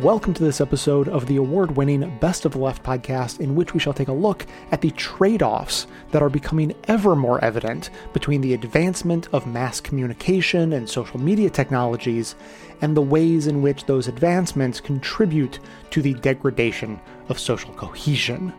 Welcome 0.00 0.34
to 0.34 0.42
this 0.42 0.60
episode 0.60 1.08
of 1.08 1.26
the 1.26 1.36
award 1.36 1.76
winning 1.76 2.18
Best 2.18 2.44
of 2.44 2.52
the 2.52 2.58
Left 2.58 2.82
podcast, 2.82 3.38
in 3.38 3.54
which 3.54 3.72
we 3.72 3.78
shall 3.78 3.92
take 3.92 4.08
a 4.08 4.12
look 4.12 4.46
at 4.72 4.80
the 4.80 4.90
trade 4.92 5.42
offs 5.42 5.86
that 6.10 6.22
are 6.22 6.30
becoming 6.30 6.74
ever 6.88 7.14
more 7.14 7.44
evident 7.44 7.90
between 8.12 8.40
the 8.40 8.54
advancement 8.54 9.28
of 9.32 9.46
mass 9.46 9.80
communication 9.80 10.72
and 10.72 10.88
social 10.88 11.20
media 11.20 11.50
technologies 11.50 12.34
and 12.80 12.96
the 12.96 13.02
ways 13.02 13.46
in 13.46 13.62
which 13.62 13.84
those 13.84 14.08
advancements 14.08 14.80
contribute 14.80 15.60
to 15.90 16.02
the 16.02 16.14
degradation 16.14 16.98
of 17.28 17.38
social 17.38 17.72
cohesion. 17.74 18.52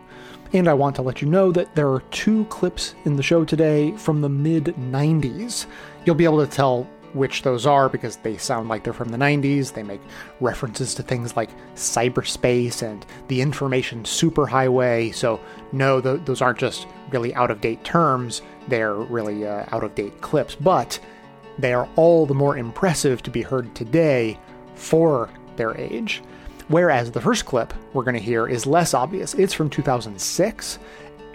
And 0.54 0.68
I 0.68 0.74
want 0.74 0.94
to 0.96 1.02
let 1.02 1.20
you 1.20 1.28
know 1.28 1.50
that 1.52 1.74
there 1.74 1.90
are 1.90 2.00
two 2.10 2.44
clips 2.44 2.94
in 3.04 3.16
the 3.16 3.22
show 3.22 3.44
today 3.44 3.90
from 3.96 4.20
the 4.20 4.28
mid 4.28 4.66
90s. 4.66 5.66
You'll 6.06 6.14
be 6.14 6.24
able 6.24 6.46
to 6.46 6.50
tell 6.50 6.88
which 7.14 7.42
those 7.42 7.66
are 7.66 7.88
because 7.88 8.16
they 8.16 8.36
sound 8.36 8.68
like 8.68 8.84
they're 8.84 8.92
from 8.92 9.10
the 9.10 9.18
90s. 9.18 9.72
They 9.72 9.82
make 9.82 10.00
references 10.40 10.94
to 10.94 11.02
things 11.02 11.36
like 11.36 11.50
cyberspace 11.74 12.82
and 12.82 13.04
the 13.28 13.40
information 13.40 14.02
superhighway. 14.02 15.14
So, 15.14 15.40
no, 15.72 16.00
th- 16.00 16.20
those 16.24 16.42
aren't 16.42 16.58
just 16.58 16.86
really 17.10 17.34
out 17.34 17.50
of 17.50 17.60
date 17.60 17.84
terms, 17.84 18.42
they're 18.68 18.94
really 18.94 19.46
uh, 19.46 19.64
out 19.70 19.84
of 19.84 19.94
date 19.94 20.20
clips. 20.20 20.54
But 20.54 20.98
they 21.58 21.72
are 21.72 21.88
all 21.96 22.26
the 22.26 22.34
more 22.34 22.58
impressive 22.58 23.22
to 23.22 23.30
be 23.30 23.42
heard 23.42 23.74
today 23.74 24.38
for 24.74 25.30
their 25.56 25.76
age. 25.78 26.22
Whereas 26.68 27.10
the 27.10 27.20
first 27.20 27.44
clip 27.44 27.74
we're 27.92 28.04
going 28.04 28.16
to 28.16 28.20
hear 28.20 28.48
is 28.48 28.66
less 28.66 28.94
obvious. 28.94 29.34
It's 29.34 29.52
from 29.52 29.68
2006 29.68 30.78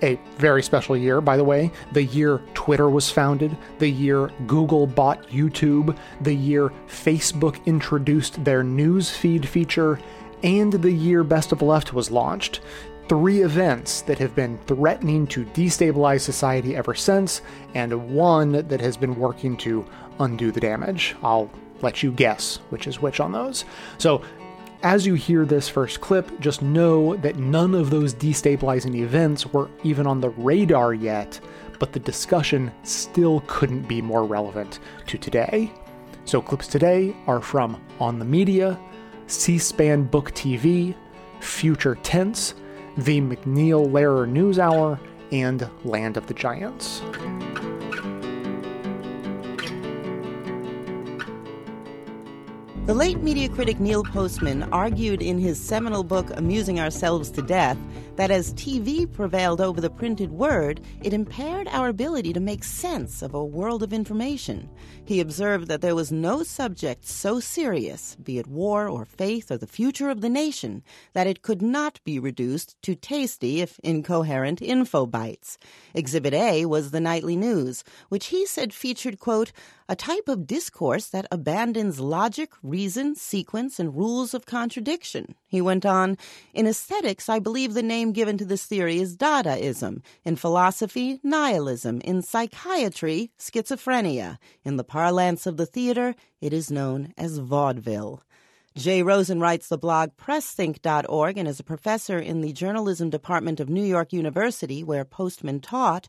a 0.04 0.20
very 0.38 0.64
special 0.64 0.96
year, 0.96 1.22
by 1.22 1.38
the 1.38 1.44
way, 1.44 1.72
the 1.92 2.04
year 2.04 2.40
Twitter 2.54 2.90
was 2.90 3.10
founded, 3.10 3.58
the 3.80 3.90
year 3.90 4.28
Google 4.48 4.88
bought 4.88 5.28
YouTube, 5.28 5.98
the 6.22 6.34
year 6.34 6.72
Facebook 6.88 7.64
introduced 7.66 8.44
their 8.44 8.64
news 8.64 9.10
feed 9.10 9.48
feature, 9.48 10.00
and 10.44 10.74
the 10.74 10.92
year 10.92 11.24
Best 11.24 11.52
of 11.52 11.62
Left 11.62 11.94
was 11.94 12.12
launched. 12.12 12.62
Three 13.08 13.42
events 13.42 14.02
that 14.04 14.20
have 14.20 14.36
been 14.36 14.58
threatening 14.68 15.26
to 15.28 15.44
destabilize 15.46 16.22
society 16.22 16.76
ever 16.76 16.94
since, 16.94 17.42
and 17.74 18.14
one 18.14 18.52
that 18.52 18.82
has 18.82 18.98
been 18.98 19.16
working 19.16 19.58
to 19.58 19.86
undo 20.20 20.52
the 20.52 20.60
damage. 20.60 21.16
I'll 21.24 21.50
let 21.82 22.04
you 22.04 22.12
guess 22.12 22.58
which 22.70 22.88
is 22.88 23.02
which 23.02 23.20
on 23.20 23.32
those. 23.32 23.66
So, 23.98 24.22
as 24.82 25.06
you 25.06 25.14
hear 25.14 25.46
this 25.46 25.68
first 25.68 26.00
clip, 26.00 26.40
just 26.40 26.62
know 26.62 27.16
that 27.18 27.38
none 27.38 27.76
of 27.76 27.90
those 27.90 28.14
destabilizing 28.14 28.96
events 28.96 29.46
were 29.48 29.70
even 29.84 30.08
on 30.08 30.22
the 30.22 30.30
radar 30.30 30.94
yet, 30.94 31.40
but 31.80 31.92
the 31.92 32.00
discussion 32.00 32.72
still 32.84 33.44
couldn't 33.48 33.88
be 33.88 34.02
more 34.02 34.24
relevant 34.24 34.80
to 35.08 35.18
today. 35.18 35.72
So, 36.26 36.42
clips 36.42 36.68
today 36.68 37.16
are 37.28 37.42
from 37.42 37.82
On 38.00 38.20
the 38.20 38.26
Media, 38.26 38.80
C 39.28 39.58
SPAN 39.58 40.04
Book 40.04 40.32
TV, 40.32 40.96
Future 41.42 41.96
Tense, 41.96 42.54
The 42.98 43.20
MacNeil 43.20 43.88
Lehrer 43.88 44.28
News 44.28 44.60
Hour, 44.60 45.00
and 45.32 45.70
Land 45.84 46.18
of 46.18 46.28
the 46.28 46.34
Giants. 46.34 47.02
The 52.86 52.96
late 52.96 53.22
media 53.22 53.50
critic 53.50 53.80
Neil 53.80 54.04
Postman 54.04 54.64
argued 54.72 55.22
in 55.22 55.38
his 55.38 55.60
seminal 55.60 56.04
book 56.04 56.32
Amusing 56.36 56.80
Ourselves 56.80 57.30
to 57.32 57.42
Death 57.44 57.78
that 58.20 58.32
as 58.32 58.54
TV 58.56 59.10
prevailed 59.10 59.62
over 59.62 59.80
the 59.80 59.90
printed 59.90 60.30
word, 60.30 60.82
it 61.02 61.14
impaired 61.14 61.70
our 61.70 61.88
ability 61.88 62.34
to 62.34 62.40
make 62.42 62.66
sense 62.66 63.22
of 63.22 63.34
a 63.34 63.46
world 63.46 63.82
of 63.82 63.94
information. 63.94 64.70
He 65.06 65.22
observed 65.22 65.70
that 65.70 65.80
there 65.80 65.96
was 65.96 66.12
no 66.12 66.44
subject 66.44 67.06
so 67.06 67.40
serious, 67.40 68.18
be 68.18 68.38
it 68.38 68.46
war 68.46 68.90
or 68.90 69.06
faith 69.06 69.50
or 69.50 69.58
the 69.58 69.66
future 69.66 70.10
of 70.10 70.20
the 70.20 70.28
nation, 70.28 70.84
that 71.14 71.28
it 71.28 71.44
could 71.44 71.62
not 71.62 72.02
be 72.04 72.20
reduced 72.20 72.76
to 72.82 72.94
tasty, 72.94 73.62
if 73.62 73.80
incoherent, 73.86 74.62
info 74.62 75.06
bites. 75.06 75.58
Exhibit 75.94 76.34
A 76.34 76.66
was 76.66 76.92
the 76.92 77.00
nightly 77.00 77.38
news, 77.38 77.86
which 78.10 78.26
he 78.26 78.46
said 78.46 78.74
featured, 78.74 79.18
quote, 79.20 79.54
a 79.88 79.96
type 79.96 80.28
of 80.28 80.46
discourse 80.46 81.08
that 81.08 81.26
abandons 81.32 82.02
logic, 82.02 82.52
reason, 82.62 83.16
sequence, 83.16 83.80
and 83.80 83.96
rules 83.96 84.34
of 84.34 84.46
contradiction. 84.46 85.36
He 85.50 85.62
went 85.62 85.84
on, 85.84 86.16
In 86.54 86.68
aesthetics, 86.68 87.28
I 87.28 87.40
believe 87.40 87.74
the 87.74 87.82
name 87.82 88.12
given 88.12 88.38
to 88.38 88.46
this 88.46 88.68
theory 88.68 89.00
is 89.00 89.18
Dadaism. 89.18 90.04
In 90.24 90.36
philosophy, 90.36 91.20
nihilism. 91.24 92.02
In 92.02 92.22
psychiatry, 92.22 93.32
schizophrenia. 93.40 94.38
In 94.64 94.78
the 94.78 94.84
parlance 94.84 95.48
of 95.48 95.58
the 95.58 95.66
theater, 95.66 96.14
it 96.40 96.54
is 96.54 96.70
known 96.70 97.16
as 97.18 97.40
vaudeville. 97.40 98.22
Jay 98.76 99.02
Rosen 99.02 99.40
writes 99.40 99.68
the 99.68 99.78
blog 99.78 100.12
PressThink.org 100.16 101.38
and 101.38 101.48
is 101.48 101.60
a 101.60 101.64
professor 101.64 102.20
in 102.20 102.42
the 102.42 102.54
journalism 102.54 103.10
department 103.10 103.60
of 103.60 103.68
New 103.68 103.84
York 103.84 104.14
University, 104.14 104.84
where 104.84 105.04
Postman 105.04 105.60
taught. 105.60 106.08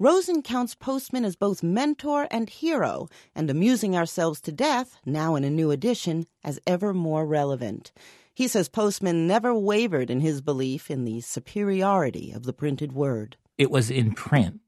Rosen 0.00 0.42
counts 0.42 0.74
Postman 0.74 1.24
as 1.24 1.36
both 1.36 1.62
mentor 1.62 2.26
and 2.32 2.50
hero, 2.50 3.08
and 3.36 3.48
amusing 3.48 3.96
ourselves 3.96 4.40
to 4.40 4.52
death, 4.52 4.98
now 5.06 5.36
in 5.36 5.44
a 5.44 5.50
new 5.50 5.70
edition, 5.70 6.26
as 6.42 6.58
ever 6.66 6.92
more 6.92 7.24
relevant. 7.24 7.92
He 8.40 8.48
says 8.48 8.70
Postman 8.70 9.26
never 9.26 9.54
wavered 9.54 10.08
in 10.08 10.20
his 10.20 10.40
belief 10.40 10.90
in 10.90 11.04
the 11.04 11.20
superiority 11.20 12.32
of 12.32 12.44
the 12.44 12.54
printed 12.54 12.90
word. 12.90 13.36
It 13.58 13.70
was 13.70 13.90
in 13.90 14.12
print 14.12 14.60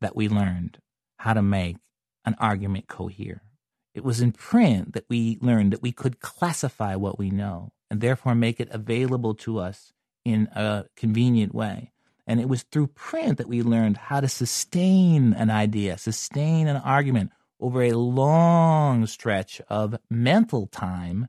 that 0.00 0.14
we 0.14 0.28
learned 0.28 0.78
how 1.16 1.32
to 1.32 1.42
make 1.42 1.78
an 2.24 2.36
argument 2.38 2.86
cohere. 2.86 3.42
It 3.96 4.04
was 4.04 4.20
in 4.20 4.30
print 4.30 4.92
that 4.92 5.06
we 5.08 5.38
learned 5.40 5.72
that 5.72 5.82
we 5.82 5.90
could 5.90 6.20
classify 6.20 6.94
what 6.94 7.18
we 7.18 7.30
know 7.30 7.72
and 7.90 8.00
therefore 8.00 8.36
make 8.36 8.60
it 8.60 8.68
available 8.70 9.34
to 9.34 9.58
us 9.58 9.92
in 10.24 10.46
a 10.54 10.84
convenient 10.94 11.52
way. 11.52 11.90
And 12.28 12.38
it 12.38 12.48
was 12.48 12.62
through 12.62 12.86
print 12.86 13.38
that 13.38 13.48
we 13.48 13.60
learned 13.60 13.96
how 13.96 14.20
to 14.20 14.28
sustain 14.28 15.32
an 15.32 15.50
idea, 15.50 15.98
sustain 15.98 16.68
an 16.68 16.76
argument 16.76 17.32
over 17.58 17.82
a 17.82 17.90
long 17.90 19.04
stretch 19.08 19.60
of 19.68 19.96
mental 20.08 20.68
time 20.68 21.26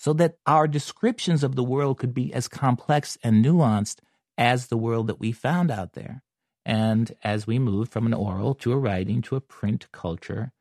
so 0.00 0.14
that 0.14 0.36
our 0.46 0.66
descriptions 0.66 1.44
of 1.44 1.56
the 1.56 1.62
world 1.62 1.98
could 1.98 2.14
be 2.14 2.32
as 2.32 2.48
complex 2.48 3.18
and 3.22 3.44
nuanced 3.44 3.98
as 4.38 4.68
the 4.68 4.78
world 4.78 5.08
that 5.08 5.20
we 5.20 5.30
found 5.30 5.70
out 5.70 5.92
there. 5.92 6.22
And 6.64 7.12
as 7.22 7.46
we 7.46 7.58
moved 7.58 7.92
from 7.92 8.06
an 8.06 8.14
oral 8.14 8.54
to 8.54 8.72
a 8.72 8.78
writing 8.78 9.20
to 9.20 9.36
a 9.36 9.42
print 9.42 9.92
culture, 9.92 10.52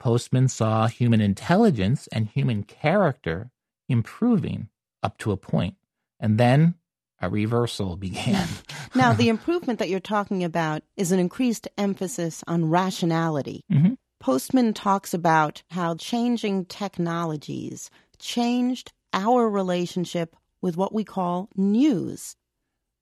Postman 0.00 0.48
saw 0.48 0.88
human 0.88 1.20
intelligence 1.20 2.08
and 2.08 2.26
human 2.26 2.64
character 2.64 3.52
improving 3.88 4.68
up 5.00 5.16
to 5.18 5.30
a 5.30 5.36
point. 5.36 5.76
And 6.18 6.36
then 6.36 6.74
a 7.20 7.30
reversal 7.30 7.94
began. 7.96 8.48
now, 8.96 9.12
the 9.12 9.28
improvement 9.28 9.78
that 9.78 9.88
you're 9.88 10.00
talking 10.00 10.42
about 10.42 10.82
is 10.96 11.12
an 11.12 11.20
increased 11.20 11.68
emphasis 11.78 12.42
on 12.48 12.68
rationality. 12.68 13.62
Mm-hmm. 13.72 13.94
Postman 14.18 14.74
talks 14.74 15.14
about 15.14 15.62
how 15.70 15.94
changing 15.94 16.64
technologies 16.64 17.90
changed 18.18 18.92
our 19.12 19.48
relationship 19.48 20.36
with 20.60 20.76
what 20.76 20.92
we 20.92 21.04
call 21.04 21.48
news. 21.56 22.36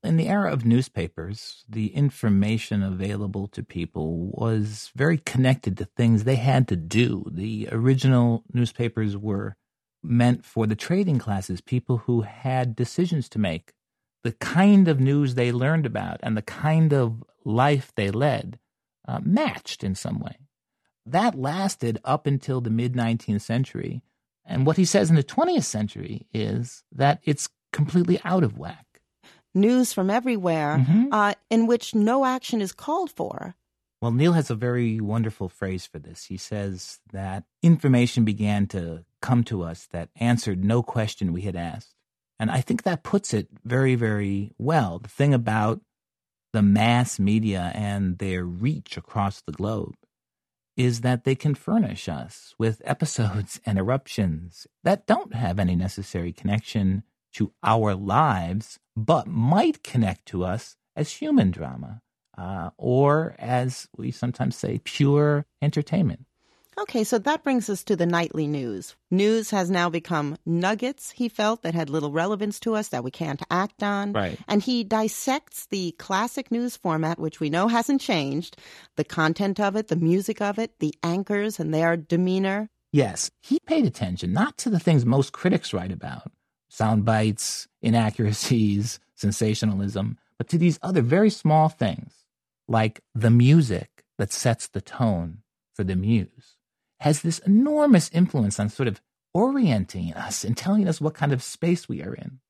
In 0.03 0.17
the 0.17 0.29
era 0.29 0.53
of 0.53 0.65
newspapers, 0.65 1.65
the 1.69 1.89
information 1.89 2.83
available 2.83 3.49
to 3.49 3.63
people 3.65 4.31
was 4.33 4.93
very 4.95 5.19
connected 5.19 5.77
to 5.79 5.85
things 5.85 6.23
they 6.23 6.37
had 6.37 6.69
to 6.69 6.77
do. 6.77 7.25
The 7.31 7.69
original 7.73 8.45
newspapers 8.53 9.17
were 9.17 9.57
meant 10.03 10.45
for 10.45 10.67
the 10.67 10.77
trading 10.77 11.19
classes, 11.19 11.61
people 11.61 11.99
who 11.99 12.21
had 12.21 12.77
decisions 12.77 13.29
to 13.31 13.39
make. 13.39 13.73
The 14.23 14.33
kind 14.33 14.87
of 14.87 15.01
news 15.01 15.35
they 15.35 15.51
learned 15.51 15.87
about 15.87 16.21
and 16.23 16.37
the 16.37 16.43
kind 16.43 16.93
of 16.93 17.25
life 17.45 17.93
they 17.97 18.11
led 18.11 18.59
uh, 19.09 19.21
matched 19.23 19.83
in 19.83 19.95
some 19.95 20.19
way. 20.19 20.39
That 21.05 21.37
lasted 21.37 22.01
up 22.05 22.27
until 22.27 22.61
the 22.61 22.71
mid 22.71 22.95
19th 22.95 23.43
century. 23.43 24.03
And 24.47 24.65
what 24.65 24.77
he 24.77 24.85
says 24.85 25.11
in 25.11 25.17
the 25.17 25.25
20th 25.25 25.65
century 25.65 26.27
is 26.33 26.85
that 26.93 27.21
it's 27.25 27.49
completely 27.73 28.21
out 28.25 28.45
of 28.45 28.59
whack 28.59 28.87
news 29.57 29.93
from 29.93 30.11
everywhere 30.11 30.79
mm-hmm. 30.79 31.07
uh, 31.11 31.33
in 31.51 31.67
which 31.67 31.95
no 31.95 32.25
action 32.25 32.61
is 32.61 32.73
called 32.73 33.11
for. 33.11 33.55
Well, 34.01 34.13
Neil 34.13 34.35
has 34.35 34.51
a 34.51 34.55
very 34.55 35.01
wonderful 35.01 35.49
phrase 35.49 35.87
for 35.87 35.99
this. 35.99 36.27
He 36.27 36.37
says 36.37 37.01
that 37.13 37.45
information 37.63 38.25
began 38.25 38.67
to 38.69 39.05
come 39.23 39.43
to 39.45 39.63
us 39.63 39.89
that 39.91 40.11
answered 40.17 40.63
no 40.63 40.83
question 40.83 41.33
we 41.33 41.41
had 41.43 41.57
asked. 41.57 41.95
And 42.39 42.51
I 42.51 42.61
think 42.61 42.83
that 42.83 43.03
puts 43.03 43.33
it 43.33 43.49
very, 43.65 43.95
very 43.95 44.53
well. 44.59 44.99
The 44.99 45.09
thing 45.09 45.33
about 45.33 45.81
the 46.53 46.61
mass 46.61 47.19
media 47.19 47.73
and 47.75 48.19
their 48.19 48.45
reach 48.45 48.99
across 48.99 49.41
the 49.41 49.53
globe 49.53 49.95
is 50.77 51.01
that 51.01 51.25
they 51.25 51.35
can 51.35 51.55
furnish 51.55 52.09
us 52.09 52.55
with 52.59 52.83
episodes 52.85 53.61
and 53.67 53.79
eruptions 53.79 54.67
that 54.85 55.07
don't 55.07 55.35
have 55.35 55.59
any 55.59 55.77
necessary 55.77 56.33
connection 56.33 57.03
to 57.35 57.53
our 57.63 57.95
lives, 57.95 58.79
but 58.97 59.27
might 59.27 59.83
connect 59.83 60.27
to 60.27 60.45
us 60.45 60.77
as 60.95 61.13
human 61.13 61.51
drama 61.51 62.01
uh, 62.37 62.71
or 62.77 63.35
as 63.39 63.89
we 63.97 64.11
sometimes 64.11 64.57
say, 64.57 64.81
pure 64.85 65.47
entertainment. 65.63 66.27
Okay, 66.79 67.05
so 67.05 67.19
that 67.19 67.43
brings 67.43 67.71
us 67.71 67.83
to 67.85 67.97
the 67.97 68.05
nightly 68.05 68.47
news. 68.47 68.97
News 69.11 69.49
has 69.49 69.71
now 69.71 69.89
become 69.89 70.37
nuggets, 70.45 71.11
he 71.11 71.31
felt, 71.31 71.63
that 71.63 71.75
had 71.75 71.89
little 71.89 72.13
relevance 72.13 72.61
to 72.61 72.75
us 72.75 72.89
that 72.89 73.03
we 73.03 73.11
can't 73.11 73.43
act 73.51 73.83
on. 73.83 74.13
Right. 74.13 74.39
And 74.47 74.63
he 74.63 74.85
dissects 74.85 75.67
the 75.67 75.93
classic 75.93 76.51
news 76.51 76.77
format, 76.77 77.19
which 77.19 77.41
we 77.41 77.49
know 77.49 77.69
hasn't 77.69 78.03
changed, 78.03 78.59
the 78.97 79.05
content 79.05 79.59
of 79.59 79.75
it, 79.75 79.89
the 79.89 79.97
music 79.97 80.43
of 80.43 80.59
it, 80.59 80.79
the 80.79 80.95
anchors 81.03 81.59
and 81.59 81.73
their 81.73 81.97
demeanor. 81.97 82.69
Yes, 82.93 83.31
he 83.41 83.59
paid 83.61 83.87
attention 83.87 84.35
not 84.35 84.59
to 84.59 84.69
the 84.69 84.79
things 84.79 85.07
most 85.07 85.33
critics 85.33 85.73
write 85.73 85.93
about 85.93 86.31
sound 86.69 87.07
bites, 87.07 87.69
inaccuracies, 87.81 89.01
sensationalism, 89.15 90.19
but 90.37 90.49
to 90.49 90.59
these 90.59 90.79
other 90.83 91.01
very 91.01 91.31
small 91.31 91.71
things 91.71 92.13
like 92.69 93.01
the 93.15 93.31
music 93.31 94.05
that 94.19 94.31
sets 94.31 94.69
the 94.69 94.83
tone 94.83 95.39
for 95.75 95.83
the 95.83 95.97
muse 95.97 96.56
has 97.01 97.23
this 97.23 97.39
enormous 97.41 98.11
influence 98.11 98.59
on 98.59 98.69
sort 98.69 98.89
of 98.89 99.01
orienting 99.35 100.13
us 100.15 100.45
and 100.45 100.57
telling 100.57 100.89
us 100.89 101.01
what 101.01 101.15
kind 101.15 101.33
of 101.33 101.43
space 101.43 101.89
we 101.89 102.03
are 102.03 102.15
in. 102.15 102.41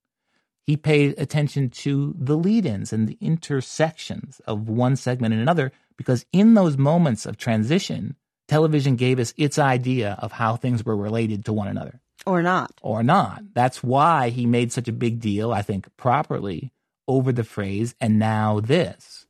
He 0.63 0.77
paid 0.77 1.15
attention 1.19 1.71
to 1.71 2.15
the 2.19 2.37
lead 2.37 2.67
ins 2.67 2.93
and 2.93 3.09
the 3.09 3.19
intersections 3.21 4.41
of 4.47 4.69
one 4.69 4.97
segment 4.97 5.33
and 5.33 5.43
another 5.43 5.73
because 5.97 6.27
in 6.33 6.55
those 6.55 6.77
moments 6.77 7.25
of 7.25 7.37
transition, 7.37 8.17
television 8.49 8.97
gave 8.97 9.19
us 9.19 9.33
its 9.37 9.59
idea 9.59 10.17
of 10.21 10.33
how 10.33 10.57
things 10.57 10.85
were 10.85 10.97
related 10.97 11.45
to 11.45 11.53
one 11.53 11.69
another. 11.69 12.01
Or 12.27 12.43
not. 12.43 12.73
Or 12.83 13.03
not. 13.03 13.43
That's 13.55 13.83
why 13.83 14.31
he 14.31 14.47
made 14.47 14.73
such 14.73 14.89
a 14.89 14.93
big 14.93 15.21
deal, 15.21 15.53
I 15.53 15.63
think 15.63 15.89
properly, 15.97 16.73
over 17.07 17.33
the 17.33 17.45
phrase, 17.45 17.95
and 18.01 18.19
now 18.19 18.61
this. 18.61 19.26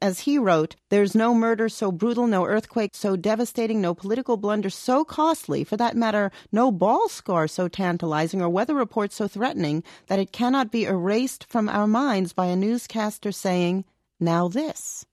As 0.00 0.20
he 0.20 0.38
wrote, 0.38 0.76
There's 0.90 1.14
no 1.14 1.34
murder 1.34 1.68
so 1.68 1.90
brutal, 1.90 2.26
no 2.26 2.44
earthquake 2.46 2.90
so 2.94 3.16
devastating, 3.16 3.80
no 3.80 3.94
political 3.94 4.36
blunder 4.36 4.70
so 4.70 5.04
costly, 5.04 5.64
for 5.64 5.76
that 5.76 5.96
matter, 5.96 6.30
no 6.52 6.70
ball 6.70 7.08
score 7.08 7.48
so 7.48 7.68
tantalizing 7.68 8.40
or 8.42 8.48
weather 8.48 8.74
report 8.74 9.12
so 9.12 9.28
threatening 9.28 9.82
that 10.06 10.18
it 10.18 10.32
cannot 10.32 10.70
be 10.70 10.84
erased 10.84 11.44
from 11.48 11.68
our 11.68 11.86
minds 11.86 12.32
by 12.32 12.46
a 12.46 12.56
newscaster 12.56 13.32
saying, 13.32 13.84
Now 14.20 14.48
this. 14.48 15.06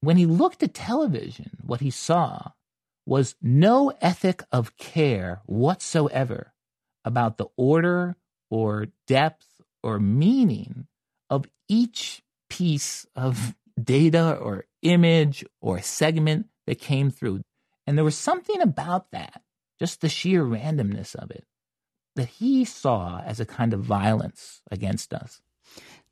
When 0.00 0.16
he 0.16 0.26
looked 0.26 0.62
at 0.62 0.74
television, 0.74 1.58
what 1.62 1.80
he 1.80 1.90
saw 1.90 2.52
was 3.06 3.34
no 3.42 3.92
ethic 4.00 4.42
of 4.52 4.76
care 4.76 5.42
whatsoever 5.46 6.52
about 7.04 7.38
the 7.38 7.46
order 7.56 8.16
or 8.50 8.86
depth 9.06 9.60
or 9.82 9.98
meaning 9.98 10.86
of 11.28 11.46
each 11.68 12.22
piece 12.48 13.06
of 13.14 13.54
data 13.84 14.36
or 14.36 14.66
image 14.82 15.44
or 15.60 15.80
segment 15.80 16.46
that 16.66 16.80
came 16.80 17.10
through. 17.10 17.42
And 17.86 17.96
there 17.96 18.04
was 18.04 18.16
something 18.16 18.60
about 18.60 19.10
that, 19.10 19.42
just 19.78 20.00
the 20.00 20.08
sheer 20.08 20.44
randomness 20.44 21.14
of 21.14 21.30
it, 21.30 21.44
that 22.16 22.28
he 22.28 22.64
saw 22.64 23.20
as 23.20 23.40
a 23.40 23.46
kind 23.46 23.72
of 23.72 23.80
violence 23.80 24.62
against 24.70 25.12
us. 25.12 25.40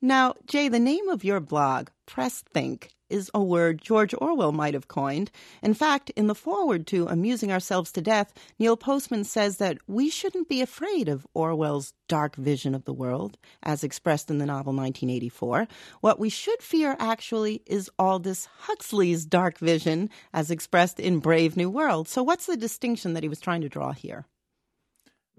Now, 0.01 0.35
Jay, 0.47 0.69
the 0.69 0.79
name 0.79 1.09
of 1.09 1.25
your 1.25 1.41
blog, 1.41 1.89
Press 2.05 2.41
Think, 2.53 2.91
is 3.09 3.29
a 3.33 3.43
word 3.43 3.81
George 3.81 4.15
Orwell 4.17 4.53
might 4.53 4.73
have 4.73 4.87
coined. 4.87 5.29
In 5.61 5.73
fact, 5.73 6.09
in 6.11 6.27
the 6.27 6.35
foreword 6.35 6.87
to 6.87 7.07
Amusing 7.07 7.51
Ourselves 7.51 7.91
to 7.91 8.01
Death, 8.01 8.33
Neil 8.57 8.77
Postman 8.77 9.25
says 9.25 9.57
that 9.57 9.77
we 9.87 10.09
shouldn't 10.09 10.47
be 10.47 10.61
afraid 10.61 11.09
of 11.09 11.27
Orwell's 11.33 11.93
dark 12.07 12.37
vision 12.37 12.73
of 12.73 12.85
the 12.85 12.93
world, 12.93 13.37
as 13.61 13.83
expressed 13.83 14.31
in 14.31 14.37
the 14.37 14.45
novel 14.45 14.71
1984. 14.71 15.67
What 15.99 16.17
we 16.17 16.29
should 16.29 16.61
fear, 16.61 16.95
actually, 16.97 17.61
is 17.65 17.91
Aldous 17.99 18.45
Huxley's 18.45 19.25
dark 19.25 19.57
vision, 19.57 20.09
as 20.33 20.49
expressed 20.49 21.01
in 21.01 21.19
Brave 21.19 21.57
New 21.57 21.69
World. 21.69 22.07
So, 22.07 22.23
what's 22.23 22.45
the 22.45 22.55
distinction 22.55 23.15
that 23.15 23.23
he 23.23 23.29
was 23.29 23.41
trying 23.41 23.61
to 23.63 23.69
draw 23.69 23.91
here? 23.91 24.25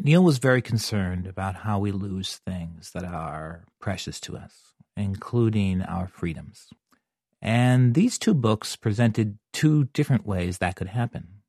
Neil 0.03 0.25
was 0.25 0.39
very 0.39 0.63
concerned 0.63 1.27
about 1.27 1.57
how 1.57 1.79
we 1.79 1.93
lose 1.93 2.37
things 2.39 2.93
that 2.93 3.05
are 3.05 3.67
precious 3.81 4.19
to 4.21 4.35
us, 4.35 4.73
including 4.97 5.83
our 5.83 6.09
freedoms. 6.09 6.71
And 7.43 7.93
these 7.93 8.19
two 8.19 8.33
books 8.33 8.77
presented 8.77 9.39
two 9.53 9.85
different 9.93 10.25
ways 10.27 10.57
that 10.57 10.75
could 10.75 10.89
happen. 10.89 11.43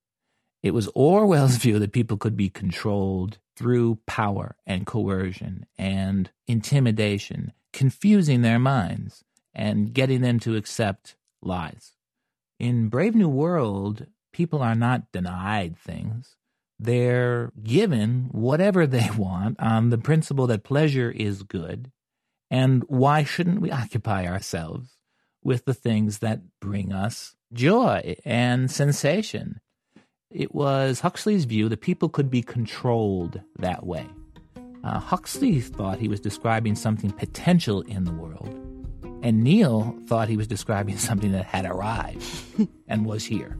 It 0.61 0.73
was 0.73 0.89
Orwell's 0.93 1.55
view 1.63 1.79
that 1.79 1.93
people 1.93 2.17
could 2.17 2.35
be 2.35 2.49
controlled 2.49 3.37
through 3.55 3.99
power 4.05 4.57
and 4.67 4.85
coercion 4.85 5.65
and 5.77 6.29
intimidation, 6.45 7.53
confusing 7.71 8.41
their 8.41 8.59
minds 8.59 9.23
and 9.53 9.93
getting 9.93 10.19
them 10.19 10.41
to 10.41 10.57
accept 10.57 11.15
lies. 11.41 11.93
In 12.59 12.89
Brave 12.89 13.15
New 13.15 13.29
World, 13.29 14.07
people 14.33 14.61
are 14.61 14.75
not 14.75 15.09
denied 15.13 15.77
things 15.77 16.35
they're 16.81 17.51
given 17.61 18.27
whatever 18.31 18.87
they 18.87 19.09
want 19.17 19.59
on 19.59 19.89
the 19.89 19.97
principle 19.97 20.47
that 20.47 20.63
pleasure 20.63 21.11
is 21.11 21.43
good. 21.43 21.91
And 22.49 22.83
why 22.87 23.23
shouldn't 23.23 23.61
we 23.61 23.71
occupy 23.71 24.25
ourselves 24.25 24.97
with 25.43 25.65
the 25.65 25.73
things 25.73 26.19
that 26.19 26.41
bring 26.59 26.91
us 26.91 27.35
joy 27.53 28.15
and 28.25 28.69
sensation? 28.69 29.61
It 30.29 30.55
was 30.55 31.01
Huxley's 31.01 31.45
view 31.45 31.69
that 31.69 31.81
people 31.81 32.09
could 32.09 32.29
be 32.29 32.41
controlled 32.41 33.41
that 33.59 33.85
way. 33.85 34.07
Uh, 34.83 34.99
Huxley 34.99 35.61
thought 35.61 35.99
he 35.99 36.07
was 36.07 36.19
describing 36.19 36.75
something 36.75 37.11
potential 37.11 37.81
in 37.81 38.05
the 38.05 38.13
world, 38.13 38.49
and 39.21 39.43
Neil 39.43 39.95
thought 40.07 40.29
he 40.29 40.37
was 40.37 40.47
describing 40.47 40.97
something 41.09 41.31
that 41.33 41.45
had 41.45 41.65
arrived 41.65 42.25
and 42.87 43.05
was 43.05 43.23
here. 43.25 43.57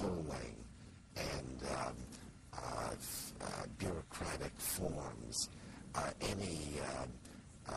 And 0.00 0.08
polling 0.08 0.56
and 1.16 1.62
um, 1.70 1.94
uh, 2.54 2.90
uh, 3.40 3.46
bureaucratic 3.78 4.52
forms, 4.58 5.48
uh, 5.94 6.10
any 6.20 6.78
um, 7.00 7.08
uh, 7.68 7.72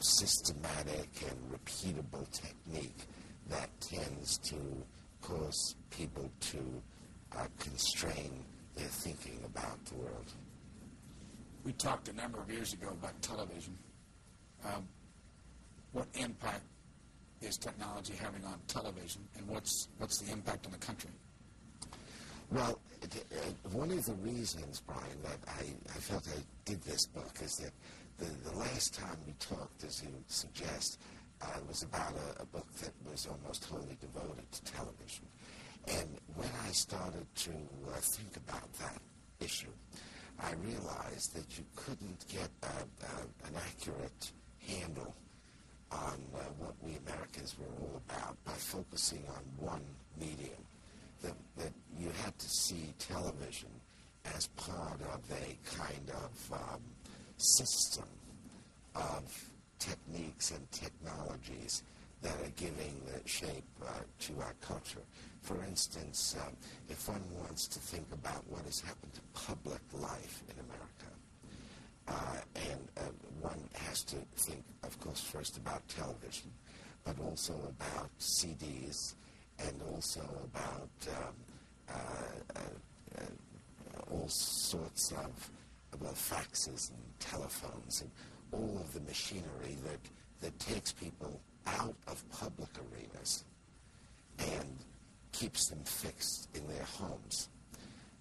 systematic 0.00 1.08
and 1.28 1.38
repeatable 1.52 2.28
technique 2.30 3.06
that 3.48 3.68
tends 3.80 4.38
to 4.38 4.56
cause 5.22 5.76
people 5.90 6.30
to 6.40 6.58
uh, 7.36 7.46
constrain 7.58 8.44
their 8.76 8.86
thinking 8.86 9.38
about 9.44 9.84
the 9.86 9.94
world. 9.96 10.32
we 11.64 11.72
talked 11.72 12.08
a 12.08 12.12
number 12.12 12.38
of 12.40 12.50
years 12.50 12.72
ago 12.72 12.88
about 12.88 13.20
television. 13.22 13.76
Um, 14.64 14.86
what 15.92 16.06
impact 16.14 16.64
is 17.40 17.56
technology 17.56 18.14
having 18.20 18.44
on 18.44 18.58
television, 18.66 19.22
and 19.36 19.46
what's 19.48 19.88
what's 19.98 20.18
the 20.18 20.32
impact 20.32 20.66
on 20.66 20.72
the 20.72 20.78
country? 20.78 21.10
Well, 22.50 22.78
uh, 23.02 23.06
one 23.72 23.90
of 23.90 24.04
the 24.06 24.14
reasons, 24.14 24.82
Brian, 24.86 25.22
that 25.22 25.38
I, 25.48 25.62
I 25.62 25.98
felt 25.98 26.26
I 26.28 26.40
did 26.64 26.82
this 26.82 27.06
book 27.06 27.32
is 27.42 27.56
that 27.56 27.72
the, 28.18 28.50
the 28.50 28.56
last 28.56 28.94
time 28.94 29.16
we 29.26 29.32
talked, 29.40 29.84
as 29.84 30.02
you 30.02 30.10
suggest, 30.28 30.98
uh, 31.42 31.46
was 31.68 31.82
about 31.82 32.12
a, 32.12 32.42
a 32.42 32.46
book 32.46 32.72
that 32.80 32.92
was 33.10 33.26
almost 33.26 33.64
wholly 33.64 33.96
devoted 34.00 34.50
to 34.52 34.72
television. 34.72 35.26
And 35.88 36.08
when 36.36 36.50
I 36.66 36.70
started 36.72 37.26
to 37.34 37.50
uh, 37.50 37.96
think 38.00 38.36
about 38.36 38.72
that 38.74 38.98
issue, 39.40 39.72
I 40.40 40.52
realized 40.64 41.34
that 41.36 41.58
you 41.58 41.64
couldn't 41.76 42.24
get 42.28 42.50
an 42.62 43.54
accurate 43.56 44.32
handle 44.66 45.14
on 45.92 46.18
uh, 46.34 46.38
what 46.58 46.74
we 46.82 46.96
Americans 47.06 47.54
were 47.58 47.66
all 47.80 48.02
about 48.08 48.36
by 48.44 48.52
focusing 48.52 49.22
on 49.28 49.66
one 49.66 49.82
medium. 50.18 50.64
That, 51.24 51.36
that 51.56 51.72
you 51.98 52.10
had 52.22 52.38
to 52.38 52.48
see 52.48 52.92
television 52.98 53.70
as 54.36 54.46
part 54.48 55.00
of 55.00 55.20
a 55.30 55.58
kind 55.78 56.10
of 56.10 56.52
um, 56.52 56.82
system 57.38 58.04
of 58.94 59.50
techniques 59.78 60.50
and 60.50 60.70
technologies 60.70 61.82
that 62.22 62.34
are 62.42 62.52
giving 62.56 63.00
shape 63.26 63.64
uh, 63.82 63.90
to 64.20 64.32
our 64.40 64.54
culture. 64.60 65.02
For 65.42 65.62
instance, 65.64 66.36
uh, 66.38 66.50
if 66.88 67.08
one 67.08 67.22
wants 67.42 67.66
to 67.68 67.78
think 67.78 68.06
about 68.12 68.42
what 68.48 68.64
has 68.64 68.80
happened 68.80 69.12
to 69.14 69.20
public 69.32 69.80
life 69.92 70.42
in 70.48 70.56
America, 70.64 71.10
uh, 72.08 72.70
and 72.70 72.88
uh, 72.98 73.00
one 73.40 73.60
has 73.74 74.02
to 74.04 74.16
think, 74.36 74.62
of 74.82 74.98
course, 75.00 75.20
first 75.20 75.56
about 75.58 75.86
television, 75.88 76.50
but 77.04 77.16
also 77.20 77.54
about 77.78 78.10
CDs, 78.18 79.14
and 79.58 79.80
also 79.92 80.20
about 80.52 80.90
um, 81.08 81.34
uh, 81.88 82.60
uh, 82.60 83.20
all 84.10 84.28
sorts 84.28 85.12
of 85.12 85.50
well, 86.00 86.12
faxes 86.12 86.90
and 86.90 87.20
telephones 87.20 88.02
and 88.02 88.10
all 88.52 88.78
of 88.80 88.92
the 88.92 89.00
machinery 89.00 89.76
that, 89.84 90.00
that 90.40 90.58
takes 90.58 90.92
people 90.92 91.40
out 91.66 91.94
of 92.06 92.28
public 92.30 92.68
arenas 92.78 93.44
and 94.38 94.76
keeps 95.32 95.68
them 95.68 95.82
fixed 95.84 96.48
in 96.54 96.66
their 96.68 96.84
homes 96.84 97.48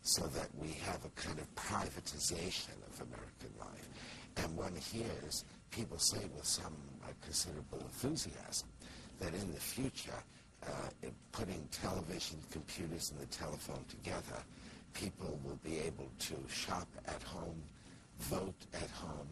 so 0.02 0.26
that 0.28 0.50
we 0.60 0.70
have 0.86 1.04
a 1.06 1.10
kind 1.10 1.40
of 1.40 1.56
privatization 1.56 2.76
of 2.92 3.02
American 3.08 3.50
life. 3.60 3.90
And 4.38 4.56
one 4.58 4.76
hears 4.76 5.46
people 5.72 5.98
say 5.98 6.20
with 6.36 6.46
some 6.46 6.76
uh, 7.04 7.08
considerable 7.22 7.80
enthusiasm 7.80 8.68
that 9.20 9.34
in 9.34 9.54
the 9.54 9.60
future, 9.60 10.24
uh, 10.68 11.08
putting 11.32 11.68
television, 11.72 12.38
computers, 12.52 13.12
and 13.12 13.20
the 13.20 13.26
telephone 13.28 13.84
together, 13.90 14.42
people 14.94 15.40
will 15.44 15.60
be 15.64 15.80
able 15.80 16.10
to 16.20 16.36
shop 16.48 16.88
at 17.08 17.22
home, 17.24 17.62
vote 18.20 18.56
at 18.74 18.90
home, 18.92 19.28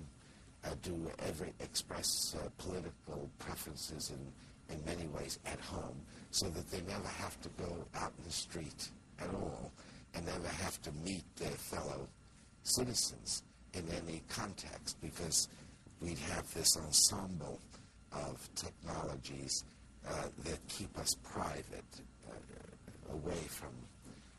uh, 0.65 0.69
do 0.81 1.11
every 1.27 1.53
express 1.59 2.35
uh, 2.35 2.49
political 2.57 3.29
preferences 3.39 4.11
in, 4.11 4.75
in 4.75 4.85
many 4.85 5.07
ways 5.07 5.39
at 5.45 5.59
home 5.59 5.99
so 6.31 6.47
that 6.49 6.69
they 6.71 6.81
never 6.81 7.07
have 7.07 7.39
to 7.41 7.49
go 7.57 7.71
out 7.95 8.11
in 8.17 8.23
the 8.25 8.31
street 8.31 8.89
at 9.19 9.29
all 9.33 9.71
and 10.13 10.25
never 10.25 10.47
have 10.47 10.81
to 10.81 10.91
meet 11.05 11.23
their 11.37 11.51
fellow 11.51 12.07
citizens 12.63 13.43
in 13.73 13.83
any 13.89 14.21
context 14.29 14.97
because 15.01 15.47
we'd 16.01 16.19
have 16.19 16.51
this 16.53 16.77
ensemble 16.77 17.59
of 18.11 18.49
technologies 18.55 19.63
that 20.03 20.67
keep 20.67 20.97
us 20.97 21.15
private 21.23 22.01
uh, 22.27 23.13
away 23.13 23.41
from 23.47 23.69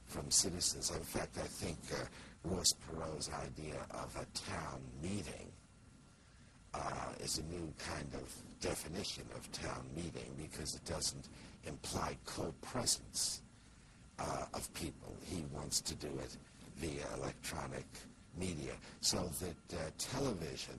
from 0.07 0.31
citizens. 0.31 0.91
In 0.91 1.03
fact, 1.03 1.39
I 1.39 1.47
think 1.47 1.79
uh, 1.93 2.05
Ross 2.45 2.75
Perot's 2.75 3.31
idea 3.33 3.77
of 3.91 4.15
a 4.17 4.27
town 4.39 4.83
meeting 5.03 5.51
uh, 6.75 6.81
is 7.21 7.39
a 7.39 7.43
new 7.45 7.73
kind 7.79 8.09
of 8.15 8.31
definition 8.61 9.25
of 9.35 9.51
town 9.53 9.87
meeting 9.97 10.31
because 10.37 10.75
it 10.75 10.85
doesn't 10.85 11.29
imply 11.67 12.17
co-presence 12.27 13.41
uh, 14.19 14.45
of 14.53 14.73
people. 14.75 15.15
He 15.25 15.45
wants 15.51 15.81
to 15.81 15.95
do 15.95 16.09
it 16.09 16.37
via 16.77 17.07
electronic 17.17 17.87
media 18.39 18.73
so 19.01 19.31
that 19.41 19.79
uh, 19.79 19.91
television 19.99 20.79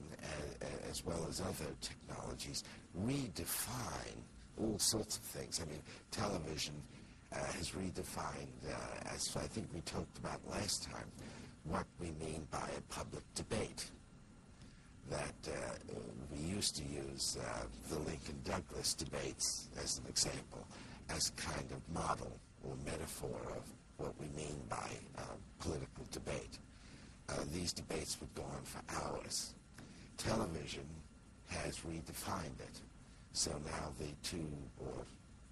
as 0.90 1.04
well 1.04 1.26
as 1.28 1.40
other 1.40 1.70
technologies 1.80 2.64
redefine 3.04 4.22
all 4.60 4.78
sorts 4.78 5.16
of 5.16 5.22
things. 5.22 5.60
I 5.60 5.70
mean, 5.70 5.80
television 6.10 6.74
uh, 7.32 7.36
has 7.56 7.70
redefined, 7.70 8.48
uh, 8.68 9.14
as 9.14 9.36
I 9.36 9.46
think 9.46 9.68
we 9.74 9.80
talked 9.80 10.18
about 10.18 10.40
last 10.50 10.84
time, 10.84 11.10
what 11.64 11.86
we 12.00 12.12
mean 12.24 12.46
by 12.50 12.68
a 12.76 12.80
public 12.94 13.22
debate 13.34 13.90
that 15.10 15.34
uh, 15.48 15.94
we 16.32 16.38
used 16.38 16.76
to 16.76 16.82
use 16.84 17.36
uh, 17.40 17.64
the 17.90 17.98
Lincoln 18.00 18.40
Douglas 18.44 18.94
debates 18.94 19.68
as 19.82 19.98
an 19.98 20.04
example, 20.08 20.66
as 21.10 21.30
kind 21.30 21.70
of 21.72 21.94
model 21.94 22.32
or 22.66 22.74
metaphor 22.84 23.38
of 23.56 23.64
what 23.98 24.14
we 24.20 24.26
mean 24.36 24.56
by 24.68 24.88
uh, 25.18 25.22
political 25.60 26.04
debate. 26.10 26.58
Uh, 27.28 27.34
these 27.52 27.72
debates 27.72 28.18
would 28.20 28.34
go 28.34 28.42
on 28.42 28.62
for 28.64 28.80
hours. 29.00 29.54
Television 30.16 30.86
has 31.48 31.78
redefined 31.80 32.60
it. 32.60 32.80
So 33.34 33.50
now 33.66 33.92
the 33.98 34.08
two 34.22 34.48
or 34.80 35.04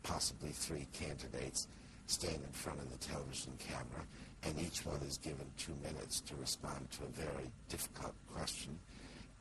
possibly 0.02 0.50
three 0.50 0.86
candidates 0.92 1.68
stand 2.06 2.36
in 2.36 2.52
front 2.52 2.78
of 2.80 2.90
the 2.90 2.98
television 2.98 3.52
camera, 3.58 4.06
and 4.42 4.58
each 4.58 4.86
one 4.86 5.00
is 5.02 5.18
given 5.18 5.46
two 5.58 5.74
minutes 5.82 6.20
to 6.22 6.34
respond 6.36 6.90
to 6.92 7.04
a 7.04 7.08
very 7.08 7.50
difficult 7.68 8.14
question 8.34 8.78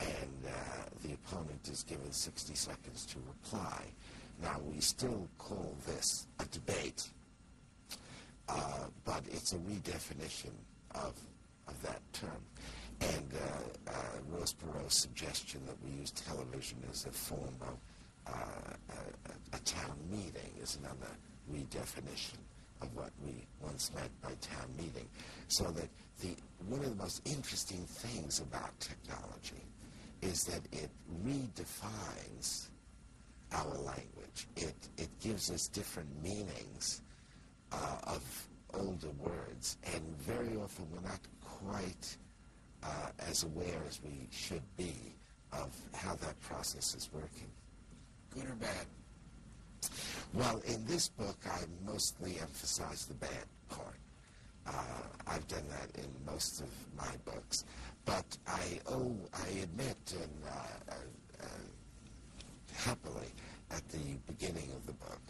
and 0.01 0.45
uh, 0.45 0.51
the 1.03 1.13
opponent 1.13 1.69
is 1.71 1.83
given 1.83 2.11
60 2.11 2.55
seconds 2.55 3.05
to 3.05 3.17
reply. 3.27 3.83
Now, 4.41 4.59
we 4.73 4.79
still 4.79 5.27
call 5.37 5.75
this 5.85 6.27
a 6.39 6.45
debate, 6.45 7.07
uh, 8.49 8.85
but 9.05 9.23
it's 9.29 9.53
a 9.53 9.57
redefinition 9.57 10.51
of, 10.95 11.13
of 11.67 11.81
that 11.83 12.01
term. 12.13 12.41
And 13.01 13.31
uh, 13.33 13.91
uh, 13.91 13.93
Ross 14.29 14.53
Perot's 14.53 14.95
suggestion 14.97 15.61
that 15.67 15.75
we 15.83 15.99
use 15.99 16.11
television 16.11 16.77
as 16.91 17.05
a 17.05 17.11
form 17.11 17.55
of 17.61 17.77
uh, 18.31 18.95
a, 19.53 19.57
a, 19.57 19.59
town 19.59 19.97
meeting 20.09 20.53
is 20.61 20.77
another 20.79 21.11
redefinition 21.51 22.37
of 22.81 22.95
what 22.95 23.11
we 23.25 23.45
once 23.61 23.91
meant 23.95 24.21
by 24.21 24.29
town 24.41 24.67
meeting. 24.77 25.07
So 25.47 25.65
that 25.71 25.89
the, 26.21 26.35
one 26.67 26.79
of 26.81 26.89
the 26.89 27.03
most 27.03 27.27
interesting 27.27 27.85
things 27.85 28.39
about 28.39 28.79
technology 28.79 29.65
is 30.21 30.43
that 30.45 30.61
it 30.71 30.89
redefines 31.25 32.67
our 33.53 33.75
language. 33.77 34.47
It, 34.55 34.75
it 34.97 35.09
gives 35.19 35.51
us 35.51 35.67
different 35.67 36.09
meanings 36.23 37.01
uh, 37.71 37.97
of 38.07 38.47
older 38.73 39.09
words, 39.19 39.77
and 39.93 40.01
very 40.19 40.55
often 40.57 40.85
we're 40.93 41.01
not 41.01 41.19
quite 41.41 42.17
uh, 42.83 43.09
as 43.29 43.43
aware 43.43 43.81
as 43.87 43.99
we 44.03 44.27
should 44.31 44.63
be 44.77 44.95
of 45.51 45.75
how 45.93 46.15
that 46.15 46.39
process 46.41 46.95
is 46.95 47.09
working. 47.13 47.51
Good 48.33 48.49
or 48.49 48.55
bad? 48.55 48.85
Well, 50.33 50.61
in 50.65 50.85
this 50.85 51.09
book, 51.09 51.37
I 51.45 51.59
mostly 51.85 52.37
emphasize 52.39 53.05
the 53.05 53.15
bad 53.15 53.45
part. 53.69 53.97
Uh, 54.65 54.71
I've 55.27 55.47
done 55.47 55.65
that 55.69 56.01
in 56.01 56.09
most 56.25 56.61
of 56.61 56.69
my 56.97 57.11
books. 57.25 57.65
But 58.05 58.37
I 58.47 58.79
oh, 58.87 59.15
I 59.33 59.49
admit 59.63 59.97
and 60.13 60.43
uh, 60.47 60.93
uh, 60.93 61.45
happily 62.73 63.27
at 63.69 63.87
the 63.89 64.17
beginning 64.27 64.69
of 64.75 64.85
the 64.85 64.93
book 64.93 65.21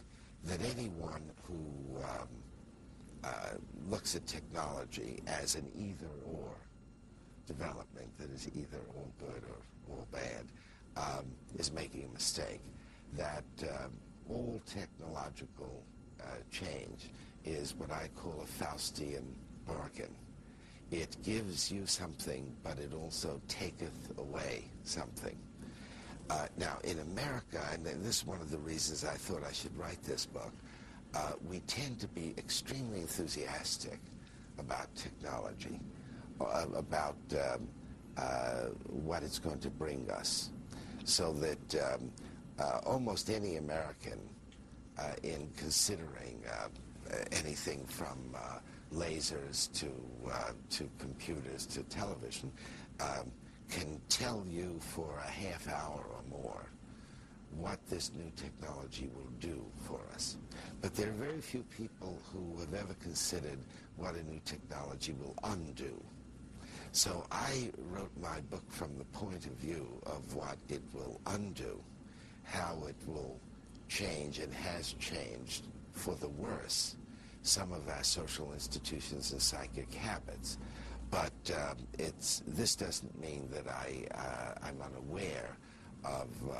that 0.46 0.60
anyone 0.76 1.24
who 1.44 2.04
um, 2.04 2.28
uh, 3.24 3.30
looks 3.90 4.16
at 4.16 4.26
technology 4.26 5.22
as 5.28 5.56
an 5.56 5.70
either-or 5.76 6.50
development 7.46 8.08
that 8.18 8.32
is 8.32 8.50
either 8.56 8.80
all 8.96 9.12
good 9.20 9.44
or 9.50 9.94
all 9.94 10.08
bad 10.12 10.46
um, 10.98 11.26
is 11.58 11.72
making 11.72 12.06
a 12.06 12.14
mistake. 12.14 12.62
That 13.18 13.44
um, 13.64 13.92
all 14.30 14.62
technological 14.66 15.84
uh, 16.22 16.26
change 16.52 17.10
is 17.44 17.76
what 17.76 17.92
I 17.92 18.10
call 18.16 18.44
a 18.44 18.64
Faustian 18.64 19.24
bargain 19.66 20.16
it 20.92 21.16
gives 21.24 21.72
you 21.72 21.86
something, 21.86 22.54
but 22.64 22.78
it 22.78 22.94
also 22.94 23.42
taketh 23.48 24.18
away 24.18 24.66
something. 24.84 25.38
Uh, 26.30 26.48
now, 26.58 26.78
in 26.84 27.00
America, 27.00 27.62
and 27.74 27.86
this 27.86 28.18
is 28.18 28.26
one 28.26 28.42
of 28.42 28.52
the 28.52 28.58
reasons 28.58 29.06
I 29.06 29.16
thought 29.16 29.44
I 29.48 29.54
should 29.54 29.76
write 29.78 30.04
this 30.04 30.26
book, 30.26 30.52
uh, 31.16 31.34
we 31.50 31.60
tend 31.62 32.00
to 32.02 32.08
be 32.10 32.34
extremely 32.38 33.00
enthusiastic 33.00 34.00
about 34.60 34.94
technology, 34.96 35.80
uh, 36.42 36.66
about 36.76 37.18
um, 37.32 37.68
uh, 38.18 38.68
what 38.88 39.24
it's 39.24 39.40
going 39.40 39.60
to 39.60 39.70
bring 39.70 40.10
us. 40.12 40.50
So 41.06 41.34
that 41.34 41.76
um, 41.94 42.12
almost 42.86 43.30
any 43.30 43.58
American, 43.58 44.20
uh, 44.98 45.14
in 45.24 45.50
considering 45.58 46.42
uh, 46.48 46.68
anything 47.32 47.86
from 47.86 48.36
uh, 48.36 48.60
lasers 48.94 49.72
to, 49.74 49.90
to 50.70 50.90
computers 51.00 51.66
to 51.66 51.84
television, 51.84 52.52
um, 53.00 53.32
can 53.70 54.02
tell 54.10 54.44
you 54.48 54.78
for 54.80 55.18
a 55.26 55.30
half 55.30 55.68
hour 55.70 56.06
or 56.14 56.22
more 56.30 56.66
what 57.58 57.80
this 57.88 58.12
new 58.14 58.32
technology 58.36 59.10
will 59.16 59.32
do 59.40 59.64
for 59.88 60.00
us. 60.14 60.38
But 60.82 60.96
there 60.96 61.10
are 61.10 61.14
very 61.14 61.42
few 61.42 61.64
people 61.78 62.18
who 62.32 62.60
have 62.60 62.74
ever 62.74 62.94
considered 62.96 63.60
what 63.98 64.16
a 64.16 64.24
new 64.24 64.40
technology 64.46 65.14
will 65.14 65.36
undo. 65.44 66.02
So 66.92 67.26
I 67.32 67.72
wrote 67.90 68.12
my 68.22 68.42
book 68.50 68.64
from 68.70 68.98
the 68.98 69.06
point 69.06 69.46
of 69.46 69.54
view 69.54 69.88
of 70.06 70.36
what 70.36 70.58
it 70.70 70.82
will 70.94 71.20
undo, 71.28 71.82
how 72.44 72.78
it 72.88 72.96
will 73.08 73.40
change 73.88 74.40
and 74.40 74.54
has 74.54 74.94
changed 74.94 75.68
for 75.92 76.16
the 76.16 76.30
worse 76.30 76.96
some 77.44 77.72
of 77.72 77.88
our 77.90 78.04
social 78.04 78.54
institutions 78.54 79.32
and 79.32 79.42
psychic 79.42 79.94
habits. 79.94 80.58
But 81.10 81.34
um, 81.54 81.78
it's, 82.00 82.42
this 82.48 82.76
doesn't 82.76 83.20
mean 83.20 83.50
that 83.52 83.68
I, 83.68 84.06
uh, 84.16 84.66
I'm 84.68 84.82
unaware 84.82 85.58
of 86.06 86.30
uh, 86.50 86.56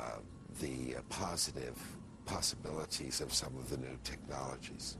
the 0.60 0.96
uh, 0.96 1.00
positive 1.08 1.78
possibilities 2.26 3.20
of 3.20 3.32
some 3.32 3.56
of 3.56 3.70
the 3.70 3.78
new 3.78 3.98
technologies. 4.04 4.96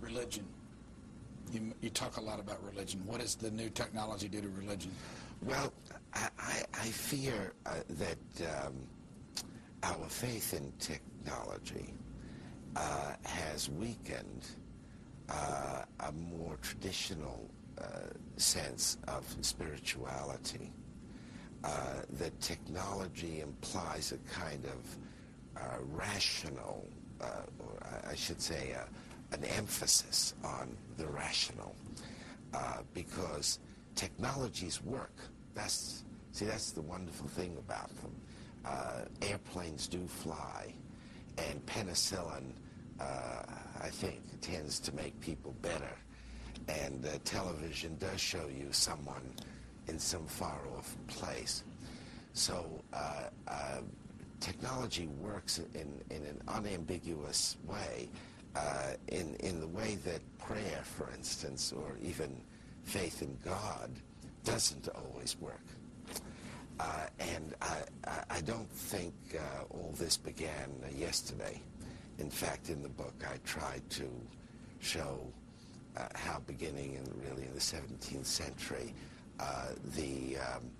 Religion. 0.00 0.44
You, 1.50 1.72
you 1.80 1.90
talk 1.90 2.16
a 2.16 2.20
lot 2.20 2.40
about 2.40 2.64
religion. 2.64 3.02
What 3.04 3.20
does 3.20 3.34
the 3.34 3.50
new 3.50 3.68
technology 3.70 4.28
do 4.28 4.40
to 4.40 4.48
religion? 4.48 4.92
Well, 5.42 5.72
I, 6.14 6.28
I, 6.38 6.62
I 6.72 6.86
fear 6.86 7.52
uh, 7.66 7.80
that 7.90 8.66
um, 8.66 8.74
our 9.82 10.08
faith 10.08 10.54
in 10.54 10.72
technology 10.78 11.94
uh, 12.76 13.12
has 13.24 13.68
weakened 13.70 14.46
uh, 15.28 15.82
a 16.00 16.12
more 16.12 16.56
traditional 16.62 17.50
uh, 17.78 17.84
sense 18.36 18.98
of 19.08 19.24
spirituality. 19.40 20.72
Uh, 21.64 22.02
that 22.18 22.38
technology 22.40 23.40
implies 23.40 24.12
a 24.12 24.18
kind 24.34 24.64
of 24.64 24.96
uh, 25.56 25.76
rational, 25.92 26.88
or 27.20 27.78
I 28.08 28.16
should 28.16 28.40
say, 28.40 28.74
an 29.32 29.44
emphasis 29.44 30.34
on 30.42 30.76
the 30.96 31.06
rational, 31.06 31.76
because 32.94 33.60
technologies 33.94 34.82
work. 34.82 35.14
That's 35.54 36.02
see, 36.32 36.46
that's 36.46 36.72
the 36.72 36.82
wonderful 36.82 37.28
thing 37.28 37.56
about 37.58 37.94
them. 38.00 38.10
Uh, 38.64 39.02
airplanes 39.22 39.88
do 39.88 40.06
fly, 40.06 40.72
and 41.38 41.64
penicillin, 41.66 42.52
uh, 43.00 43.42
I 43.80 43.88
think, 43.88 44.20
tends 44.40 44.78
to 44.80 44.94
make 44.94 45.18
people 45.20 45.54
better. 45.62 45.96
And 46.68 47.06
television 47.24 47.96
does 47.98 48.20
show 48.20 48.46
you 48.46 48.68
someone 48.70 49.34
in 49.88 49.98
some 49.98 50.26
far 50.26 50.60
off 50.76 50.96
place. 51.08 51.64
So 52.34 52.82
uh, 52.92 53.24
uh, 53.48 53.80
technology 54.40 55.08
works 55.20 55.60
in, 55.74 56.00
in 56.10 56.24
an 56.24 56.40
unambiguous 56.48 57.56
way, 57.66 58.08
uh, 58.54 58.92
in, 59.08 59.34
in 59.40 59.60
the 59.60 59.66
way 59.66 59.98
that 60.04 60.20
prayer, 60.38 60.82
for 60.84 61.10
instance, 61.16 61.72
or 61.72 61.96
even 62.02 62.40
faith 62.84 63.22
in 63.22 63.36
God 63.44 63.90
doesn't 64.44 64.88
always 64.88 65.36
work. 65.40 65.64
Uh, 66.82 67.06
and 67.20 67.54
I, 67.62 67.76
I, 68.28 68.40
don't 68.40 68.68
think 68.68 69.14
uh, 69.36 69.64
all 69.70 69.94
this 69.96 70.16
began 70.16 70.68
uh, 70.82 70.88
yesterday. 70.96 71.60
In 72.18 72.28
fact, 72.28 72.70
in 72.70 72.82
the 72.82 72.88
book, 72.88 73.14
I 73.24 73.36
tried 73.44 73.88
to 73.90 74.10
show 74.80 75.20
uh, 75.96 76.08
how 76.14 76.40
beginning 76.44 76.94
in 76.94 77.04
really 77.22 77.46
in 77.46 77.54
the 77.54 77.60
17th 77.60 78.26
century, 78.26 78.94
uh, 79.38 79.68
the, 79.94 80.38
um, 80.38 80.70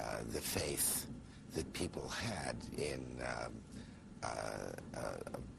uh, 0.00 0.18
the 0.32 0.40
faith 0.40 1.06
that 1.54 1.70
people 1.74 2.08
had 2.08 2.56
in 2.78 3.04
um, 3.20 3.52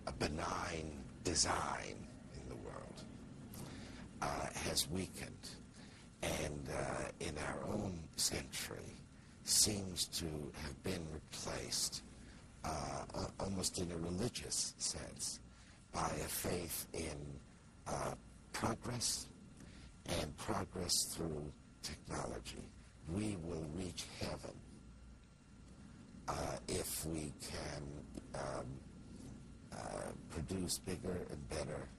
a 0.07 0.11
benign 0.13 0.91
design 1.23 1.95
in 2.33 2.49
the 2.49 2.55
world 2.55 3.03
has 4.55 4.89
weakened. 4.89 5.49
And 6.23 6.67
in 7.19 7.35
our 7.37 7.67
own 7.67 7.99
century, 8.15 9.02
seems 9.43 10.05
to 10.07 10.25
have 10.63 10.83
been 10.83 11.05
replaced 11.13 12.01
uh, 12.63 13.25
almost 13.39 13.79
in 13.79 13.91
a 13.91 13.97
religious 13.97 14.73
sense 14.77 15.39
by 15.93 16.07
a 16.07 16.27
faith 16.27 16.87
in 16.93 17.39
uh, 17.87 18.13
progress 18.53 19.27
and 20.19 20.35
progress 20.37 21.13
through 21.15 21.51
technology. 21.81 22.69
We 23.13 23.37
will 23.43 23.65
reach 23.75 24.05
heaven 24.21 24.55
uh, 26.27 26.33
if 26.67 27.05
we 27.05 27.33
can 27.41 27.83
um, 28.35 28.65
uh, 29.73 30.11
produce 30.29 30.79
bigger 30.79 31.19
and 31.29 31.49
better 31.49 31.89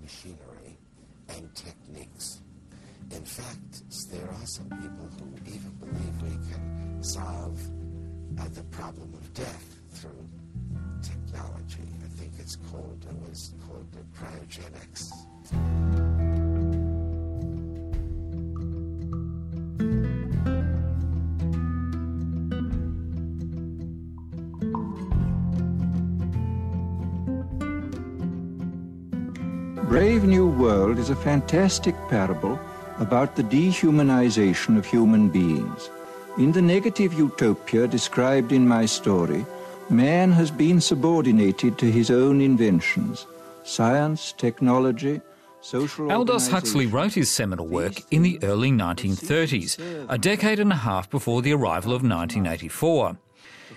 machinery 0.00 0.78
and 1.28 1.54
techniques 1.54 2.40
in 3.10 3.24
fact, 3.24 3.82
there 4.10 4.28
are 4.28 4.46
some 4.46 4.68
people 4.68 5.08
who 5.18 5.26
even 5.46 5.70
believe 5.80 6.22
we 6.22 6.52
can 6.52 7.02
solve 7.02 7.60
uh, 8.38 8.48
the 8.54 8.62
problem 8.64 9.12
of 9.14 9.34
death 9.34 9.80
through 9.92 10.28
technology. 11.02 11.88
I 12.04 12.08
think 12.18 12.32
it's 12.38 12.56
called, 12.56 13.04
it 13.08 13.28
was 13.28 13.54
called 13.66 13.86
cryogenics. 14.16 15.10
Brave 29.88 30.24
New 30.24 30.48
World 30.48 30.98
is 30.98 31.10
a 31.10 31.16
fantastic 31.16 31.94
parable 32.08 32.58
about 32.98 33.36
the 33.36 33.42
dehumanization 33.42 34.76
of 34.78 34.86
human 34.86 35.28
beings. 35.28 35.90
In 36.38 36.52
the 36.52 36.62
negative 36.62 37.12
utopia 37.14 37.86
described 37.86 38.52
in 38.52 38.66
my 38.66 38.86
story, 38.86 39.44
man 39.90 40.32
has 40.32 40.50
been 40.50 40.80
subordinated 40.80 41.78
to 41.78 41.90
his 41.90 42.10
own 42.10 42.40
inventions 42.40 43.26
science, 43.64 44.32
technology, 44.32 45.20
social. 45.62 46.12
Aldous 46.12 46.48
Huxley 46.48 46.86
wrote 46.86 47.14
his 47.14 47.30
seminal 47.30 47.66
work 47.66 47.94
in 48.10 48.22
the 48.22 48.38
early 48.42 48.70
1930s, 48.70 50.06
a 50.08 50.18
decade 50.18 50.60
and 50.60 50.70
a 50.70 50.76
half 50.76 51.08
before 51.08 51.40
the 51.40 51.52
arrival 51.54 51.92
of 51.92 52.02
1984. 52.02 53.16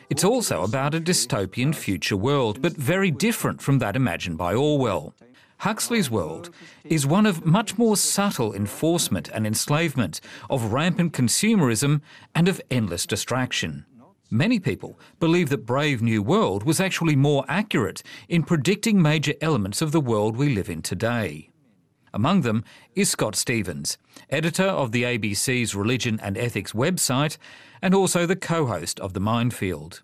It's 0.10 0.24
also 0.24 0.64
about 0.64 0.94
a 0.94 1.00
dystopian 1.00 1.74
future 1.74 2.18
world, 2.18 2.62
but 2.62 2.74
very 2.74 3.12
different 3.12 3.62
from 3.62 3.80
that 3.80 3.96
imagined 3.96 4.38
by 4.38 4.54
Orwell. 4.54 5.14
Huxley's 5.60 6.12
world 6.12 6.52
is 6.84 7.08
one 7.08 7.26
of 7.26 7.46
much 7.46 7.78
more 7.78 7.98
subtle 7.98 8.54
enforcement 8.54 9.30
and 9.34 9.48
enslavement, 9.48 10.22
of 10.50 10.72
rampant 10.72 11.14
consumerism, 11.14 12.02
and 12.36 12.48
of 12.48 12.62
endless 12.70 13.08
distraction. 13.08 13.86
Many 14.30 14.60
people 14.60 15.00
believe 15.20 15.50
that 15.50 15.66
Brave 15.66 16.02
New 16.02 16.22
World 16.22 16.64
was 16.64 16.80
actually 16.80 17.16
more 17.16 17.46
accurate 17.48 18.04
in 18.28 18.44
predicting 18.44 19.02
major 19.02 19.34
elements 19.42 19.82
of 19.82 19.92
the 19.92 20.02
world 20.02 20.38
we 20.38 20.54
live 20.54 20.70
in 20.70 20.82
today. 20.82 21.50
Among 22.14 22.42
them 22.42 22.64
is 22.94 23.10
Scott 23.10 23.36
Stephens, 23.36 23.98
editor 24.30 24.66
of 24.66 24.92
the 24.92 25.04
ABC's 25.04 25.76
Religion 25.76 26.20
and 26.22 26.38
Ethics 26.38 26.74
website 26.74 27.38
and 27.82 27.94
also 27.94 28.26
the 28.26 28.36
co 28.36 28.66
host 28.66 29.00
of 29.00 29.14
The 29.14 29.20
Minefield. 29.20 30.04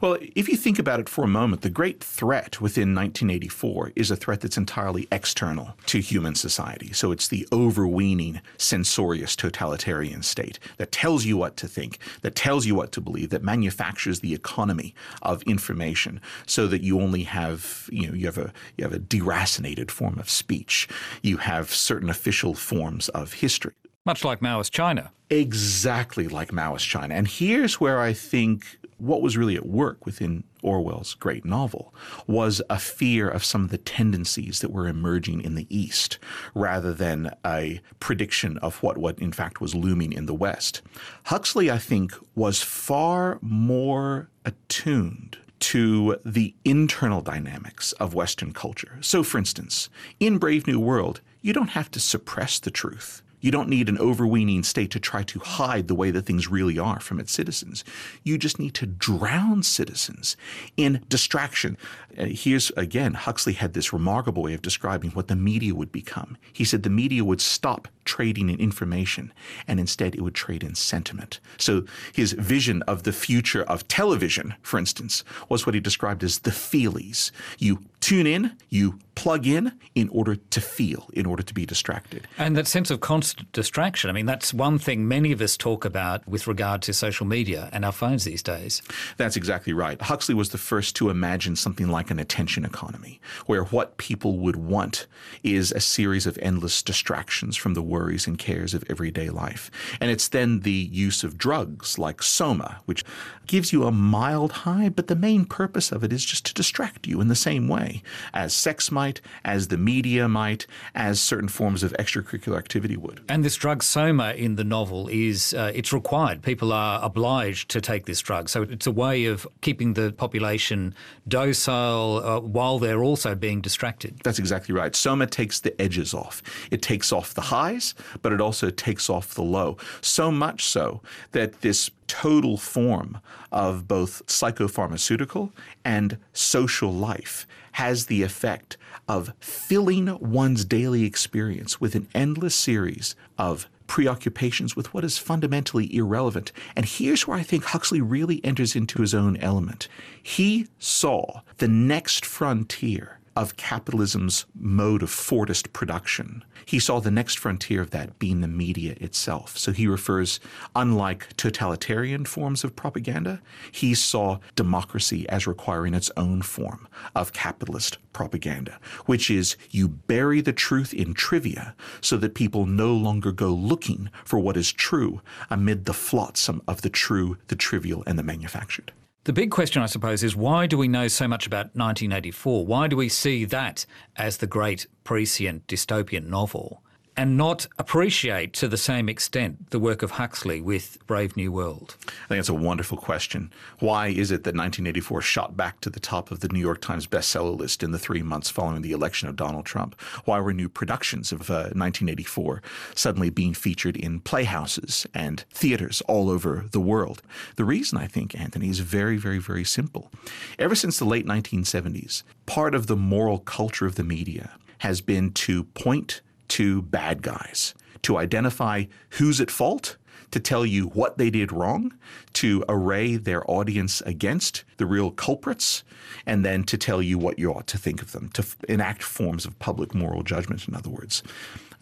Well, 0.00 0.18
if 0.34 0.48
you 0.48 0.56
think 0.56 0.78
about 0.78 1.00
it 1.00 1.08
for 1.08 1.24
a 1.24 1.28
moment, 1.28 1.62
the 1.62 1.70
great 1.70 2.02
threat 2.02 2.60
within 2.60 2.94
1984 2.94 3.92
is 3.96 4.10
a 4.10 4.16
threat 4.16 4.40
that's 4.40 4.56
entirely 4.56 5.08
external 5.12 5.76
to 5.86 6.00
human 6.00 6.34
society. 6.34 6.92
So 6.92 7.12
it's 7.12 7.28
the 7.28 7.46
overweening, 7.52 8.40
censorious 8.58 9.36
totalitarian 9.36 10.22
state 10.22 10.58
that 10.78 10.92
tells 10.92 11.24
you 11.24 11.36
what 11.36 11.56
to 11.58 11.68
think, 11.68 11.98
that 12.22 12.34
tells 12.34 12.66
you 12.66 12.74
what 12.74 12.92
to 12.92 13.00
believe, 13.00 13.30
that 13.30 13.42
manufactures 13.42 14.20
the 14.20 14.34
economy 14.34 14.94
of 15.22 15.42
information 15.42 16.20
so 16.46 16.66
that 16.66 16.82
you 16.82 17.00
only 17.00 17.22
have, 17.24 17.88
you 17.90 18.08
know, 18.08 18.14
you 18.14 18.26
have 18.26 18.38
a 18.38 18.52
you 18.76 18.84
have 18.84 18.92
a 18.92 18.98
deracinated 18.98 19.90
form 19.90 20.18
of 20.18 20.28
speech. 20.28 20.88
You 21.22 21.38
have 21.38 21.72
certain 21.72 22.10
official 22.10 22.54
forms 22.54 23.08
of 23.10 23.34
history. 23.34 23.74
Much 24.06 24.24
like 24.24 24.40
Maoist 24.40 24.70
China. 24.70 25.10
Exactly 25.30 26.28
like 26.28 26.50
Maoist 26.50 26.86
China. 26.86 27.14
And 27.14 27.26
here's 27.26 27.80
where 27.80 28.00
I 28.00 28.12
think 28.12 28.78
what 28.98 29.22
was 29.22 29.36
really 29.36 29.56
at 29.56 29.66
work 29.66 30.06
within 30.06 30.44
Orwell's 30.62 31.14
great 31.14 31.44
novel 31.44 31.94
was 32.26 32.62
a 32.70 32.78
fear 32.78 33.28
of 33.28 33.44
some 33.44 33.64
of 33.64 33.70
the 33.70 33.78
tendencies 33.78 34.60
that 34.60 34.70
were 34.70 34.86
emerging 34.86 35.42
in 35.42 35.54
the 35.54 35.66
East 35.68 36.18
rather 36.54 36.92
than 36.92 37.30
a 37.44 37.80
prediction 38.00 38.58
of 38.58 38.82
what, 38.82 38.96
what 38.98 39.18
in 39.18 39.32
fact 39.32 39.60
was 39.60 39.74
looming 39.74 40.12
in 40.12 40.26
the 40.26 40.34
West. 40.34 40.82
Huxley, 41.24 41.70
I 41.70 41.78
think, 41.78 42.12
was 42.34 42.62
far 42.62 43.38
more 43.40 44.30
attuned 44.44 45.38
to 45.60 46.18
the 46.24 46.54
internal 46.64 47.22
dynamics 47.22 47.92
of 47.92 48.14
Western 48.14 48.52
culture. 48.52 48.98
So, 49.00 49.22
for 49.22 49.38
instance, 49.38 49.88
in 50.20 50.38
Brave 50.38 50.66
New 50.66 50.78
World, 50.78 51.20
you 51.40 51.52
don't 51.52 51.70
have 51.70 51.90
to 51.92 52.00
suppress 52.00 52.58
the 52.58 52.70
truth. 52.70 53.22
You 53.44 53.50
don't 53.50 53.68
need 53.68 53.90
an 53.90 53.98
overweening 53.98 54.62
state 54.62 54.90
to 54.92 54.98
try 54.98 55.22
to 55.24 55.38
hide 55.38 55.86
the 55.86 55.94
way 55.94 56.10
that 56.10 56.24
things 56.24 56.48
really 56.48 56.78
are 56.78 56.98
from 56.98 57.20
its 57.20 57.30
citizens. 57.30 57.84
You 58.22 58.38
just 58.38 58.58
need 58.58 58.72
to 58.76 58.86
drown 58.86 59.62
citizens 59.62 60.38
in 60.78 61.04
distraction. 61.10 61.76
Here's 62.16 62.70
again, 62.70 63.12
Huxley 63.12 63.52
had 63.52 63.74
this 63.74 63.92
remarkable 63.92 64.44
way 64.44 64.54
of 64.54 64.62
describing 64.62 65.10
what 65.10 65.28
the 65.28 65.36
media 65.36 65.74
would 65.74 65.92
become. 65.92 66.38
He 66.54 66.64
said 66.64 66.84
the 66.84 66.88
media 66.88 67.22
would 67.22 67.42
stop 67.42 67.86
trading 68.06 68.48
in 68.48 68.58
information 68.58 69.30
and 69.68 69.78
instead 69.78 70.14
it 70.14 70.22
would 70.22 70.34
trade 70.34 70.62
in 70.62 70.74
sentiment. 70.74 71.38
So 71.58 71.84
his 72.14 72.32
vision 72.32 72.80
of 72.82 73.02
the 73.02 73.12
future 73.12 73.64
of 73.64 73.86
television, 73.88 74.54
for 74.62 74.78
instance, 74.78 75.22
was 75.50 75.66
what 75.66 75.74
he 75.74 75.82
described 75.82 76.24
as 76.24 76.38
the 76.38 76.50
feelies. 76.50 77.30
You 77.58 77.80
tune 78.04 78.26
in, 78.26 78.52
you 78.68 78.98
plug 79.14 79.46
in 79.46 79.72
in 79.94 80.10
order 80.10 80.36
to 80.36 80.60
feel, 80.60 81.08
in 81.14 81.24
order 81.24 81.42
to 81.42 81.54
be 81.54 81.64
distracted. 81.64 82.28
And 82.36 82.54
that 82.54 82.66
sense 82.66 82.90
of 82.90 83.00
constant 83.00 83.50
distraction, 83.52 84.10
I 84.10 84.12
mean, 84.12 84.26
that's 84.26 84.52
one 84.52 84.78
thing 84.78 85.08
many 85.08 85.32
of 85.32 85.40
us 85.40 85.56
talk 85.56 85.86
about 85.86 86.26
with 86.28 86.46
regard 86.46 86.82
to 86.82 86.92
social 86.92 87.24
media 87.24 87.70
and 87.72 87.82
our 87.82 87.92
phones 87.92 88.24
these 88.24 88.42
days. 88.42 88.82
That's 89.16 89.36
exactly 89.36 89.72
right. 89.72 90.02
Huxley 90.02 90.34
was 90.34 90.50
the 90.50 90.58
first 90.58 90.96
to 90.96 91.08
imagine 91.08 91.56
something 91.56 91.88
like 91.88 92.10
an 92.10 92.18
attention 92.18 92.66
economy, 92.66 93.22
where 93.46 93.64
what 93.64 93.96
people 93.96 94.38
would 94.38 94.56
want 94.56 95.06
is 95.42 95.72
a 95.72 95.80
series 95.80 96.26
of 96.26 96.36
endless 96.42 96.82
distractions 96.82 97.56
from 97.56 97.72
the 97.72 97.82
worries 97.82 98.26
and 98.26 98.36
cares 98.36 98.74
of 98.74 98.84
everyday 98.90 99.30
life. 99.30 99.70
And 99.98 100.10
it's 100.10 100.28
then 100.28 100.60
the 100.60 100.72
use 100.92 101.24
of 101.24 101.38
drugs 101.38 101.98
like 101.98 102.22
soma, 102.22 102.80
which 102.84 103.02
gives 103.46 103.72
you 103.72 103.84
a 103.84 103.92
mild 103.92 104.52
high, 104.52 104.88
but 104.88 105.06
the 105.06 105.16
main 105.16 105.44
purpose 105.44 105.92
of 105.92 106.04
it 106.04 106.12
is 106.12 106.24
just 106.24 106.46
to 106.46 106.54
distract 106.54 107.06
you 107.06 107.20
in 107.20 107.28
the 107.28 107.34
same 107.34 107.68
way 107.68 108.02
as 108.32 108.54
sex 108.54 108.90
might, 108.90 109.20
as 109.44 109.68
the 109.68 109.76
media 109.76 110.28
might, 110.28 110.66
as 110.94 111.20
certain 111.20 111.48
forms 111.48 111.82
of 111.82 111.92
extracurricular 111.94 112.58
activity 112.58 112.96
would. 112.96 113.20
And 113.28 113.44
this 113.44 113.56
drug 113.56 113.82
soma 113.82 114.32
in 114.32 114.56
the 114.56 114.64
novel 114.64 115.08
is 115.08 115.54
uh, 115.54 115.72
it's 115.74 115.92
required. 115.92 116.42
People 116.42 116.72
are 116.72 117.02
obliged 117.02 117.70
to 117.70 117.80
take 117.80 118.06
this 118.06 118.20
drug, 118.20 118.48
so 118.48 118.62
it's 118.62 118.86
a 118.86 118.92
way 118.92 119.26
of 119.26 119.46
keeping 119.60 119.94
the 119.94 120.12
population 120.12 120.94
docile 121.28 122.22
uh, 122.24 122.40
while 122.40 122.78
they're 122.78 123.02
also 123.02 123.34
being 123.34 123.60
distracted. 123.60 124.18
That's 124.24 124.38
exactly 124.38 124.74
right. 124.74 124.94
Soma 124.94 125.26
takes 125.26 125.60
the 125.60 125.80
edges 125.80 126.14
off. 126.14 126.42
It 126.70 126.82
takes 126.82 127.12
off 127.12 127.34
the 127.34 127.42
highs, 127.42 127.94
but 128.22 128.32
it 128.32 128.40
also 128.40 128.70
takes 128.70 129.08
off 129.10 129.34
the 129.34 129.42
low. 129.42 129.76
So 130.00 130.30
much 130.30 130.64
so 130.64 131.02
that 131.32 131.60
this 131.60 131.90
total 132.06 132.56
form 132.56 133.18
of 133.50 133.86
both 133.88 134.24
psychopharmaceutical 134.26 135.52
and 135.84 136.18
social 136.32 136.92
life 136.92 137.46
has 137.72 138.06
the 138.06 138.22
effect 138.22 138.76
of 139.08 139.32
filling 139.40 140.18
one's 140.18 140.64
daily 140.64 141.04
experience 141.04 141.80
with 141.80 141.94
an 141.94 142.08
endless 142.14 142.54
series 142.54 143.16
of 143.38 143.68
preoccupations 143.86 144.74
with 144.74 144.92
what 144.94 145.04
is 145.04 145.18
fundamentally 145.18 145.94
irrelevant. 145.94 146.52
And 146.74 146.86
here's 146.86 147.26
where 147.26 147.36
I 147.36 147.42
think 147.42 147.64
Huxley 147.64 148.00
really 148.00 148.42
enters 148.44 148.74
into 148.74 149.02
his 149.02 149.14
own 149.14 149.36
element. 149.36 149.88
He 150.22 150.68
saw 150.78 151.40
the 151.58 151.68
next 151.68 152.24
frontier 152.24 153.18
of 153.36 153.56
capitalism's 153.56 154.46
mode 154.54 155.02
of 155.02 155.10
Fordist 155.10 155.72
production. 155.72 156.44
He 156.66 156.78
saw 156.78 157.00
the 157.00 157.10
next 157.10 157.38
frontier 157.38 157.80
of 157.80 157.90
that 157.90 158.18
being 158.18 158.40
the 158.40 158.48
media 158.48 158.96
itself. 159.00 159.58
So 159.58 159.72
he 159.72 159.86
refers, 159.86 160.40
unlike 160.74 161.36
totalitarian 161.36 162.24
forms 162.24 162.64
of 162.64 162.76
propaganda, 162.76 163.40
he 163.70 163.94
saw 163.94 164.38
democracy 164.56 165.28
as 165.28 165.46
requiring 165.46 165.94
its 165.94 166.10
own 166.16 166.42
form 166.42 166.88
of 167.14 167.32
capitalist 167.32 167.98
propaganda, 168.12 168.78
which 169.06 169.30
is 169.30 169.56
you 169.70 169.88
bury 169.88 170.40
the 170.40 170.52
truth 170.52 170.94
in 170.94 171.14
trivia 171.14 171.74
so 172.00 172.16
that 172.16 172.34
people 172.34 172.66
no 172.66 172.94
longer 172.94 173.32
go 173.32 173.50
looking 173.50 174.10
for 174.24 174.38
what 174.38 174.56
is 174.56 174.72
true 174.72 175.20
amid 175.50 175.84
the 175.84 175.92
flotsam 175.92 176.62
of 176.66 176.82
the 176.82 176.90
true, 176.90 177.36
the 177.48 177.56
trivial, 177.56 178.02
and 178.06 178.18
the 178.18 178.22
manufactured. 178.22 178.92
The 179.24 179.32
big 179.32 179.50
question, 179.50 179.80
I 179.80 179.86
suppose, 179.86 180.22
is 180.22 180.36
why 180.36 180.66
do 180.66 180.76
we 180.76 180.86
know 180.86 181.08
so 181.08 181.26
much 181.26 181.46
about 181.46 181.74
1984? 181.74 182.66
Why 182.66 182.88
do 182.88 182.96
we 182.96 183.08
see 183.08 183.46
that 183.46 183.86
as 184.16 184.36
the 184.36 184.46
great 184.46 184.86
prescient 185.02 185.66
dystopian 185.66 186.26
novel? 186.26 186.83
And 187.16 187.36
not 187.36 187.68
appreciate 187.78 188.52
to 188.54 188.66
the 188.66 188.76
same 188.76 189.08
extent 189.08 189.70
the 189.70 189.78
work 189.78 190.02
of 190.02 190.12
Huxley 190.12 190.60
with 190.60 190.98
Brave 191.06 191.36
New 191.36 191.52
World? 191.52 191.94
I 192.08 192.28
think 192.28 192.40
it's 192.40 192.48
a 192.48 192.54
wonderful 192.54 192.98
question. 192.98 193.52
Why 193.78 194.08
is 194.08 194.32
it 194.32 194.42
that 194.42 194.56
1984 194.56 195.20
shot 195.20 195.56
back 195.56 195.80
to 195.82 195.90
the 195.90 196.00
top 196.00 196.32
of 196.32 196.40
the 196.40 196.48
New 196.48 196.58
York 196.58 196.80
Times 196.80 197.06
bestseller 197.06 197.56
list 197.56 197.84
in 197.84 197.92
the 197.92 198.00
three 198.00 198.22
months 198.22 198.50
following 198.50 198.82
the 198.82 198.90
election 198.90 199.28
of 199.28 199.36
Donald 199.36 199.64
Trump? 199.64 199.94
Why 200.24 200.40
were 200.40 200.52
new 200.52 200.68
productions 200.68 201.30
of 201.30 201.48
uh, 201.50 201.70
1984 201.74 202.60
suddenly 202.96 203.30
being 203.30 203.54
featured 203.54 203.96
in 203.96 204.18
playhouses 204.18 205.06
and 205.14 205.44
theaters 205.50 206.02
all 206.08 206.28
over 206.28 206.64
the 206.72 206.80
world? 206.80 207.22
The 207.54 207.64
reason, 207.64 207.96
I 207.96 208.08
think, 208.08 208.38
Antony, 208.38 208.70
is 208.70 208.80
very, 208.80 209.18
very, 209.18 209.38
very 209.38 209.64
simple. 209.64 210.10
Ever 210.58 210.74
since 210.74 210.98
the 210.98 211.04
late 211.04 211.26
1970s, 211.26 212.24
part 212.46 212.74
of 212.74 212.88
the 212.88 212.96
moral 212.96 213.38
culture 213.38 213.86
of 213.86 213.94
the 213.94 214.02
media 214.02 214.50
has 214.78 215.00
been 215.00 215.30
to 215.32 215.62
point 215.64 216.20
to 216.48 216.82
bad 216.82 217.22
guys, 217.22 217.74
to 218.02 218.16
identify 218.18 218.84
who's 219.10 219.40
at 219.40 219.50
fault, 219.50 219.96
to 220.30 220.40
tell 220.40 220.66
you 220.66 220.86
what 220.88 221.16
they 221.16 221.30
did 221.30 221.52
wrong, 221.52 221.92
to 222.32 222.64
array 222.68 223.16
their 223.16 223.48
audience 223.48 224.00
against 224.02 224.64
the 224.78 224.86
real 224.86 225.10
culprits, 225.10 225.84
and 226.26 226.44
then 226.44 226.64
to 226.64 226.76
tell 226.76 227.00
you 227.00 227.18
what 227.18 227.38
you 227.38 227.52
ought 227.52 227.66
to 227.68 227.78
think 227.78 228.02
of 228.02 228.12
them, 228.12 228.28
to 228.30 228.42
f- 228.42 228.56
enact 228.68 229.02
forms 229.02 229.44
of 229.44 229.58
public 229.58 229.94
moral 229.94 230.22
judgment, 230.22 230.66
in 230.66 230.74
other 230.74 230.90
words. 230.90 231.22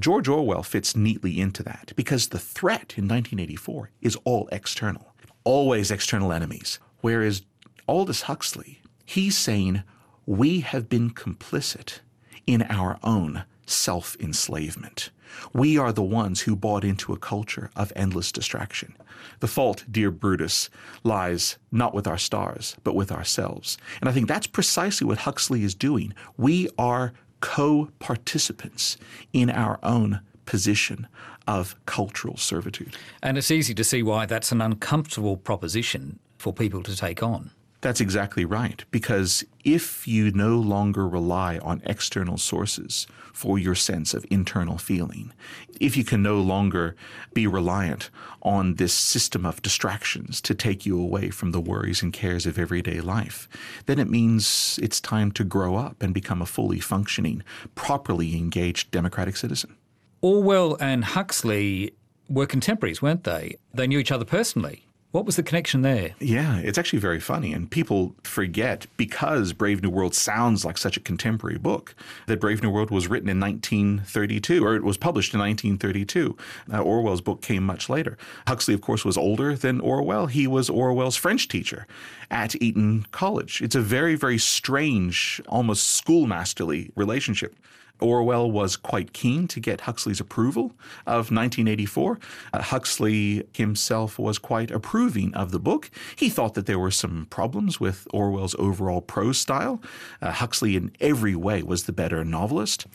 George 0.01 0.29
Orwell 0.29 0.62
fits 0.62 0.96
neatly 0.96 1.40
into 1.40 1.62
that 1.62 1.92
because 1.96 2.29
the 2.29 2.38
threat 2.38 2.94
in 2.96 3.09
1984 3.09 3.90
is 4.01 4.16
all 4.25 4.48
external, 4.53 5.14
always 5.44 5.90
external 5.90 6.33
enemies. 6.33 6.79
Whereas 7.01 7.42
Aldous 7.88 8.22
Huxley, 8.22 8.83
he's 9.05 9.37
saying 9.37 9.83
we 10.27 10.61
have 10.61 10.88
been 10.88 11.11
complicit 11.11 12.01
in 12.46 12.62
our 12.62 12.98
own 13.03 13.44
self 13.66 14.16
enslavement. 14.20 15.11
We 15.53 15.79
are 15.79 15.92
the 15.92 16.03
ones 16.03 16.42
who 16.42 16.55
bought 16.57 16.85
into 16.85 17.12
a 17.12 17.18
culture 17.18 17.70
of 17.75 17.92
endless 17.96 18.33
distraction. 18.33 18.96
The 19.40 19.48
fault, 19.48 19.85
dear 19.90 20.11
Brutus, 20.11 20.68
lies 21.05 21.57
not 21.70 21.94
with 21.94 22.07
our 22.07 22.18
stars, 22.18 22.77
but 22.85 22.94
with 22.94 23.11
ourselves. 23.11 23.79
And 24.01 24.09
I 24.09 24.12
think 24.12 24.29
that's 24.29 24.46
precisely 24.46 25.07
what 25.07 25.18
Huxley 25.18 25.62
is 25.62 25.75
doing. 25.75 26.12
We 26.37 26.68
are 26.79 27.12
co 27.40 27.90
participants 27.98 28.96
in 29.33 29.51
our 29.51 29.79
own 29.83 30.20
position 30.44 31.07
of 31.46 31.75
cultural 31.87 32.37
servitude. 32.37 32.96
And 33.22 33.38
it's 33.38 33.51
easy 33.51 33.75
to 33.75 33.85
see 33.85 34.03
why 34.03 34.27
that's 34.27 34.53
an 34.53 34.61
uncomfortable 34.61 35.37
proposition 35.37 36.18
for 36.38 36.53
people 36.53 36.83
to 36.83 36.96
take 36.96 37.22
on. 37.22 37.51
That's 37.83 38.01
exactly 38.01 38.45
right. 38.45 38.85
Because 38.92 39.45
if 39.64 40.07
you 40.07 40.31
no 40.31 40.57
longer 40.59 41.07
rely 41.07 41.59
on 41.59 41.83
external 41.85 42.38
sources 42.38 43.09
for 43.33 43.59
your 43.59 43.75
sense 43.75 44.14
of 44.14 44.25
internal 44.31 44.79
feeling, 44.79 45.33
if 45.81 45.97
you 45.97 46.05
can 46.05 46.23
no 46.23 46.40
longer 46.40 46.95
be 47.35 47.49
reliant 47.49 48.09
on 48.42 48.77
this 48.77 48.95
system 48.95 49.45
of 49.45 49.61
distractions 49.62 50.40
to 50.42 50.55
take 50.55 50.87
you 50.87 50.99
away 50.99 51.31
from 51.31 51.51
the 51.51 51.61
worries 51.61 52.03
and 52.03 52.12
cares 52.12 52.47
of 52.47 52.57
everyday 52.57 53.01
life, 53.01 53.49
then 53.87 53.99
it 53.99 54.09
means 54.09 54.79
it's 54.81 55.01
time 55.01 55.33
to 55.33 55.42
grow 55.42 55.75
up 55.75 56.01
and 56.03 56.14
become 56.14 56.40
a 56.40 56.47
fully 56.47 56.79
functioning, 56.79 57.42
properly 57.75 58.37
engaged 58.37 58.92
democratic 58.92 59.37
citizen. 59.37 59.77
Orwell 60.21 60.77
and 60.79 61.05
Huxley 61.05 61.95
were 62.29 62.47
contemporaries, 62.47 63.03
weren't 63.03 63.25
they? 63.25 63.57
They 63.75 63.88
knew 63.88 63.99
each 63.99 64.12
other 64.12 64.25
personally. 64.25 64.87
What 65.12 65.27
was 65.27 65.37
the 65.37 65.42
connection 65.42 65.83
there? 65.83 66.14
Yeah, 66.20 66.57
it's 66.57 66.79
actually 66.79 66.98
very 66.98 67.20
funny. 67.20 67.53
And 67.53 67.70
people 67.70 68.14
forget 68.25 68.87
because 68.96 69.53
Brave 69.53 69.83
New 69.83 69.90
World 69.90 70.14
sounds 70.14 70.64
like 70.64 70.79
such 70.79 70.96
a 70.96 71.01
contemporary 71.01 71.59
book 71.59 71.94
that 72.27 72.40
Brave 72.40 72.62
New 72.62 72.70
World 72.70 72.90
was 72.90 73.09
written 73.09 73.29
in 73.29 73.38
1932, 73.38 74.64
or 74.64 74.75
it 74.75 74.83
was 74.83 74.96
published 74.96 75.35
in 75.35 75.40
1932. 75.40 76.35
Uh, 76.72 76.81
Orwell's 76.81 77.20
book 77.20 77.42
came 77.42 77.62
much 77.62 77.90
later. 77.90 78.16
Huxley, 78.46 78.72
of 78.72 78.81
course, 78.81 79.05
was 79.05 79.18
older 79.18 79.55
than 79.55 79.81
Orwell. 79.81 80.29
He 80.29 80.46
was 80.46 80.70
Orwell's 80.70 81.16
French 81.16 81.46
teacher 81.46 81.87
at 82.31 82.61
Eton 82.62 83.05
College. 83.11 83.61
It's 83.61 83.75
a 83.75 83.83
very, 83.83 84.14
very 84.14 84.38
strange, 84.38 85.42
almost 85.46 85.88
schoolmasterly 85.88 86.90
relationship. 86.96 87.55
Orwell 88.03 88.51
was 88.51 88.77
quite 88.77 89.12
keen 89.12 89.49
to 89.49 89.61
get 89.61 89.83
Huxley's 89.83 90.21
approval 90.21 90.73
of 91.07 91.31
1984. 91.31 92.19
Uh, 92.53 92.62
Huxley 92.62 93.47
himself 93.55 94.19
was 94.19 94.38
quite 94.38 94.71
approving 94.71 95.33
of 95.35 95.51
the 95.51 95.61
book. 95.61 95.91
He 96.17 96.29
thought 96.29 96.55
that 96.55 96.67
there 96.67 96.79
were 96.79 96.91
some 96.91 97.27
problems 97.31 97.81
with 97.81 98.07
Orwell's 98.12 98.57
overall 98.59 99.01
prose 99.01 99.38
style. 99.38 99.81
Uh, 100.21 100.33
Huxley, 100.33 100.77
in 100.77 100.93
every 101.01 101.35
way, 101.35 101.62
was 101.62 101.85
the 101.85 101.93
better 101.93 102.25
novelist. 102.25 102.87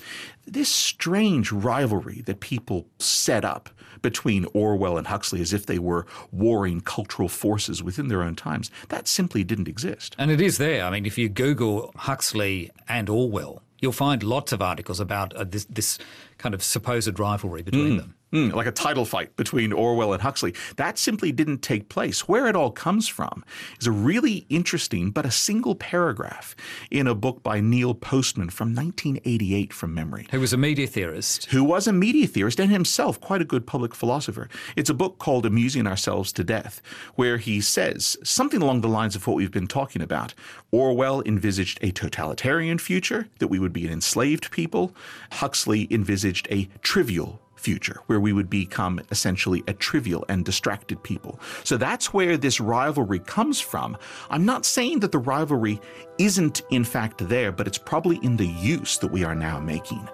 This 0.45 0.69
strange 0.69 1.51
rivalry 1.51 2.21
that 2.25 2.39
people 2.39 2.87
set 2.99 3.43
up 3.43 3.69
between 4.01 4.45
Orwell 4.53 4.97
and 4.97 5.07
Huxley 5.07 5.41
as 5.41 5.53
if 5.53 5.65
they 5.65 5.79
were 5.79 6.05
warring 6.31 6.81
cultural 6.81 7.29
forces 7.29 7.81
within 7.83 8.07
their 8.07 8.21
own 8.21 8.35
times, 8.35 8.71
that 8.89 9.07
simply 9.07 9.43
didn't 9.43 9.67
exist. 9.67 10.15
And 10.17 10.31
it 10.31 10.41
is 10.41 10.57
there. 10.57 10.85
I 10.85 10.89
mean, 10.91 11.05
if 11.05 11.17
you 11.17 11.29
Google 11.29 11.91
Huxley 11.95 12.71
and 12.87 13.09
Orwell, 13.09 13.61
you'll 13.79 13.91
find 13.91 14.23
lots 14.23 14.51
of 14.51 14.61
articles 14.61 14.99
about 14.99 15.33
uh, 15.33 15.43
this, 15.43 15.65
this 15.65 15.99
kind 16.37 16.53
of 16.55 16.63
supposed 16.63 17.19
rivalry 17.19 17.61
between 17.61 17.93
mm. 17.93 17.97
them. 17.97 18.15
Mm, 18.33 18.53
like 18.53 18.67
a 18.67 18.73
title 18.73 19.05
fight 19.05 19.37
between 19.37 19.71
Orwell 19.71 20.11
and 20.11 20.21
Huxley. 20.21 20.53
That 20.75 20.97
simply 20.97 21.31
didn't 21.31 21.59
take 21.59 21.87
place. 21.87 22.27
Where 22.27 22.47
it 22.47 22.57
all 22.57 22.71
comes 22.71 23.07
from 23.07 23.45
is 23.79 23.87
a 23.87 23.91
really 23.91 24.45
interesting 24.49 25.11
but 25.11 25.25
a 25.25 25.31
single 25.31 25.75
paragraph 25.75 26.53
in 26.91 27.07
a 27.07 27.15
book 27.15 27.41
by 27.41 27.61
Neil 27.61 27.93
Postman 27.93 28.49
from 28.49 28.75
1988 28.75 29.71
from 29.71 29.93
memory. 29.93 30.27
Who 30.31 30.41
was 30.41 30.51
a 30.51 30.57
media 30.57 30.87
theorist. 30.87 31.45
Who 31.45 31.63
was 31.63 31.87
a 31.87 31.93
media 31.93 32.27
theorist 32.27 32.59
and 32.59 32.69
himself 32.69 33.21
quite 33.21 33.41
a 33.41 33.45
good 33.45 33.65
public 33.65 33.95
philosopher. 33.95 34.49
It's 34.75 34.89
a 34.89 34.93
book 34.93 35.19
called 35.19 35.45
Amusing 35.45 35.87
Ourselves 35.87 36.33
to 36.33 36.43
Death, 36.43 36.81
where 37.15 37.37
he 37.37 37.61
says 37.61 38.17
something 38.25 38.61
along 38.61 38.81
the 38.81 38.89
lines 38.89 39.15
of 39.15 39.25
what 39.25 39.37
we've 39.37 39.51
been 39.51 39.67
talking 39.67 40.01
about. 40.01 40.33
Orwell 40.71 41.21
envisaged 41.25 41.79
a 41.81 41.91
totalitarian 41.91 42.77
future, 42.77 43.29
that 43.39 43.47
we 43.47 43.57
would 43.57 43.71
be 43.71 43.85
an 43.85 43.93
enslaved 43.93 44.51
people. 44.51 44.93
Huxley 45.31 45.87
envisaged 45.89 46.49
a 46.51 46.67
trivial 46.81 47.39
future 47.57 47.99
where 48.07 48.19
we 48.19 48.33
would 48.33 48.49
become 48.49 48.99
essentially 49.11 49.63
a 49.67 49.73
trivial 49.73 50.25
and 50.29 50.45
distracted 50.45 51.01
people. 51.03 51.39
So 51.63 51.77
that's 51.77 52.13
where 52.13 52.37
this 52.37 52.59
rivalry 52.59 53.19
comes 53.19 53.59
from. 53.59 53.97
I'm 54.29 54.45
not 54.45 54.65
saying 54.65 54.99
that 55.01 55.11
the 55.11 55.19
rivalry 55.19 55.79
isn't 56.17 56.61
in 56.69 56.83
fact 56.83 57.27
there, 57.27 57.51
but 57.51 57.67
it's 57.67 57.77
probably 57.77 58.19
in 58.23 58.37
the 58.37 58.47
use 58.47 58.97
that 58.99 59.11
we 59.11 59.23
are 59.23 59.35
now 59.35 59.59
making 59.59 60.07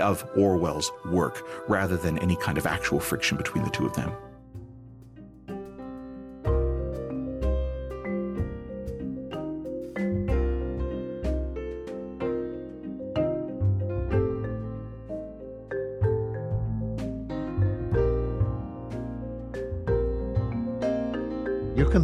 of 0.00 0.28
Orwell's 0.36 0.92
work 1.06 1.68
rather 1.68 1.96
than 1.96 2.18
any 2.18 2.36
kind 2.36 2.58
of 2.58 2.66
actual 2.66 3.00
friction 3.00 3.36
between 3.36 3.64
the 3.64 3.70
two 3.70 3.86
of 3.86 3.94
them. 3.94 4.12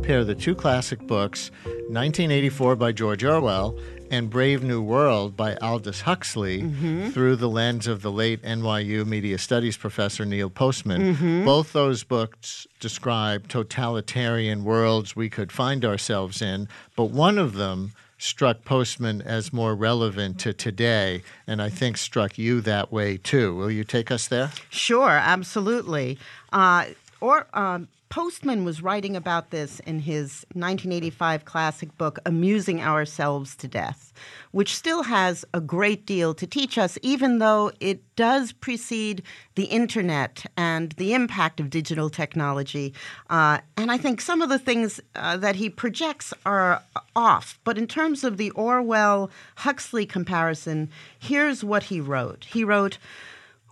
Compare 0.07 0.25
the 0.25 0.37
two 0.37 0.55
classic 0.55 1.05
books, 1.09 1.51
1984 1.64 2.77
by 2.77 2.92
George 2.92 3.25
Orwell 3.25 3.77
and 4.09 4.31
Brave 4.31 4.62
New 4.62 4.81
World 4.81 5.37
by 5.37 5.57
Aldous 5.57 6.03
Huxley, 6.03 6.62
mm-hmm. 6.62 7.11
through 7.11 7.35
the 7.35 7.49
lens 7.49 7.88
of 7.88 8.03
the 8.03 8.12
late 8.12 8.40
NYU 8.45 9.05
media 9.05 9.37
studies 9.37 9.77
professor 9.77 10.25
Neil 10.25 10.49
Postman. 10.49 11.16
Mm-hmm. 11.16 11.45
Both 11.45 11.73
those 11.73 12.05
books 12.05 12.69
describe 12.79 13.49
totalitarian 13.49 14.62
worlds 14.62 15.16
we 15.16 15.29
could 15.29 15.51
find 15.51 15.85
ourselves 15.85 16.40
in, 16.40 16.69
but 16.95 17.07
one 17.07 17.37
of 17.37 17.55
them 17.55 17.92
struck 18.16 18.64
Postman 18.64 19.23
as 19.23 19.53
more 19.53 19.75
relevant 19.75 20.38
to 20.38 20.53
today, 20.53 21.25
and 21.49 21.61
I 21.61 21.69
think 21.69 21.97
struck 21.97 22.38
you 22.38 22.61
that 22.61 22.92
way 22.92 23.16
too. 23.16 23.57
Will 23.57 23.73
you 23.73 23.83
take 23.83 24.12
us 24.12 24.29
there? 24.29 24.53
Sure, 24.71 25.11
absolutely. 25.11 26.16
Uh, 26.53 26.85
or 27.21 27.49
um, 27.55 27.88
Postman 28.09 28.64
was 28.64 28.83
writing 28.83 29.16
about 29.16 29.51
this 29.51 29.81
in 29.81 30.01
his 30.01 30.47
1985 30.53 31.45
classic 31.45 31.97
book, 31.99 32.19
Amusing 32.25 32.81
Ourselves 32.81 33.57
to 33.57 33.69
Death, 33.69 34.12
which 34.53 34.75
still 34.75 35.03
has 35.03 35.45
a 35.53 35.61
great 35.61 36.07
deal 36.07 36.33
to 36.35 36.47
teach 36.47 36.79
us, 36.79 36.99
even 37.03 37.38
though 37.38 37.73
it 37.81 38.01
does 38.14 38.53
precede 38.53 39.23
the 39.57 39.64
internet 39.64 40.47
and 40.57 40.92
the 40.92 41.14
impact 41.14 41.59
of 41.59 41.69
digital 41.69 42.09
technology. 42.09 42.95
Uh, 43.29 43.59
and 43.77 43.90
I 43.90 43.99
think 43.99 44.21
some 44.21 44.40
of 44.40 44.49
the 44.49 44.59
things 44.59 45.01
uh, 45.16 45.37
that 45.38 45.57
he 45.57 45.69
projects 45.69 46.33
are 46.45 46.83
off. 47.14 47.59
But 47.64 47.77
in 47.77 47.87
terms 47.87 48.23
of 48.23 48.37
the 48.37 48.51
Orwell 48.53 49.31
Huxley 49.57 50.07
comparison, 50.07 50.90
here's 51.19 51.64
what 51.64 51.85
he 51.85 52.01
wrote. 52.01 52.45
He 52.45 52.62
wrote, 52.62 52.99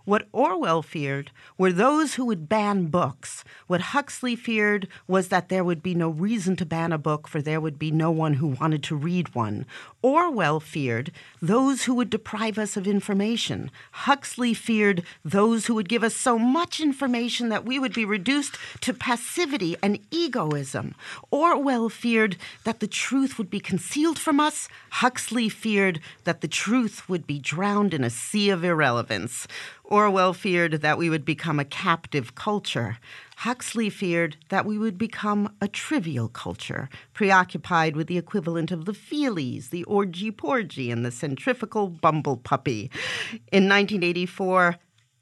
what 0.05 0.27
Orwell 0.31 0.81
feared 0.81 1.31
were 1.57 1.71
those 1.71 2.13
who 2.13 2.25
would 2.25 2.47
ban 2.47 2.85
books. 2.85 3.43
What 3.67 3.81
Huxley 3.81 4.35
feared 4.35 4.87
was 5.07 5.27
that 5.29 5.49
there 5.49 5.63
would 5.63 5.81
be 5.81 5.95
no 5.95 6.09
reason 6.09 6.55
to 6.57 6.65
ban 6.65 6.91
a 6.91 6.97
book, 6.97 7.27
for 7.27 7.41
there 7.41 7.59
would 7.59 7.79
be 7.79 7.91
no 7.91 8.11
one 8.11 8.35
who 8.35 8.47
wanted 8.47 8.83
to 8.83 8.95
read 8.95 9.33
one. 9.33 9.65
Orwell 10.01 10.59
feared 10.59 11.11
those 11.41 11.85
who 11.85 11.95
would 11.95 12.11
deprive 12.11 12.59
us 12.59 12.77
of 12.77 12.87
information. 12.87 13.71
Huxley 13.91 14.53
feared 14.53 15.03
those 15.23 15.65
who 15.65 15.73
would 15.73 15.89
give 15.89 16.03
us 16.03 16.15
so 16.15 16.37
much 16.37 16.79
information 16.79 17.49
that 17.49 17.65
we 17.65 17.79
would 17.79 17.93
be 17.93 18.05
reduced 18.05 18.57
to 18.81 18.93
passivity 18.93 19.75
and 19.81 19.99
egoism. 20.11 20.93
Orwell 21.31 21.89
feared 21.89 22.37
that 22.63 22.79
the 22.79 22.87
truth 22.87 23.39
would 23.39 23.49
be 23.49 23.59
concealed 23.59 24.19
from 24.19 24.39
us. 24.39 24.69
Huxley 24.91 25.49
feared 25.49 25.99
that 26.23 26.41
the 26.41 26.47
truth 26.47 27.09
would 27.09 27.25
be 27.25 27.39
drowned 27.39 27.93
in 27.93 28.03
a 28.03 28.09
sea 28.11 28.51
of 28.51 28.63
irrelevance. 28.63 29.47
Orwell 29.87 30.33
feared 30.33 30.81
that 30.81 30.97
we 30.97 31.09
would 31.09 31.25
become 31.25 31.59
a 31.59 31.65
captive 31.65 32.35
culture. 32.35 32.97
Huxley 33.37 33.89
feared 33.89 34.37
that 34.49 34.65
we 34.65 34.77
would 34.77 34.97
become 34.97 35.53
a 35.61 35.67
trivial 35.67 36.27
culture, 36.27 36.89
preoccupied 37.13 37.95
with 37.95 38.07
the 38.07 38.17
equivalent 38.17 38.71
of 38.71 38.85
the 38.85 38.93
feelies, 38.93 39.69
the 39.69 39.83
orgy 39.83 40.31
porgy, 40.31 40.89
and 40.89 41.05
the 41.05 41.11
centrifugal 41.11 41.87
bumble 41.87 42.37
puppy. 42.37 42.89
In 43.51 43.69
1984, 43.69 44.77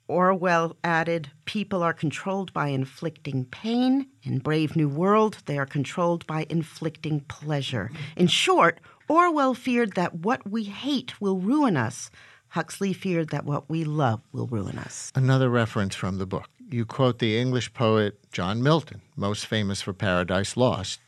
Orwell 0.07 0.75
added, 0.83 1.31
People 1.45 1.81
are 1.81 1.93
controlled 1.93 2.53
by 2.53 2.67
inflicting 2.67 3.45
pain. 3.45 4.07
In 4.23 4.39
Brave 4.39 4.75
New 4.75 4.89
World, 4.89 5.37
they 5.45 5.57
are 5.57 5.65
controlled 5.65 6.27
by 6.27 6.45
inflicting 6.49 7.21
pleasure. 7.21 7.89
In 8.15 8.27
short, 8.27 8.79
Orwell 9.09 9.53
feared 9.53 9.93
that 9.93 10.15
what 10.15 10.49
we 10.49 10.63
hate 10.63 11.19
will 11.19 11.39
ruin 11.39 11.77
us. 11.77 12.09
Huxley 12.53 12.93
feared 12.93 13.29
that 13.29 13.45
what 13.45 13.67
we 13.67 13.83
love 13.83 14.21
will 14.31 14.45
ruin 14.45 14.77
us. 14.77 15.11
Another 15.15 15.49
reference 15.49 15.95
from 15.95 16.19
the 16.19 16.27
book. 16.27 16.47
You 16.69 16.85
quote 16.85 17.17
the 17.17 17.35
English 17.35 17.73
poet 17.73 18.19
John 18.31 18.61
Milton, 18.61 19.01
most 19.15 19.47
famous 19.47 19.81
for 19.81 19.91
Paradise 19.91 20.55
Lost, 20.55 20.99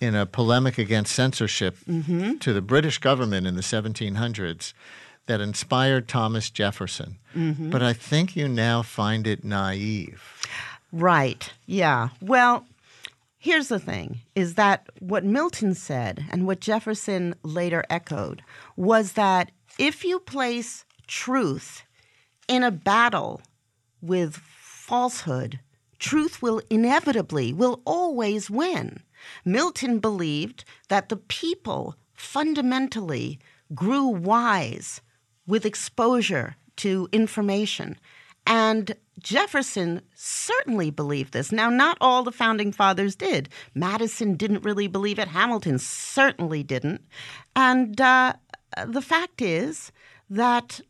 in 0.00 0.14
a 0.14 0.24
polemic 0.24 0.78
against 0.78 1.12
censorship 1.12 1.76
mm-hmm. 1.88 2.36
to 2.36 2.52
the 2.52 2.62
British 2.62 2.98
government 2.98 3.44
in 3.44 3.56
the 3.56 3.60
1700s 3.60 4.72
that 5.26 5.40
inspired 5.40 6.06
Thomas 6.06 6.48
Jefferson. 6.48 7.18
Mm-hmm. 7.34 7.70
But 7.70 7.82
I 7.82 7.92
think 7.92 8.36
you 8.36 8.46
now 8.46 8.82
find 8.82 9.26
it 9.26 9.42
naive. 9.42 10.22
Right. 10.92 11.52
Yeah. 11.66 12.10
Well, 12.20 12.66
here's 13.36 13.66
the 13.66 13.80
thing 13.80 14.20
is 14.36 14.54
that 14.54 14.88
what 15.00 15.24
Milton 15.24 15.74
said 15.74 16.24
and 16.30 16.46
what 16.46 16.60
Jefferson 16.60 17.34
later 17.42 17.84
echoed 17.90 18.42
was 18.76 19.14
that 19.14 19.50
if 19.78 20.04
you 20.04 20.20
place 20.20 20.83
truth 21.06 21.84
in 22.48 22.62
a 22.62 22.70
battle 22.70 23.42
with 24.00 24.36
falsehood, 24.36 25.60
truth 25.98 26.42
will 26.42 26.60
inevitably, 26.68 27.52
will 27.52 27.80
always 27.84 28.50
win. 28.50 29.02
Milton 29.44 29.98
believed 29.98 30.64
that 30.88 31.08
the 31.08 31.16
people 31.16 31.96
fundamentally 32.12 33.38
grew 33.74 34.06
wise 34.06 35.00
with 35.46 35.64
exposure 35.64 36.56
to 36.76 37.08
information. 37.12 37.96
And 38.46 38.94
Jefferson 39.20 40.02
certainly 40.14 40.90
believed 40.90 41.32
this. 41.32 41.50
Now, 41.50 41.70
not 41.70 41.96
all 42.00 42.24
the 42.24 42.32
founding 42.32 42.72
fathers 42.72 43.16
did. 43.16 43.48
Madison 43.74 44.34
didn't 44.34 44.64
really 44.64 44.86
believe 44.86 45.18
it. 45.18 45.28
Hamilton 45.28 45.78
certainly 45.78 46.62
didn't. 46.62 47.02
And 47.56 47.98
uh, 48.00 48.34
the 48.86 49.00
fact 49.02 49.40
is 49.40 49.92
that 50.28 50.80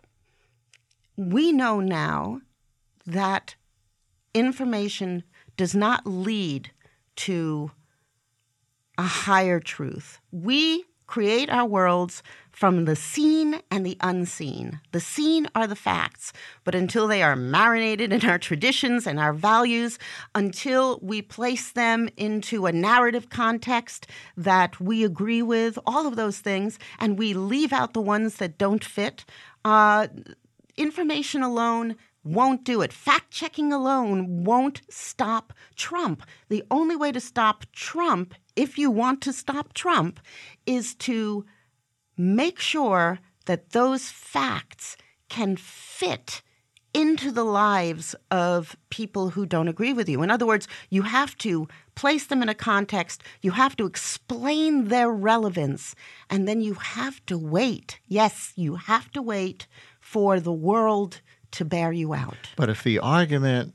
we 1.17 1.53
know 1.53 1.81
now 1.81 2.41
that 3.07 3.55
information 4.33 5.23
does 5.57 5.75
not 5.75 6.07
lead 6.07 6.71
to 7.17 7.71
a 8.99 9.03
higher 9.03 9.61
truth. 9.61 10.19
We 10.33 10.85
create 11.07 11.51
our 11.51 11.67
worlds 11.67 12.23
from 12.51 12.87
the 12.87 12.97
seen 12.97 13.61
and 13.71 13.85
the 13.85 13.97
unseen. 14.01 14.81
The 14.93 15.01
seen 15.01 15.49
are 15.55 15.67
the 15.67 15.77
facts, 15.77 16.33
but 16.65 16.75
until 16.75 17.07
they 17.07 17.23
are 17.23 17.37
marinated 17.37 18.13
in 18.13 18.25
our 18.25 18.39
traditions 18.39 19.07
and 19.07 19.19
our 19.21 19.33
values, 19.33 19.99
until 20.35 20.99
we 21.03 21.21
place 21.21 21.73
them 21.73 22.09
into 22.17 22.67
a 22.67 22.73
narrative 22.73 23.29
context 23.29 24.07
that 24.37 24.81
we 24.81 25.05
agree 25.05 25.43
with, 25.43 25.79
all 25.87 26.07
of 26.07 26.17
those 26.17 26.39
things, 26.39 26.79
and 26.99 27.19
we 27.19 27.35
leave 27.35 27.73
out 27.73 27.93
the 27.93 28.01
ones 28.01 28.37
that 28.37 28.57
don't 28.57 28.85
fit, 28.85 29.25
uh, 29.65 30.07
information 30.77 31.43
alone 31.43 31.97
won't 32.25 32.65
do 32.65 32.81
it. 32.81 32.93
Fact 32.93 33.31
checking 33.31 33.73
alone 33.73 34.45
won't 34.45 34.81
stop 34.89 35.53
Trump. 35.77 36.23
The 36.49 36.65
only 36.71 36.97
way 36.97 37.13
to 37.13 37.21
stop 37.21 37.65
Trump, 37.73 38.35
if 38.57 38.79
you 38.79 38.91
want 38.91 39.21
to 39.23 39.33
stop 39.33 39.75
Trump, 39.75 40.21
is 40.67 40.95
to 40.97 41.45
make 42.17 42.59
sure 42.59 43.19
that 43.47 43.71
those 43.71 44.09
facts 44.09 44.97
can 45.29 45.57
fit 45.57 46.43
into 46.95 47.33
the 47.33 47.45
lives 47.45 48.15
of 48.31 48.77
people 48.89 49.31
who 49.31 49.45
don't 49.45 49.67
agree 49.67 49.93
with 49.93 50.09
you. 50.09 50.23
In 50.23 50.31
other 50.31 50.47
words, 50.47 50.69
you 50.91 51.03
have 51.03 51.37
to 51.39 51.67
place 51.97 52.27
them 52.27 52.41
in 52.41 52.49
a 52.49 52.55
context, 52.55 53.23
you 53.43 53.51
have 53.51 53.77
to 53.77 53.85
explain 53.85 54.85
their 54.85 55.11
relevance, 55.11 55.97
and 56.31 56.47
then 56.47 56.61
you 56.61 56.75
have 56.75 57.25
to 57.27 57.37
wait. 57.37 57.99
Yes, 58.07 58.53
you 58.55 58.77
have 58.77 59.11
to 59.13 59.21
wait 59.21 59.67
for 60.15 60.39
the 60.39 60.53
world 60.53 61.21
to 61.51 61.65
bear 61.65 61.91
you 61.91 62.15
out. 62.15 62.37
But 62.55 62.69
if 62.69 62.85
the 62.85 63.01
argument 63.01 63.75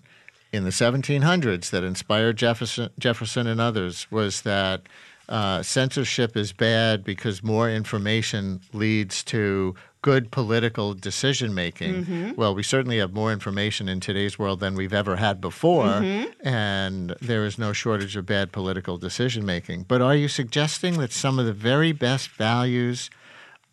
in 0.54 0.64
the 0.64 0.70
1700s 0.70 1.70
that 1.70 1.84
inspired 1.84 2.38
Jefferson, 2.38 2.90
Jefferson 2.98 3.46
and 3.46 3.60
others 3.60 4.10
was 4.10 4.44
that 4.44 4.84
uh, 5.28 5.62
censorship 5.62 6.38
is 6.38 6.54
bad 6.54 7.04
because 7.04 7.44
more 7.44 7.70
information 7.70 8.62
leads 8.72 9.22
to 9.26 9.76
good 10.02 10.32
political 10.32 10.94
decision 10.94 11.54
making. 11.54 12.06
Mm-hmm. 12.06 12.32
Well, 12.38 12.56
we 12.56 12.64
certainly 12.64 13.00
have 13.00 13.12
more 13.12 13.34
information 13.34 13.90
in 13.90 14.00
today's 14.00 14.40
world 14.40 14.62
than 14.62 14.76
we've 14.76 14.94
ever 14.94 15.18
had 15.18 15.42
before, 15.42 15.88
mm-hmm. 15.88 16.48
and 16.48 17.18
there 17.22 17.44
is 17.44 17.58
no 17.58 17.74
shortage 17.74 18.16
of 18.16 18.26
bad 18.26 18.54
political 18.54 18.98
decision 18.98 19.46
making. 19.46 19.84
But 19.90 20.02
are 20.02 20.16
you 20.16 20.30
suggesting 20.30 21.00
that 21.00 21.12
some 21.12 21.38
of 21.38 21.46
the 21.46 21.52
very 21.52 21.92
best 21.92 22.30
values 22.30 23.10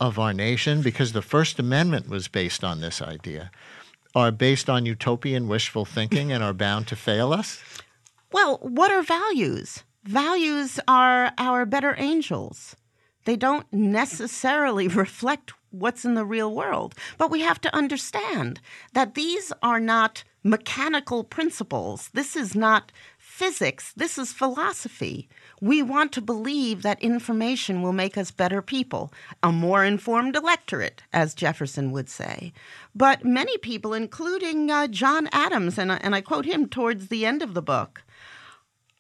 of 0.01 0.19
our 0.19 0.33
nation, 0.33 0.83
because 0.83 1.13
the 1.13 1.23
First 1.23 1.59
Amendment 1.59 2.09
was 2.09 2.29
based 2.29 2.63
on 2.63 2.81
this 2.81 3.01
idea, 3.01 3.51
are 4.15 4.31
based 4.31 4.71
on 4.71 4.87
utopian 4.87 5.49
wishful 5.49 5.85
thinking 5.85 6.33
and 6.33 6.43
are 6.43 6.53
bound 6.53 6.87
to 6.89 6.97
fail 6.97 7.33
us? 7.33 7.63
Well, 8.33 8.59
what 8.63 8.91
are 8.91 9.03
values? 9.03 9.85
Values 10.05 10.79
are 10.87 11.33
our 11.39 11.67
better 11.67 11.95
angels. 11.99 12.77
They 13.25 13.37
don't 13.37 13.67
necessarily 13.73 14.89
reflect 15.05 15.53
what's 15.71 16.05
in 16.05 16.15
the 16.15 16.25
real 16.25 16.55
world. 16.55 16.95
But 17.19 17.31
we 17.31 17.41
have 17.41 17.61
to 17.63 17.75
understand 17.75 18.61
that 18.95 19.15
these 19.15 19.53
are 19.63 19.81
not 19.81 20.25
mechanical 20.43 21.25
principles. 21.25 22.09
This 22.15 22.37
is 22.37 22.55
not 22.55 22.93
physics. 23.19 23.93
This 23.97 24.17
is 24.17 24.33
philosophy. 24.33 25.29
We 25.61 25.83
want 25.83 26.13
to 26.13 26.21
believe 26.21 26.83
that 26.83 27.03
information 27.03 27.81
will 27.81 27.95
make 27.95 28.19
us 28.19 28.31
better 28.31 28.61
people, 28.61 29.13
a 29.43 29.51
more 29.51 29.85
informed 29.85 30.37
electorate, 30.37 31.03
as 31.13 31.35
Jefferson 31.35 31.93
would 31.93 32.11
say. 32.11 32.53
But 32.95 33.25
many 33.25 33.57
people, 33.59 33.95
including 33.95 34.71
uh, 34.71 34.87
John 34.89 35.29
Adams, 35.33 35.79
and, 35.79 35.91
and 35.91 36.15
I 36.15 36.21
quote 36.21 36.45
him 36.45 36.69
towards 36.69 37.09
the 37.09 37.25
end 37.25 37.43
of 37.43 37.55
the 37.55 37.63
book, 37.63 38.03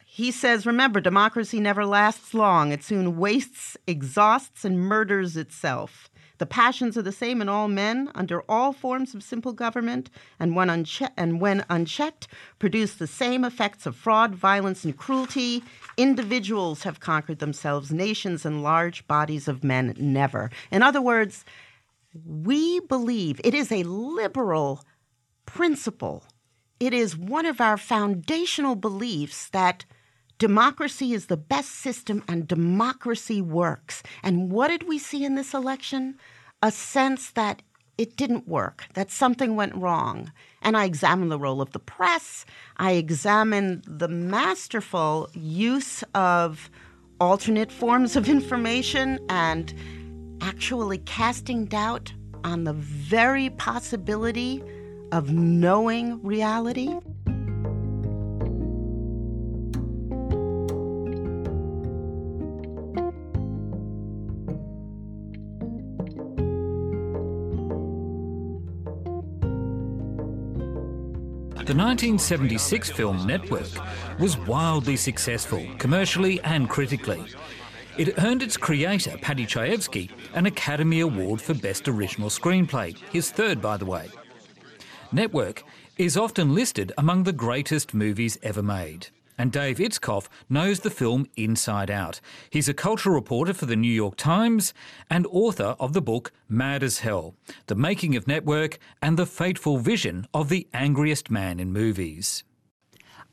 he 0.06 0.30
says, 0.30 0.64
Remember, 0.64 0.98
democracy 0.98 1.60
never 1.60 1.84
lasts 1.84 2.32
long. 2.32 2.72
It 2.72 2.82
soon 2.82 3.18
wastes, 3.18 3.76
exhausts, 3.86 4.64
and 4.64 4.80
murders 4.80 5.36
itself. 5.36 6.08
The 6.38 6.46
passions 6.46 6.96
are 6.96 7.02
the 7.02 7.12
same 7.12 7.40
in 7.40 7.48
all 7.48 7.68
men 7.68 8.10
under 8.14 8.42
all 8.42 8.72
forms 8.72 9.14
of 9.14 9.22
simple 9.22 9.52
government, 9.52 10.10
and 10.38 10.54
when, 10.54 10.68
unche- 10.68 11.10
and 11.16 11.40
when 11.40 11.64
unchecked, 11.70 12.28
produce 12.58 12.94
the 12.94 13.06
same 13.06 13.44
effects 13.44 13.86
of 13.86 13.96
fraud, 13.96 14.34
violence, 14.34 14.84
and 14.84 14.96
cruelty. 14.96 15.62
Individuals 15.96 16.82
have 16.82 17.00
conquered 17.00 17.38
themselves, 17.38 17.90
nations 17.90 18.44
and 18.44 18.62
large 18.62 19.06
bodies 19.06 19.48
of 19.48 19.64
men 19.64 19.94
never. 19.98 20.50
In 20.70 20.82
other 20.82 21.00
words, 21.00 21.44
we 22.24 22.80
believe 22.80 23.40
it 23.44 23.54
is 23.54 23.72
a 23.72 23.82
liberal 23.82 24.84
principle. 25.46 26.24
It 26.78 26.92
is 26.92 27.16
one 27.16 27.46
of 27.46 27.60
our 27.60 27.78
foundational 27.78 28.74
beliefs 28.74 29.48
that 29.50 29.86
democracy 30.38 31.14
is 31.14 31.26
the 31.26 31.36
best 31.36 31.70
system 31.70 32.22
and 32.28 32.46
democracy 32.46 33.40
works. 33.40 34.02
And 34.22 34.50
what 34.50 34.68
did 34.68 34.86
we 34.86 34.98
see 34.98 35.24
in 35.24 35.34
this 35.34 35.54
election? 35.54 36.18
A 36.62 36.70
sense 36.70 37.30
that 37.30 37.62
it 37.98 38.16
didn't 38.16 38.46
work, 38.46 38.86
that 38.94 39.10
something 39.10 39.56
went 39.56 39.74
wrong. 39.74 40.32
And 40.62 40.76
I 40.76 40.84
examined 40.84 41.30
the 41.30 41.38
role 41.38 41.60
of 41.60 41.72
the 41.72 41.78
press, 41.78 42.44
I 42.76 42.92
examined 42.92 43.84
the 43.86 44.08
masterful 44.08 45.30
use 45.34 46.02
of 46.14 46.70
alternate 47.20 47.72
forms 47.72 48.16
of 48.16 48.28
information 48.28 49.18
and 49.28 49.72
actually 50.40 50.98
casting 50.98 51.64
doubt 51.66 52.12
on 52.44 52.64
the 52.64 52.74
very 52.74 53.50
possibility 53.50 54.62
of 55.12 55.30
knowing 55.30 56.22
reality. 56.22 56.94
The 71.66 71.74
1976 71.74 72.92
film 72.92 73.26
Network 73.26 73.66
was 74.20 74.38
wildly 74.38 74.94
successful, 74.94 75.66
commercially 75.78 76.40
and 76.42 76.70
critically. 76.70 77.24
It 77.98 78.22
earned 78.22 78.44
its 78.44 78.56
creator, 78.56 79.18
Paddy 79.20 79.46
Chayefsky, 79.46 80.10
an 80.34 80.46
Academy 80.46 81.00
Award 81.00 81.40
for 81.40 81.54
Best 81.54 81.88
Original 81.88 82.28
Screenplay, 82.28 82.96
his 83.10 83.32
third, 83.32 83.60
by 83.60 83.76
the 83.78 83.84
way. 83.84 84.08
Network 85.10 85.64
is 85.98 86.16
often 86.16 86.54
listed 86.54 86.92
among 86.98 87.24
the 87.24 87.32
greatest 87.32 87.92
movies 87.94 88.38
ever 88.44 88.62
made. 88.62 89.08
And 89.38 89.52
Dave 89.52 89.78
Itzkoff 89.78 90.28
knows 90.48 90.80
the 90.80 90.90
film 90.90 91.26
inside 91.36 91.90
out. 91.90 92.20
He's 92.50 92.68
a 92.68 92.74
cultural 92.74 93.14
reporter 93.14 93.52
for 93.52 93.66
the 93.66 93.76
New 93.76 93.92
York 93.92 94.16
Times 94.16 94.72
and 95.10 95.26
author 95.30 95.76
of 95.78 95.92
the 95.92 96.02
book 96.02 96.32
Mad 96.48 96.82
as 96.82 97.00
Hell 97.00 97.34
The 97.66 97.74
Making 97.74 98.16
of 98.16 98.26
Network 98.26 98.78
and 99.02 99.18
the 99.18 99.26
Fateful 99.26 99.78
Vision 99.78 100.26
of 100.32 100.48
the 100.48 100.66
Angriest 100.72 101.30
Man 101.30 101.60
in 101.60 101.72
Movies. 101.72 102.44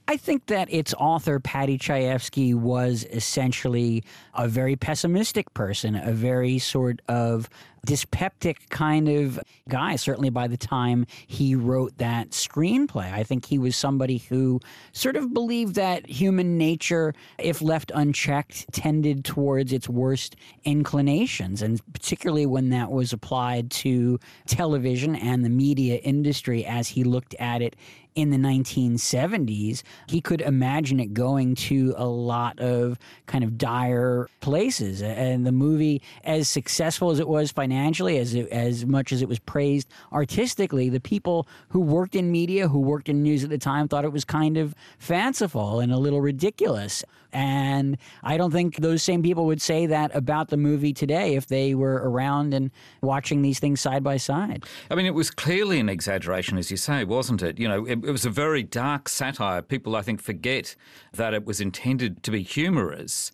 I 0.06 0.18
think 0.18 0.48
that 0.48 0.72
its 0.72 0.94
author, 0.96 1.39
Paddy 1.39 1.78
Chayefsky, 1.78 2.54
was 2.54 3.06
essentially 3.10 4.04
a 4.34 4.50
very 4.50 4.76
pessimistic 4.76 5.54
person, 5.54 5.96
a 5.96 6.12
very 6.12 6.60
sort 6.60 7.02
of 7.08 7.50
dyspeptic 7.86 8.69
kind 8.69 9.10
of 9.10 9.39
guy, 9.67 9.96
certainly 9.96 10.30
by 10.30 10.48
the 10.48 10.58
time 10.58 11.06
he 11.28 11.56
wrote 11.56 11.98
that 11.98 12.30
screenplay. 12.32 13.12
I 13.12 13.24
think 13.24 13.46
he 13.46 13.58
was 13.58 13.76
somebody 13.76 14.17
who 14.17 14.60
sort 14.93 15.15
of 15.15 15.34
believed 15.34 15.76
that 15.76 16.08
human 16.08 16.58
nature, 16.58 17.13
if 17.38 17.62
left 17.62 17.91
unchecked, 17.93 18.72
tended 18.72 19.26
towards 19.26 19.74
its 19.74 19.89
worst 19.89 20.36
inclinations. 20.63 21.62
And 21.62 21.82
particularly 21.93 22.46
when 22.46 22.69
that 22.69 22.91
was 22.91 23.12
applied 23.12 23.72
to 23.72 24.19
television 24.48 25.15
and 25.15 25.43
the 25.43 25.50
media 25.50 25.96
industry 25.96 26.65
as 26.65 26.88
he 26.88 27.04
looked 27.04 27.36
at 27.39 27.62
it 27.62 27.76
in 28.15 28.30
the 28.30 28.38
1970s, 28.38 29.84
he 30.08 30.21
could 30.21 30.41
imagine 30.41 30.99
it 30.99 31.13
going 31.13 31.56
to 31.56 31.93
a 31.97 32.06
lot 32.06 32.60
of 32.60 32.97
kind 33.26 33.43
of 33.43 33.58
dire 33.58 34.30
places. 34.41 35.02
And 35.02 35.45
the 35.45 35.52
movie, 35.52 36.02
as 36.23 36.47
successful 36.47 37.12
as 37.12 37.19
it 37.19 37.28
was 37.28 37.52
financially, 37.52 38.17
as 38.17 38.34
it, 38.34 38.47
as 38.49 38.86
much 38.86 39.12
as 39.12 39.21
it 39.21 39.30
was 39.30 39.39
praised 39.39 39.89
artistically, 40.12 40.89
the 40.89 40.99
people 40.99 41.47
who 41.69 41.80
worked 41.80 42.15
in 42.15 42.32
media, 42.32 42.67
who 42.67 42.80
worked 42.80 43.10
in 43.10 43.23
news 43.23 43.43
at 43.43 43.49
the 43.49 43.58
time, 43.58 43.88
thought 43.88 44.06
it 44.06 44.12
was 44.12 44.26
kind 44.26 44.58
of 44.58 44.76
fanciful 44.97 45.80
and 45.80 45.91
a 45.91 45.97
little 45.97 46.21
ridiculous. 46.21 47.04
And 47.34 47.98
I 48.22 48.38
don't 48.38 48.52
think 48.52 48.78
those 48.78 49.02
same 49.04 49.24
people 49.24 49.46
would 49.48 49.62
say 49.62 49.88
that 49.88 50.15
about 50.15 50.50
the 50.50 50.58
movie 50.58 50.93
today 50.93 51.36
if 51.36 51.48
they 51.48 51.74
were 51.74 51.96
around 51.96 52.54
and 52.54 52.72
watching 53.02 53.41
these 53.41 53.60
things 53.60 53.82
side 53.82 54.04
by 54.04 54.17
side. 54.17 54.65
I 54.91 54.96
mean, 54.96 55.08
it 55.08 55.15
was 55.15 55.32
clearly 55.32 55.80
an 55.80 55.89
exaggeration, 55.89 56.58
as 56.58 56.69
you 56.69 56.78
say, 56.78 57.04
wasn't 57.04 57.41
it? 57.41 57.60
You 57.60 57.67
know, 57.67 57.86
it, 57.86 58.06
it 58.06 58.12
was 58.12 58.26
a 58.26 58.30
very 58.30 58.63
dark 58.63 59.10
satire. 59.10 59.62
People, 59.62 59.96
I 59.96 60.02
think, 60.02 60.22
forget 60.22 60.76
that 61.13 61.34
it 61.34 61.46
was 61.46 61.60
intended 61.60 62.24
to 62.24 62.32
be 62.32 62.43
humorous. 62.43 63.32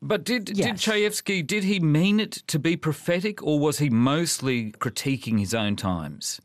But 0.00 0.24
did, 0.24 0.56
yes. 0.56 0.66
did 0.66 0.92
Chayefsky, 0.92 1.46
did 1.46 1.62
he 1.62 1.78
mean 1.78 2.18
it 2.18 2.32
to 2.48 2.58
be 2.58 2.76
prophetic 2.76 3.42
or 3.42 3.60
was 3.60 3.78
he 3.78 3.88
mostly 3.88 4.72
critiquing 4.72 5.38
his 5.38 5.54
own 5.54 5.76
times? 5.76 6.40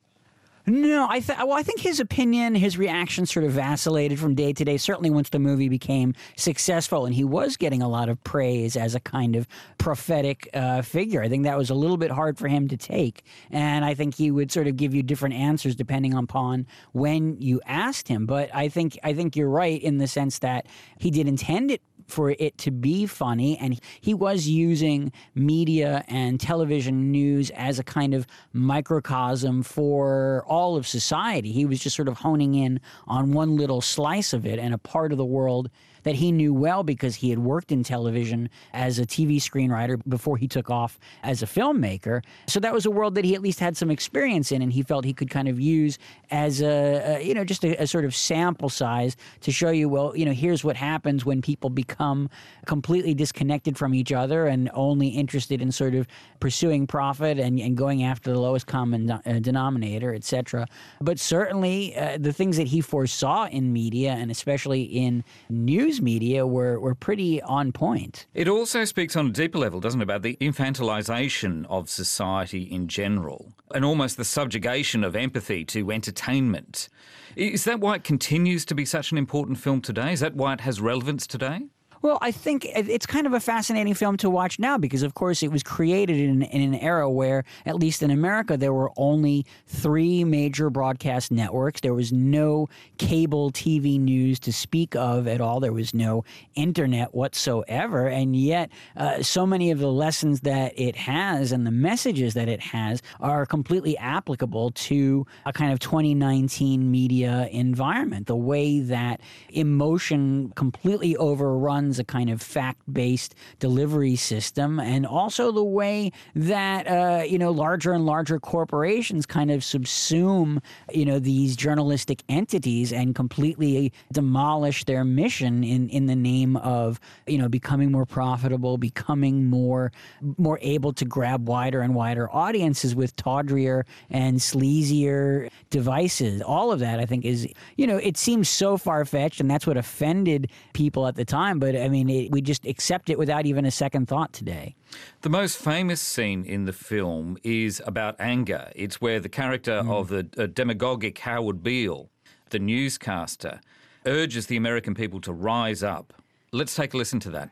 No, 0.69 1.07
I 1.09 1.21
th- 1.21 1.39
well, 1.39 1.53
I 1.53 1.63
think 1.63 1.79
his 1.79 2.01
opinion, 2.01 2.53
his 2.53 2.77
reaction, 2.77 3.25
sort 3.25 3.45
of 3.45 3.53
vacillated 3.53 4.19
from 4.19 4.35
day 4.35 4.51
to 4.51 4.65
day. 4.65 4.75
Certainly, 4.75 5.11
once 5.11 5.29
the 5.29 5.39
movie 5.39 5.69
became 5.69 6.13
successful, 6.35 7.05
and 7.05 7.15
he 7.15 7.23
was 7.23 7.55
getting 7.55 7.81
a 7.81 7.87
lot 7.87 8.09
of 8.09 8.21
praise 8.25 8.75
as 8.75 8.93
a 8.93 8.99
kind 8.99 9.37
of 9.37 9.47
prophetic 9.77 10.49
uh, 10.53 10.81
figure. 10.81 11.23
I 11.23 11.29
think 11.29 11.45
that 11.45 11.57
was 11.57 11.69
a 11.69 11.73
little 11.73 11.95
bit 11.95 12.11
hard 12.11 12.37
for 12.37 12.49
him 12.49 12.67
to 12.67 12.75
take, 12.75 13.23
and 13.49 13.85
I 13.85 13.93
think 13.93 14.15
he 14.15 14.29
would 14.29 14.51
sort 14.51 14.67
of 14.67 14.75
give 14.75 14.93
you 14.93 15.03
different 15.03 15.35
answers 15.35 15.73
depending 15.73 16.13
upon 16.13 16.67
when 16.91 17.39
you 17.39 17.61
asked 17.65 18.09
him. 18.09 18.25
But 18.25 18.53
I 18.53 18.67
think 18.67 18.99
I 19.05 19.13
think 19.13 19.37
you're 19.37 19.49
right 19.49 19.81
in 19.81 19.99
the 19.99 20.07
sense 20.07 20.39
that 20.39 20.65
he 20.99 21.11
did 21.11 21.29
intend 21.29 21.71
it 21.71 21.81
for 22.07 22.31
it 22.31 22.57
to 22.59 22.71
be 22.71 23.05
funny. 23.05 23.57
And 23.57 23.79
he 24.01 24.13
was 24.13 24.47
using 24.47 25.11
media 25.35 26.03
and 26.07 26.39
television 26.39 27.11
news 27.11 27.49
as 27.51 27.79
a 27.79 27.83
kind 27.83 28.13
of 28.13 28.25
microcosm 28.53 29.63
for 29.63 30.43
all 30.47 30.75
of 30.75 30.87
society. 30.87 31.51
He 31.51 31.65
was 31.65 31.79
just 31.79 31.95
sort 31.95 32.07
of 32.07 32.17
honing 32.17 32.55
in 32.55 32.79
on 33.07 33.31
one 33.33 33.57
little 33.57 33.81
slice 33.81 34.33
of 34.33 34.45
it 34.45 34.59
and 34.59 34.73
a 34.73 34.77
part 34.77 35.11
of 35.11 35.17
the 35.17 35.25
world 35.25 35.69
that 36.07 36.15
he 36.15 36.31
knew 36.31 36.53
well 36.53 36.83
because 36.83 37.15
he 37.15 37.29
had 37.29 37.39
worked 37.39 37.69
in 37.69 37.83
television 37.83 38.49
as 38.71 38.97
a 38.97 39.05
TV 39.05 39.37
screenwriter 39.37 39.99
before 40.07 40.37
he 40.37 40.47
took 40.47 40.69
off 40.69 40.97
as 41.21 41.43
a 41.43 41.45
filmmaker. 41.45 42.23
So 42.47 42.61
that 42.61 42.73
was 42.73 42.85
a 42.85 42.91
world 42.91 43.15
that 43.15 43.25
he 43.25 43.35
at 43.35 43.41
least 43.41 43.59
had 43.59 43.75
some 43.75 43.91
experience 43.91 44.53
in, 44.53 44.61
and 44.61 44.71
he 44.71 44.83
felt 44.83 45.03
he 45.03 45.13
could 45.13 45.29
kind 45.29 45.49
of 45.49 45.59
use 45.59 45.99
as 46.31 46.61
a, 46.61 47.17
a 47.17 47.21
you 47.21 47.33
know 47.33 47.43
just 47.43 47.65
a, 47.65 47.81
a, 47.81 47.87
sort 47.87 48.05
of 48.05 48.15
sample 48.15 48.69
size 48.69 49.17
to 49.41 49.51
show 49.51 49.69
you, 49.69 49.89
well, 49.89 50.15
you 50.15 50.25
know, 50.25 50.31
here's 50.31 50.63
what 50.63 50.77
happens 50.77 51.25
when 51.25 51.41
people 51.41 51.69
become 51.69 52.29
completely 52.65 53.13
disconnected 53.13 53.77
from 53.77 53.93
each 53.93 54.13
other 54.13 54.47
and 54.47 54.69
only 54.73 55.09
interested 55.09 55.61
in 55.61 55.73
sort 55.73 55.93
of 55.93 56.07
pursuing 56.39 56.87
profit 56.87 57.37
and, 57.37 57.59
and 57.59 57.75
going 57.75 58.03
after 58.03 58.31
the 58.31 58.39
lowest 58.39 58.65
common 58.65 59.11
uh, 59.11 59.21
denominator, 59.41 60.13
etc. 60.13 60.67
But 61.01 61.19
certainly 61.19 61.97
uh, 61.97 62.17
the 62.17 62.31
things 62.31 62.55
that 62.55 62.67
he 62.67 62.79
foresaw 62.79 63.47
in 63.47 63.73
media 63.73 64.11
and 64.11 64.31
especially 64.31 64.83
in 64.83 65.23
news 65.49 65.96
news 65.97 66.03
media 66.03 66.45
were, 66.45 66.79
were 66.79 66.95
pretty 66.95 67.41
on 67.41 67.71
point. 67.71 68.25
It 68.33 68.47
also 68.47 68.85
speaks 68.85 69.15
on 69.15 69.27
a 69.27 69.31
deeper 69.31 69.57
level, 69.57 69.79
doesn't 69.79 70.01
it, 70.01 70.03
about 70.03 70.21
the 70.21 70.37
infantilization 70.39 71.65
of 71.69 71.89
society 71.89 72.63
in 72.63 72.87
general 72.87 73.53
and 73.73 73.83
almost 73.83 74.17
the 74.17 74.25
subjugation 74.25 75.03
of 75.03 75.15
empathy 75.15 75.65
to 75.65 75.91
entertainment. 75.91 76.89
Is 77.35 77.65
that 77.65 77.79
why 77.79 77.95
it 77.95 78.03
continues 78.03 78.65
to 78.65 78.75
be 78.75 78.85
such 78.85 79.11
an 79.11 79.17
important 79.17 79.57
film 79.59 79.81
today? 79.81 80.13
Is 80.13 80.21
that 80.21 80.35
why 80.35 80.53
it 80.53 80.61
has 80.61 80.81
relevance 80.81 81.27
today? 81.27 81.67
Well, 82.01 82.19
I 82.21 82.31
think 82.31 82.65
it's 82.65 83.05
kind 83.05 83.25
of 83.25 83.33
a 83.33 83.39
fascinating 83.39 83.95
film 83.95 84.17
to 84.17 84.29
watch 84.29 84.59
now 84.59 84.77
because, 84.77 85.01
of 85.01 85.15
course, 85.15 85.41
it 85.41 85.51
was 85.51 85.63
created 85.63 86.17
in, 86.17 86.43
in, 86.43 86.61
an 86.61 86.75
era 86.75 87.09
where, 87.09 87.43
at 87.65 87.75
least 87.75 88.03
in 88.03 88.11
America, 88.11 88.55
there 88.55 88.73
were 88.73 88.91
only 88.97 89.45
three 89.65 90.23
major 90.23 90.69
broadcast 90.69 91.31
networks. 91.31 91.81
There 91.81 91.95
was 91.95 92.13
no 92.13 92.67
cable 92.97 93.51
TV 93.51 93.99
news 93.99 94.39
to 94.41 94.53
speak 94.53 94.95
of 94.95 95.27
at 95.27 95.41
all. 95.41 95.59
There 95.59 95.73
was 95.73 95.93
no 95.93 96.23
internet 96.55 97.15
whatsoever. 97.15 98.07
And 98.07 98.35
yet, 98.35 98.69
uh, 98.95 99.23
so 99.23 99.47
many 99.47 99.71
of 99.71 99.79
the 99.79 99.91
lessons 99.91 100.41
that 100.41 100.77
it 100.77 100.95
has 100.95 101.51
and 101.51 101.65
the 101.65 101.71
messages 101.71 102.35
that 102.35 102.47
it 102.47 102.59
has 102.59 103.01
are 103.19 103.45
completely 103.45 103.97
applicable 103.97 104.71
to 104.71 105.25
a 105.45 105.53
kind 105.53 105.73
of 105.73 105.79
2019 105.79 106.91
media 106.91 107.49
environment. 107.51 108.27
The 108.27 108.35
way 108.35 108.81
that 108.81 109.19
emotion 109.49 110.53
completely 110.55 111.17
overruns 111.17 111.87
runs 111.87 111.96
a 111.99 112.03
kind 112.03 112.29
of 112.29 112.41
fact 112.41 112.81
based 112.91 113.35
delivery 113.59 114.15
system, 114.15 114.79
and 114.79 115.05
also 115.05 115.51
the 115.51 115.63
way 115.63 116.11
that 116.35 116.87
uh, 116.87 117.23
you 117.23 117.37
know 117.37 117.51
larger 117.51 117.93
and 117.93 118.05
larger 118.05 118.39
corporations 118.39 119.25
kind 119.25 119.51
of 119.51 119.61
subsume 119.61 120.61
you 120.93 121.05
know 121.05 121.19
these 121.19 121.55
journalistic 121.55 122.23
entities 122.29 122.91
and 122.93 123.15
completely 123.15 123.91
demolish 124.11 124.83
their 124.85 125.03
mission 125.03 125.63
in 125.63 125.89
in 125.89 126.05
the 126.05 126.15
name 126.15 126.57
of 126.57 126.99
you 127.25 127.37
know 127.37 127.49
becoming 127.49 127.91
more 127.91 128.05
profitable, 128.05 128.77
becoming 128.77 129.45
more 129.45 129.91
more 130.37 130.59
able 130.61 130.93
to 130.93 131.05
grab 131.05 131.47
wider 131.47 131.81
and 131.81 131.95
wider 131.95 132.29
audiences 132.33 132.95
with 132.95 133.15
tawdrier 133.15 133.85
and 134.09 134.37
sleazier 134.37 135.49
devices. 135.69 136.41
All 136.41 136.71
of 136.71 136.79
that, 136.79 136.99
I 136.99 137.05
think, 137.05 137.25
is 137.25 137.47
you 137.75 137.87
know 137.87 137.97
it 137.97 138.17
seems 138.17 138.49
so 138.49 138.77
far 138.77 139.05
fetched, 139.05 139.39
and 139.39 139.49
that's 139.49 139.67
what 139.67 139.77
offended 139.77 140.49
people 140.73 141.07
at 141.07 141.15
the 141.15 141.25
time. 141.25 141.59
But 141.59 141.75
I 141.77 141.89
mean, 141.89 142.09
it, 142.09 142.31
we 142.31 142.41
just 142.41 142.65
accept 142.65 143.09
it 143.09 143.17
without 143.17 143.45
even 143.45 143.65
a 143.65 143.71
second 143.71 144.07
thought 144.07 144.33
today. 144.33 144.75
The 145.21 145.29
most 145.29 145.57
famous 145.57 146.01
scene 146.01 146.45
in 146.45 146.65
the 146.65 146.73
film 146.73 147.37
is 147.43 147.81
about 147.85 148.15
anger. 148.19 148.71
It's 148.75 149.01
where 149.01 149.19
the 149.19 149.29
character 149.29 149.81
mm. 149.81 149.91
of 149.91 150.09
the 150.09 150.27
uh, 150.37 150.47
demagogic 150.47 151.19
Howard 151.19 151.63
Beale, 151.63 152.09
the 152.49 152.59
newscaster, 152.59 153.61
urges 154.05 154.47
the 154.47 154.57
American 154.57 154.95
people 154.95 155.21
to 155.21 155.33
rise 155.33 155.83
up. 155.83 156.13
Let's 156.51 156.75
take 156.75 156.93
a 156.93 156.97
listen 156.97 157.19
to 157.21 157.29
that. 157.31 157.51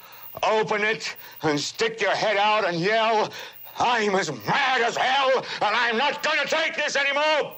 open 0.43 0.83
it 0.83 1.15
and 1.43 1.59
stick 1.59 2.01
your 2.01 2.15
head 2.15 2.37
out 2.37 2.67
and 2.67 2.79
yell, 2.79 3.31
I'm 3.79 4.15
as 4.15 4.31
mad 4.45 4.81
as 4.81 4.95
hell 4.95 5.37
and 5.37 5.75
I'm 5.75 5.97
not 5.97 6.23
going 6.23 6.39
to 6.39 6.47
take 6.47 6.75
this 6.75 6.95
anymore. 6.95 7.55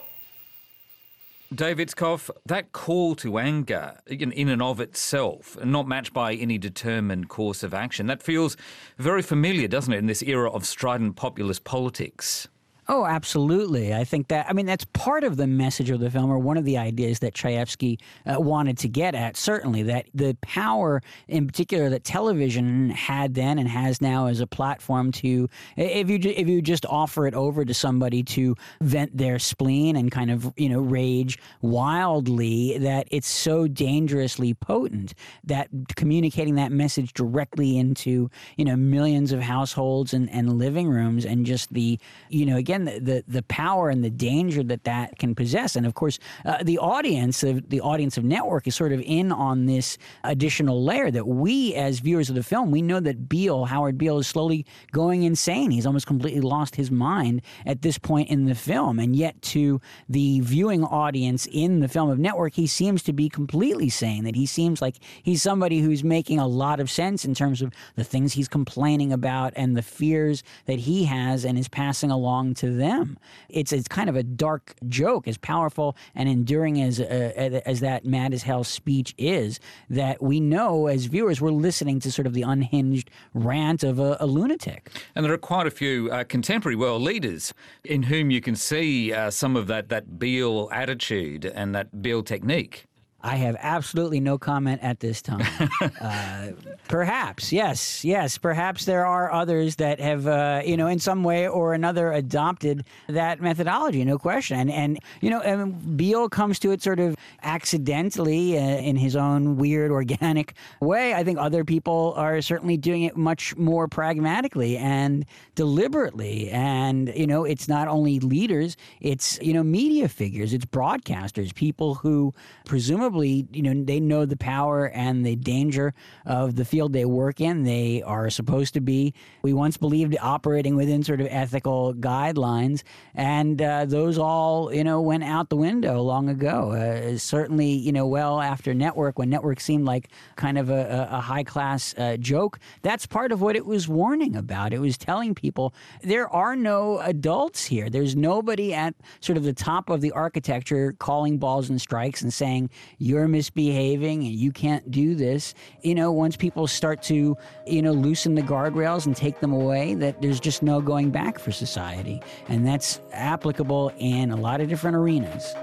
Dave 1.53 1.77
Itzkoff, 1.77 2.31
that 2.47 2.71
call 2.71 3.13
to 3.15 3.37
anger 3.37 3.99
in, 4.07 4.31
in 4.31 4.49
and 4.49 4.61
of 4.61 4.79
itself, 4.79 5.55
not 5.63 5.87
matched 5.87 6.11
by 6.11 6.33
any 6.33 6.57
determined 6.57 7.29
course 7.29 7.61
of 7.61 7.75
action, 7.75 8.07
that 8.07 8.23
feels 8.23 8.57
very 8.97 9.21
familiar, 9.21 9.67
doesn't 9.67 9.93
it, 9.93 9.97
in 9.97 10.07
this 10.07 10.23
era 10.23 10.49
of 10.49 10.65
strident 10.65 11.15
populist 11.15 11.63
politics? 11.63 12.47
Oh, 12.89 13.05
absolutely. 13.05 13.93
I 13.93 14.03
think 14.03 14.27
that, 14.27 14.45
I 14.49 14.53
mean, 14.53 14.65
that's 14.65 14.83
part 14.91 15.23
of 15.23 15.37
the 15.37 15.47
message 15.47 15.89
of 15.89 16.01
the 16.01 16.11
film, 16.11 16.29
or 16.29 16.37
one 16.37 16.57
of 16.57 16.65
the 16.65 16.77
ideas 16.77 17.19
that 17.19 17.33
Chayefsky 17.33 17.97
uh, 18.25 18.41
wanted 18.41 18.77
to 18.79 18.89
get 18.89 19.15
at, 19.15 19.37
certainly, 19.37 19.83
that 19.83 20.07
the 20.13 20.35
power, 20.41 21.01
in 21.29 21.47
particular, 21.47 21.89
that 21.89 22.03
television 22.03 22.89
had 22.89 23.35
then 23.35 23.57
and 23.57 23.69
has 23.69 24.01
now 24.01 24.27
as 24.27 24.41
a 24.41 24.47
platform 24.47 25.13
to, 25.13 25.47
if 25.77 26.09
you, 26.09 26.19
if 26.23 26.49
you 26.49 26.61
just 26.61 26.85
offer 26.87 27.25
it 27.25 27.33
over 27.33 27.63
to 27.63 27.73
somebody 27.73 28.21
to 28.23 28.53
vent 28.81 29.15
their 29.15 29.39
spleen 29.39 29.95
and 29.95 30.11
kind 30.11 30.29
of, 30.29 30.51
you 30.57 30.67
know, 30.67 30.81
rage 30.81 31.39
wildly, 31.61 32.77
that 32.79 33.07
it's 33.11 33.29
so 33.29 33.65
dangerously 33.65 34.53
potent 34.53 35.13
that 35.45 35.69
communicating 35.95 36.55
that 36.55 36.73
message 36.73 37.13
directly 37.13 37.77
into, 37.77 38.29
you 38.57 38.65
know, 38.65 38.75
millions 38.75 39.31
of 39.31 39.39
households 39.39 40.13
and, 40.13 40.29
and 40.31 40.59
living 40.59 40.89
rooms 40.89 41.23
and 41.23 41.45
just 41.45 41.73
the, 41.73 41.97
you 42.27 42.45
know, 42.45 42.57
again, 42.57 42.72
again 42.73 42.85
the, 42.85 42.99
the, 42.99 43.23
the 43.27 43.41
power 43.43 43.89
and 43.89 44.03
the 44.03 44.09
danger 44.09 44.63
that 44.63 44.83
that 44.83 45.17
can 45.19 45.35
possess. 45.35 45.75
And 45.75 45.85
of 45.85 45.93
course, 45.93 46.19
uh, 46.45 46.63
the 46.63 46.77
audience 46.79 47.43
of 47.43 47.69
the 47.69 47.81
audience 47.81 48.17
of 48.17 48.23
network 48.23 48.67
is 48.67 48.75
sort 48.75 48.91
of 48.91 49.01
in 49.05 49.31
on 49.31 49.65
this 49.65 49.97
additional 50.23 50.83
layer 50.83 51.11
that 51.11 51.27
we 51.27 51.75
as 51.75 51.99
viewers 51.99 52.29
of 52.29 52.35
the 52.35 52.43
film 52.43 52.71
we 52.71 52.81
know 52.81 52.99
that 52.99 53.29
Beale 53.29 53.65
Howard 53.65 53.97
Beale 53.97 54.19
is 54.19 54.27
slowly 54.27 54.65
going 54.91 55.23
insane. 55.23 55.71
He's 55.71 55.85
almost 55.85 56.07
completely 56.07 56.41
lost 56.41 56.75
his 56.75 56.89
mind 56.89 57.41
at 57.65 57.81
this 57.81 57.97
point 57.97 58.29
in 58.29 58.45
the 58.45 58.55
film, 58.55 58.99
and 58.99 59.15
yet 59.15 59.41
to 59.53 59.79
the 60.09 60.39
viewing 60.39 60.83
audience 60.83 61.47
in 61.51 61.79
the 61.79 61.87
film 61.87 62.09
of 62.09 62.19
network, 62.19 62.53
he 62.53 62.67
seems 62.67 63.03
to 63.03 63.13
be 63.13 63.29
completely 63.29 63.89
sane. 63.89 64.23
That 64.23 64.35
he 64.35 64.45
seems 64.45 64.81
like 64.81 64.97
he's 65.21 65.41
somebody 65.41 65.79
who's 65.79 66.03
making 66.03 66.39
a 66.39 66.47
lot 66.47 66.79
of 66.79 66.89
sense 66.89 67.25
in 67.25 67.33
terms 67.33 67.61
of 67.61 67.73
the 67.95 68.03
things 68.03 68.33
he's 68.33 68.47
complaining 68.47 69.13
about 69.13 69.53
and 69.55 69.77
the 69.77 69.81
fears 69.81 70.43
that 70.65 70.79
he 70.79 71.05
has 71.05 71.45
and 71.45 71.57
is 71.57 71.67
passing 71.67 72.11
along 72.11 72.55
to 72.55 72.62
to 72.63 72.71
them. 72.71 73.17
It's 73.49 73.73
it's 73.73 73.89
kind 73.89 74.09
of 74.09 74.15
a 74.15 74.23
dark 74.23 74.75
joke, 74.87 75.27
as 75.27 75.37
powerful 75.37 75.97
and 76.15 76.29
enduring 76.29 76.81
as 76.81 76.99
uh, 76.99 77.61
as 77.65 77.81
that 77.81 78.05
mad 78.05 78.33
as 78.33 78.43
hell 78.43 78.63
speech 78.63 79.13
is. 79.17 79.59
That 79.89 80.21
we 80.21 80.39
know 80.39 80.87
as 80.87 81.05
viewers, 81.05 81.41
we're 81.41 81.51
listening 81.51 81.99
to 82.01 82.11
sort 82.11 82.25
of 82.25 82.33
the 82.33 82.43
unhinged 82.43 83.11
rant 83.33 83.83
of 83.83 83.99
a, 83.99 84.15
a 84.19 84.25
lunatic. 84.25 84.89
And 85.13 85.25
there 85.25 85.33
are 85.33 85.37
quite 85.37 85.67
a 85.67 85.71
few 85.71 86.09
uh, 86.09 86.23
contemporary 86.23 86.77
world 86.77 87.01
leaders 87.01 87.53
in 87.83 88.03
whom 88.03 88.31
you 88.31 88.39
can 88.39 88.55
see 88.55 89.11
uh, 89.11 89.29
some 89.29 89.57
of 89.57 89.67
that 89.67 89.89
that 89.89 90.17
Beale 90.17 90.69
attitude 90.71 91.45
and 91.45 91.75
that 91.75 92.01
Beale 92.01 92.23
technique. 92.23 92.85
I 93.23 93.35
have 93.37 93.55
absolutely 93.59 94.19
no 94.19 94.37
comment 94.37 94.81
at 94.83 94.99
this 94.99 95.21
time. 95.21 95.47
uh, 96.01 96.49
perhaps, 96.89 97.53
yes, 97.53 98.03
yes, 98.03 98.37
perhaps 98.37 98.83
there 98.83 99.05
are 99.05 99.31
others 99.31 99.77
that 99.77 100.01
have, 100.01 100.27
uh, 100.27 100.61
you 100.65 100.75
know, 100.75 100.87
in 100.87 100.99
some 100.99 101.23
way 101.23 101.47
or 101.47 101.73
another 101.73 102.11
adopted 102.11 102.83
that 103.07 103.41
methodology, 103.41 104.03
no 104.03 104.17
question. 104.17 104.59
And, 104.59 104.71
and 104.71 104.99
you 105.21 105.29
know, 105.29 105.39
and 105.39 105.95
Beale 105.95 106.27
comes 106.27 106.59
to 106.59 106.71
it 106.71 106.81
sort 106.81 106.99
of 106.99 107.15
accidentally 107.43 108.57
uh, 108.57 108.61
in 108.61 108.97
his 108.97 109.15
own 109.15 109.55
weird, 109.55 109.89
organic 109.89 110.53
way. 110.81 111.13
I 111.13 111.23
think 111.23 111.39
other 111.39 111.63
people 111.63 112.13
are 112.17 112.41
certainly 112.41 112.75
doing 112.75 113.03
it 113.03 113.15
much 113.15 113.55
more 113.55 113.87
pragmatically 113.87 114.75
and 114.77 115.25
deliberately. 115.55 116.49
And, 116.49 117.13
you 117.15 117.25
know, 117.25 117.45
it's 117.45 117.69
not 117.69 117.87
only 117.87 118.19
leaders, 118.19 118.75
it's, 118.99 119.39
you 119.41 119.53
know, 119.53 119.63
media 119.63 120.09
figures, 120.09 120.53
it's 120.53 120.65
broadcasters, 120.65 121.55
people 121.55 121.95
who 121.95 122.33
presumably 122.65 123.12
incredibly, 123.13 123.47
you 123.51 123.61
know, 123.61 123.83
they 123.85 123.99
know 123.99 124.25
the 124.25 124.37
power 124.37 124.89
and 124.89 125.25
the 125.25 125.35
danger 125.35 125.93
of 126.25 126.55
the 126.55 126.65
field 126.65 126.93
they 126.93 127.05
work 127.05 127.39
in. 127.39 127.63
They 127.63 128.01
are 128.03 128.29
supposed 128.29 128.73
to 128.73 128.81
be, 128.81 129.13
we 129.41 129.53
once 129.53 129.77
believed, 129.77 130.15
operating 130.21 130.75
within 130.75 131.03
sort 131.03 131.21
of 131.21 131.27
ethical 131.29 131.93
guidelines. 131.93 132.83
And 133.13 133.61
uh, 133.61 133.85
those 133.85 134.17
all, 134.17 134.73
you 134.73 134.83
know, 134.83 135.01
went 135.01 135.23
out 135.23 135.49
the 135.49 135.57
window 135.57 136.01
long 136.01 136.29
ago. 136.29 136.71
Uh, 136.71 137.17
certainly, 137.17 137.71
you 137.71 137.91
know, 137.91 138.07
well 138.07 138.41
after 138.41 138.73
Network, 138.73 139.19
when 139.19 139.29
Network 139.29 139.59
seemed 139.59 139.85
like 139.85 140.09
kind 140.35 140.57
of 140.57 140.69
a, 140.69 141.07
a 141.11 141.19
high 141.19 141.43
class 141.43 141.93
uh, 141.97 142.17
joke, 142.17 142.59
that's 142.81 143.05
part 143.05 143.31
of 143.31 143.41
what 143.41 143.55
it 143.55 143.65
was 143.65 143.87
warning 143.87 144.35
about. 144.35 144.73
It 144.73 144.79
was 144.79 144.97
telling 144.97 145.35
people 145.35 145.73
there 146.01 146.27
are 146.29 146.55
no 146.55 146.99
adults 146.99 147.65
here. 147.65 147.89
There's 147.89 148.15
nobody 148.15 148.73
at 148.73 148.95
sort 149.19 149.37
of 149.37 149.43
the 149.43 149.53
top 149.53 149.89
of 149.89 150.01
the 150.01 150.11
architecture 150.11 150.93
calling 150.99 151.37
balls 151.37 151.69
and 151.69 151.79
strikes 151.79 152.21
and 152.21 152.33
saying, 152.33 152.69
you're 153.03 153.27
misbehaving 153.27 154.23
and 154.23 154.33
you 154.33 154.49
can't 154.49 154.89
do 154.89 155.13
this. 155.13 155.53
You 155.81 155.93
know, 155.93 156.13
once 156.13 156.37
people 156.37 156.67
start 156.67 157.01
to, 157.03 157.37
you 157.67 157.81
know, 157.81 157.91
loosen 157.91 158.35
the 158.35 158.41
guardrails 158.41 159.05
and 159.05 159.13
take 159.13 159.41
them 159.41 159.51
away, 159.51 159.93
that 159.95 160.21
there's 160.21 160.39
just 160.39 160.63
no 160.63 160.79
going 160.79 161.09
back 161.09 161.37
for 161.37 161.51
society. 161.51 162.21
And 162.47 162.65
that's 162.65 163.01
applicable 163.11 163.91
in 163.97 164.31
a 164.31 164.37
lot 164.37 164.61
of 164.61 164.69
different 164.69 164.95
arenas. 164.95 165.53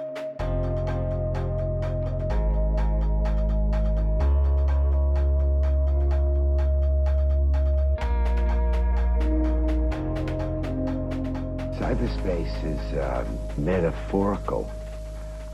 Cyberspace 11.81 12.65
is 12.65 12.93
a 12.99 13.27
metaphorical 13.57 14.71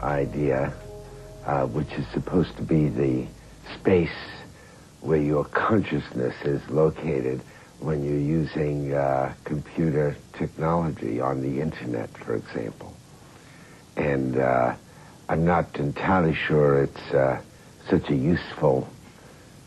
idea, 0.02 0.72
uh, 1.46 1.66
which 1.66 1.92
is 1.92 2.06
supposed 2.08 2.56
to 2.56 2.62
be 2.62 2.88
the 2.88 3.26
space 3.78 4.10
where 5.00 5.20
your 5.20 5.44
consciousness 5.44 6.34
is 6.44 6.68
located 6.68 7.40
when 7.78 8.04
you're 8.04 8.18
using 8.18 8.92
uh, 8.92 9.32
computer 9.44 10.16
technology 10.32 11.20
on 11.20 11.42
the 11.42 11.60
internet, 11.60 12.10
for 12.18 12.34
example. 12.34 12.92
And 13.96 14.38
uh, 14.38 14.74
I'm 15.28 15.44
not 15.44 15.76
entirely 15.76 16.34
sure 16.34 16.82
it's 16.82 17.12
uh, 17.12 17.40
such 17.88 18.10
a 18.10 18.14
useful 18.14 18.88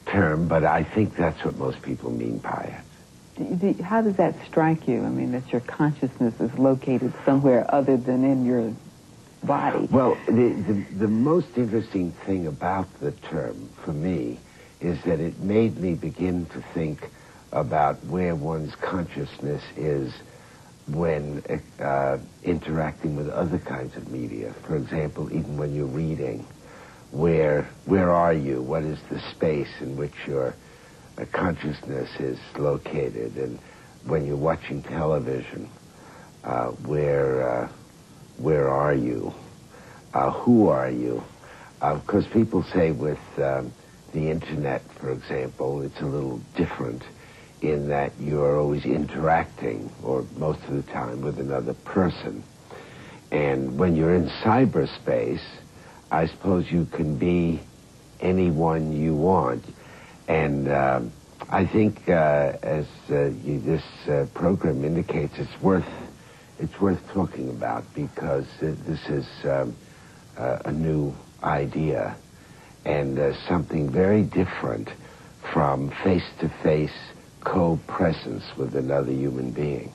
term, 0.05 0.47
but 0.47 0.63
I 0.63 0.83
think 0.83 1.15
that's 1.15 1.43
what 1.45 1.57
most 1.57 1.81
people 1.81 2.11
mean 2.11 2.39
by 2.39 2.81
it. 3.37 3.81
How 3.81 4.01
does 4.01 4.17
that 4.17 4.35
strike 4.47 4.87
you? 4.87 5.03
I 5.03 5.09
mean, 5.09 5.31
that 5.31 5.49
your 5.51 5.61
consciousness 5.61 6.33
is 6.41 6.53
located 6.59 7.13
somewhere 7.23 7.65
other 7.73 7.95
than 7.95 8.25
in 8.25 8.45
your 8.45 8.73
body. 9.43 9.87
Well, 9.91 10.17
the, 10.25 10.49
the, 10.67 10.85
the 10.99 11.07
most 11.07 11.57
interesting 11.57 12.11
thing 12.25 12.47
about 12.47 12.87
the 12.99 13.11
term 13.11 13.69
for 13.83 13.93
me 13.93 14.39
is 14.81 15.01
that 15.03 15.19
it 15.19 15.39
made 15.39 15.77
me 15.77 15.95
begin 15.95 16.45
to 16.47 16.61
think 16.73 17.09
about 17.51 18.03
where 18.05 18.35
one's 18.35 18.75
consciousness 18.75 19.63
is 19.75 20.13
when 20.87 21.43
uh, 21.79 22.17
interacting 22.43 23.15
with 23.15 23.29
other 23.29 23.59
kinds 23.59 23.95
of 23.95 24.09
media. 24.11 24.53
For 24.65 24.75
example, 24.75 25.31
even 25.31 25.57
when 25.57 25.75
you're 25.75 25.85
reading, 25.85 26.45
where 27.11 27.67
where 27.85 28.11
are 28.11 28.33
you? 28.33 28.61
What 28.61 28.83
is 28.83 28.99
the 29.09 29.19
space 29.31 29.69
in 29.81 29.97
which 29.97 30.13
your 30.27 30.53
uh, 31.17 31.25
consciousness 31.31 32.09
is 32.19 32.39
located? 32.57 33.35
And 33.37 33.59
when 34.05 34.25
you're 34.25 34.37
watching 34.37 34.83
television, 34.83 35.69
uh, 36.43 36.67
where 36.67 37.63
uh, 37.63 37.69
where 38.39 38.69
are 38.69 38.95
you? 38.95 39.33
Uh, 40.13 40.31
who 40.31 40.67
are 40.69 40.89
you? 40.89 41.21
Because 41.79 42.25
uh, 42.25 42.33
people 42.33 42.63
say 42.73 42.91
with 42.91 43.19
um, 43.37 43.73
the 44.13 44.29
internet, 44.29 44.83
for 44.99 45.11
example, 45.11 45.81
it's 45.83 45.99
a 46.01 46.05
little 46.05 46.41
different 46.55 47.03
in 47.61 47.87
that 47.89 48.19
you're 48.19 48.59
always 48.59 48.85
interacting, 48.85 49.93
or 50.01 50.25
most 50.35 50.59
of 50.67 50.75
the 50.75 50.91
time, 50.91 51.21
with 51.21 51.39
another 51.39 51.73
person. 51.73 52.43
And 53.31 53.77
when 53.77 53.95
you're 53.95 54.15
in 54.15 54.29
cyberspace, 54.43 55.43
I 56.11 56.25
suppose 56.27 56.65
you 56.71 56.85
can 56.85 57.17
be 57.17 57.61
anyone 58.19 58.91
you 58.91 59.13
want. 59.13 59.65
And 60.27 60.71
um, 60.71 61.13
I 61.49 61.65
think, 61.65 61.97
uh, 62.07 62.53
as 62.63 62.85
uh, 63.09 63.29
you, 63.29 63.61
this 63.65 63.83
uh, 64.07 64.25
program 64.33 64.83
indicates, 64.83 65.33
it's 65.37 65.61
worth 65.61 65.85
it's 66.59 66.79
worth 66.79 66.99
talking 67.13 67.49
about 67.49 67.83
because 67.93 68.45
this 68.59 68.99
is 69.07 69.25
um, 69.45 69.75
a 70.37 70.71
new 70.71 71.13
idea 71.43 72.15
and 72.85 73.19
uh, 73.19 73.33
something 73.47 73.89
very 73.89 74.23
different 74.23 74.89
from 75.53 75.91
face-to-face 76.03 76.95
co-presence 77.43 78.43
with 78.57 78.75
another 78.75 79.11
human 79.11 79.51
being. 79.51 79.91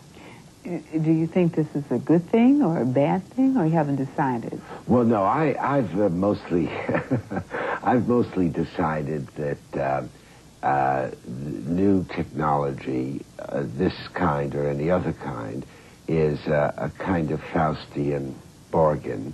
Do 0.64 1.12
you 1.12 1.26
think 1.26 1.54
this 1.54 1.66
is 1.74 1.84
a 1.90 1.98
good 1.98 2.30
thing 2.30 2.62
or 2.62 2.80
a 2.80 2.86
bad 2.86 3.28
thing, 3.34 3.56
or 3.58 3.66
you 3.66 3.72
haven't 3.72 3.96
decided? 3.96 4.60
Well, 4.86 5.04
no, 5.04 5.22
I, 5.22 5.54
have 5.58 6.00
uh, 6.00 6.08
mostly, 6.08 6.70
I've 7.82 8.08
mostly 8.08 8.48
decided 8.48 9.28
that 9.36 9.58
uh, 10.62 10.66
uh, 10.66 11.10
new 11.26 12.06
technology, 12.16 13.26
uh, 13.38 13.64
this 13.76 13.92
kind 14.14 14.54
or 14.54 14.66
any 14.66 14.90
other 14.90 15.12
kind, 15.12 15.66
is 16.08 16.38
a 16.46 16.92
kind 16.98 17.30
of 17.30 17.40
Faustian 17.40 18.34
bargain. 18.70 19.32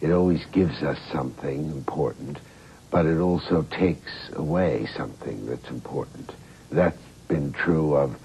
It 0.00 0.10
always 0.10 0.44
gives 0.46 0.82
us 0.82 0.98
something 1.12 1.70
important, 1.70 2.38
but 2.90 3.06
it 3.06 3.18
also 3.18 3.62
takes 3.70 4.30
away 4.34 4.86
something 4.96 5.46
that's 5.46 5.68
important. 5.68 6.32
That's 6.70 6.98
been 7.28 7.52
true 7.52 7.94
of 7.94 8.16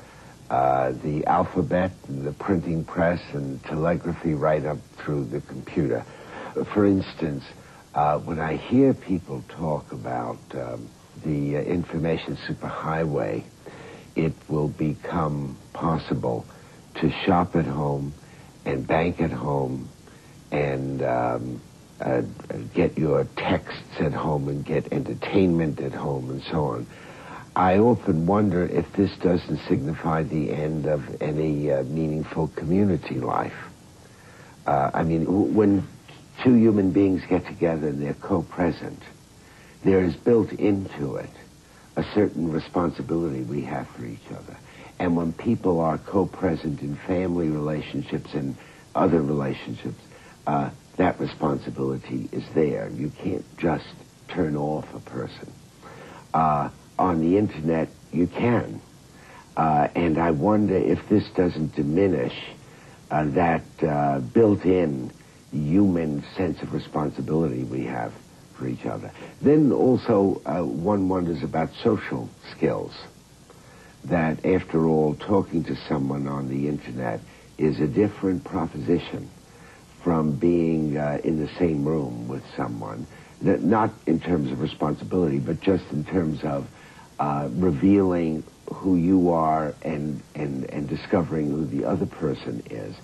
uh, 0.50 0.92
the 1.04 1.26
alphabet 1.26 1.92
and 2.08 2.26
the 2.26 2.32
printing 2.32 2.84
press 2.84 3.22
and 3.34 3.64
telegraphy 3.64 4.34
right 4.34 4.66
up 4.66 4.78
through 4.98 5.26
the 5.26 5.42
computer. 5.42 6.04
For 6.74 6.86
instance, 6.86 7.44
uh, 7.94 8.20
when 8.20 8.40
I 8.40 8.58
hear 8.58 8.94
people 8.94 9.44
talk 9.50 9.92
about 9.92 10.38
um, 10.54 10.88
the 11.24 11.58
uh, 11.58 11.62
information 11.62 12.38
superhighway, 12.48 13.44
it 14.16 14.34
will 14.48 14.68
become 14.68 15.58
possible 15.74 16.46
to 17.02 17.12
shop 17.26 17.56
at 17.56 17.66
home 17.66 18.14
and 18.66 18.88
bank 18.88 19.22
at 19.22 19.32
home 19.32 19.90
and 20.52 21.04
um, 21.04 21.62
uh, 22.00 22.22
get 22.74 22.98
your 22.98 23.26
texts 23.36 24.00
at 24.00 24.14
home 24.14 24.48
and 24.48 24.66
get 24.66 24.92
entertainment 24.92 25.80
at 25.80 25.94
home 25.94 26.30
and 26.30 26.42
so 26.44 26.66
on. 26.66 26.88
I 27.56 27.78
often 27.78 28.26
wonder 28.26 28.66
if 28.66 28.92
this 28.94 29.16
doesn't 29.18 29.60
signify 29.70 30.24
the 30.24 30.52
end 30.52 30.88
of 30.88 31.22
any 31.22 31.72
uh, 31.72 31.84
meaningful 31.84 32.50
community 32.50 33.16
life. 33.16 33.56
Uh, 34.68 34.92
I 34.94 35.04
mean, 35.04 35.54
when 35.54 35.88
two 36.44 36.56
human 36.56 36.92
beings 36.92 37.22
get 37.30 37.46
together 37.46 37.88
and 37.88 38.02
they're 38.02 38.14
co-present, 38.14 39.00
there 39.86 40.04
is 40.04 40.16
built 40.16 40.52
into 40.52 41.16
it 41.16 41.30
a 41.96 42.04
certain 42.14 42.52
responsibility 42.52 43.42
we 43.44 43.62
have 43.62 43.88
for 43.90 44.06
each 44.06 44.28
other. 44.32 44.58
And 45.00 45.18
when 45.18 45.34
people 45.34 45.80
are 45.80 45.98
co-present 45.98 46.82
in 46.82 46.96
family 47.08 47.50
relationships 47.50 48.34
and 48.34 48.56
other 48.94 49.22
relationships, 49.22 50.00
uh, 50.48 50.70
that 50.98 51.20
responsibility 51.20 52.30
is 52.32 52.44
there. 52.54 52.90
You 52.90 53.12
can't 53.22 53.46
just 53.58 53.94
turn 54.30 54.56
off 54.56 54.86
a 54.94 55.00
person. 55.02 55.54
Uh, 56.34 56.70
on 56.98 57.20
the 57.20 57.38
internet, 57.38 57.90
you 58.14 58.28
can. 58.28 58.82
Uh, 59.58 59.88
and 59.96 60.18
I 60.18 60.32
wonder 60.32 60.78
if 60.78 61.00
this 61.10 61.24
doesn't 61.36 61.76
diminish 61.76 62.34
uh, 63.12 63.26
that 63.32 63.64
uh, 63.84 64.20
built-in 64.20 65.12
human 65.52 66.24
sense 66.36 66.62
of 66.62 66.74
responsibility 66.74 67.64
we 67.64 67.86
have 67.86 68.14
for 68.58 68.68
each 68.68 68.86
other. 68.86 69.12
Then 69.42 69.72
also, 69.72 70.42
uh, 70.46 70.64
one 70.64 71.08
wonders 71.10 71.44
about 71.44 71.70
social 71.84 72.30
skills. 72.56 72.94
That, 74.06 74.46
after 74.46 74.88
all, 74.88 75.16
talking 75.16 75.64
to 75.66 75.76
someone 75.88 76.28
on 76.28 76.48
the 76.48 76.68
internet 76.68 77.22
is 77.58 77.80
a 77.80 77.88
different 77.88 78.44
proposition 78.44 79.30
from 80.04 80.34
being 80.34 80.98
uh, 80.98 81.20
in 81.24 81.40
the 81.40 81.50
same 81.58 81.84
room 81.84 82.28
with 82.28 82.44
someone, 82.56 83.08
not 83.42 83.92
in 84.06 84.20
terms 84.20 84.52
of 84.52 84.62
responsibility, 84.62 85.40
but 85.40 85.60
just 85.60 85.84
in 85.92 86.06
terms 86.06 86.44
of 86.44 86.68
uh, 87.20 87.50
revealing 87.54 88.44
who 88.72 88.96
you 88.96 89.32
are 89.32 89.74
and, 89.82 90.22
and, 90.36 90.70
and 90.70 90.88
discovering 90.88 91.50
who 91.50 91.66
the 91.66 91.86
other 91.86 92.06
person 92.06 92.62
is. 92.70 92.96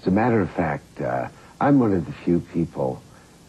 As 0.00 0.06
a 0.06 0.10
matter 0.10 0.40
of 0.40 0.50
fact, 0.50 1.00
uh, 1.00 1.28
I'm 1.60 1.78
one 1.78 1.92
of 1.92 2.06
the 2.06 2.14
few 2.24 2.40
people, 2.40 3.00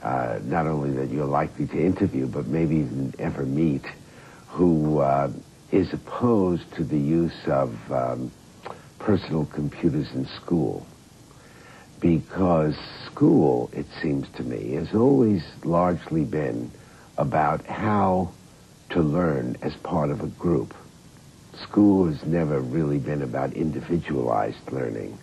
uh, 0.03 0.39
not 0.43 0.67
only 0.67 0.91
that 0.97 1.11
you're 1.11 1.25
likely 1.25 1.65
to 1.67 1.79
interview, 1.79 2.27
but 2.27 2.45
maybe 2.45 2.75
even 2.75 3.15
ever 3.17 3.43
meet, 3.43 3.85
who 4.49 4.99
uh, 4.99 5.31
is 5.71 5.93
opposed 5.93 6.63
to 6.75 6.83
the 6.83 6.97
use 6.97 7.47
of 7.47 7.73
um, 7.91 8.31
personal 8.99 9.45
computers 9.45 10.07
in 10.13 10.27
school 10.43 10.85
because 12.01 12.75
school, 13.05 13.69
it 13.73 13.85
seems 14.01 14.27
to 14.35 14.43
me, 14.43 14.73
has 14.73 14.93
always 14.93 15.43
largely 15.63 16.25
been 16.25 16.71
about 17.17 17.65
how 17.67 18.31
to 18.89 19.01
learn 19.01 19.55
as 19.61 19.73
part 19.83 20.09
of 20.09 20.21
a 20.21 20.27
group. 20.27 20.73
School 21.63 22.07
has 22.07 22.25
never 22.25 22.59
really 22.59 22.97
been 22.97 23.21
about 23.21 23.53
individualized 23.53 24.71
learning, 24.71 25.17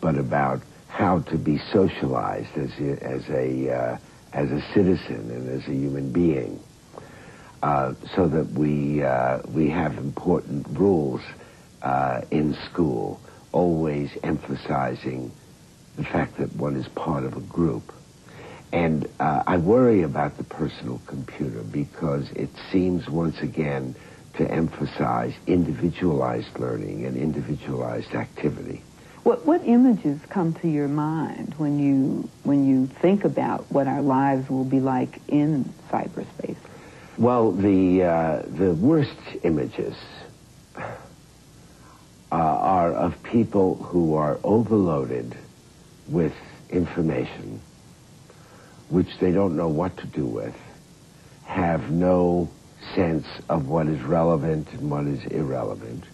but 0.00 0.16
about 0.16 0.62
how 0.88 1.20
to 1.20 1.36
be 1.36 1.58
socialized 1.70 2.56
as 2.56 2.70
a, 2.80 3.04
as 3.04 3.28
a, 3.28 3.70
uh, 3.70 3.98
as 4.32 4.50
a 4.50 4.60
citizen 4.72 5.30
and 5.30 5.48
as 5.50 5.68
a 5.68 5.72
human 5.72 6.10
being. 6.12 6.58
Uh, 7.62 7.94
so 8.16 8.26
that 8.26 8.50
we, 8.54 9.04
uh, 9.04 9.38
we 9.54 9.70
have 9.70 9.96
important 9.96 10.66
rules 10.70 11.20
uh, 11.82 12.20
in 12.32 12.54
school, 12.54 13.20
always 13.52 14.10
emphasizing 14.24 15.30
the 15.94 16.02
fact 16.02 16.38
that 16.38 16.52
one 16.56 16.74
is 16.74 16.88
part 16.88 17.22
of 17.22 17.36
a 17.36 17.40
group. 17.40 17.92
And 18.72 19.08
uh, 19.20 19.44
I 19.46 19.58
worry 19.58 20.02
about 20.02 20.38
the 20.38 20.44
personal 20.44 21.00
computer 21.06 21.62
because 21.62 22.32
it 22.32 22.50
seems 22.72 23.08
once 23.08 23.38
again 23.40 23.94
to 24.34 24.50
emphasize 24.50 25.34
individualized 25.46 26.58
learning 26.58 27.06
and 27.06 27.16
individualized 27.16 28.14
activity. 28.14 28.82
What, 29.22 29.46
what 29.46 29.64
images 29.64 30.18
come 30.30 30.54
to 30.54 30.68
your 30.68 30.88
mind 30.88 31.54
when 31.58 31.78
you, 31.78 32.28
when 32.42 32.66
you 32.66 32.88
think 32.88 33.24
about 33.24 33.70
what 33.70 33.86
our 33.86 34.02
lives 34.02 34.50
will 34.50 34.64
be 34.64 34.80
like 34.80 35.20
in 35.28 35.72
cyberspace? 35.90 36.56
Well, 37.18 37.52
the, 37.52 38.04
uh, 38.04 38.42
the 38.56 38.72
worst 38.74 39.16
images 39.42 39.96
uh, 40.76 40.96
are 42.30 42.92
of 42.92 43.22
people 43.22 43.76
who 43.76 44.14
are 44.14 44.38
overloaded 44.42 45.36
with 46.08 46.32
information 46.70 47.60
which 48.88 49.18
they 49.20 49.30
don't 49.32 49.56
know 49.56 49.68
what 49.68 49.96
to 49.98 50.06
do 50.06 50.26
with, 50.26 50.54
have 51.44 51.90
no 51.90 52.50
sense 52.94 53.26
of 53.48 53.66
what 53.66 53.86
is 53.86 54.00
relevant 54.02 54.68
and 54.72 54.90
what 54.90 55.06
is 55.06 55.24
irrelevant. 55.26 56.04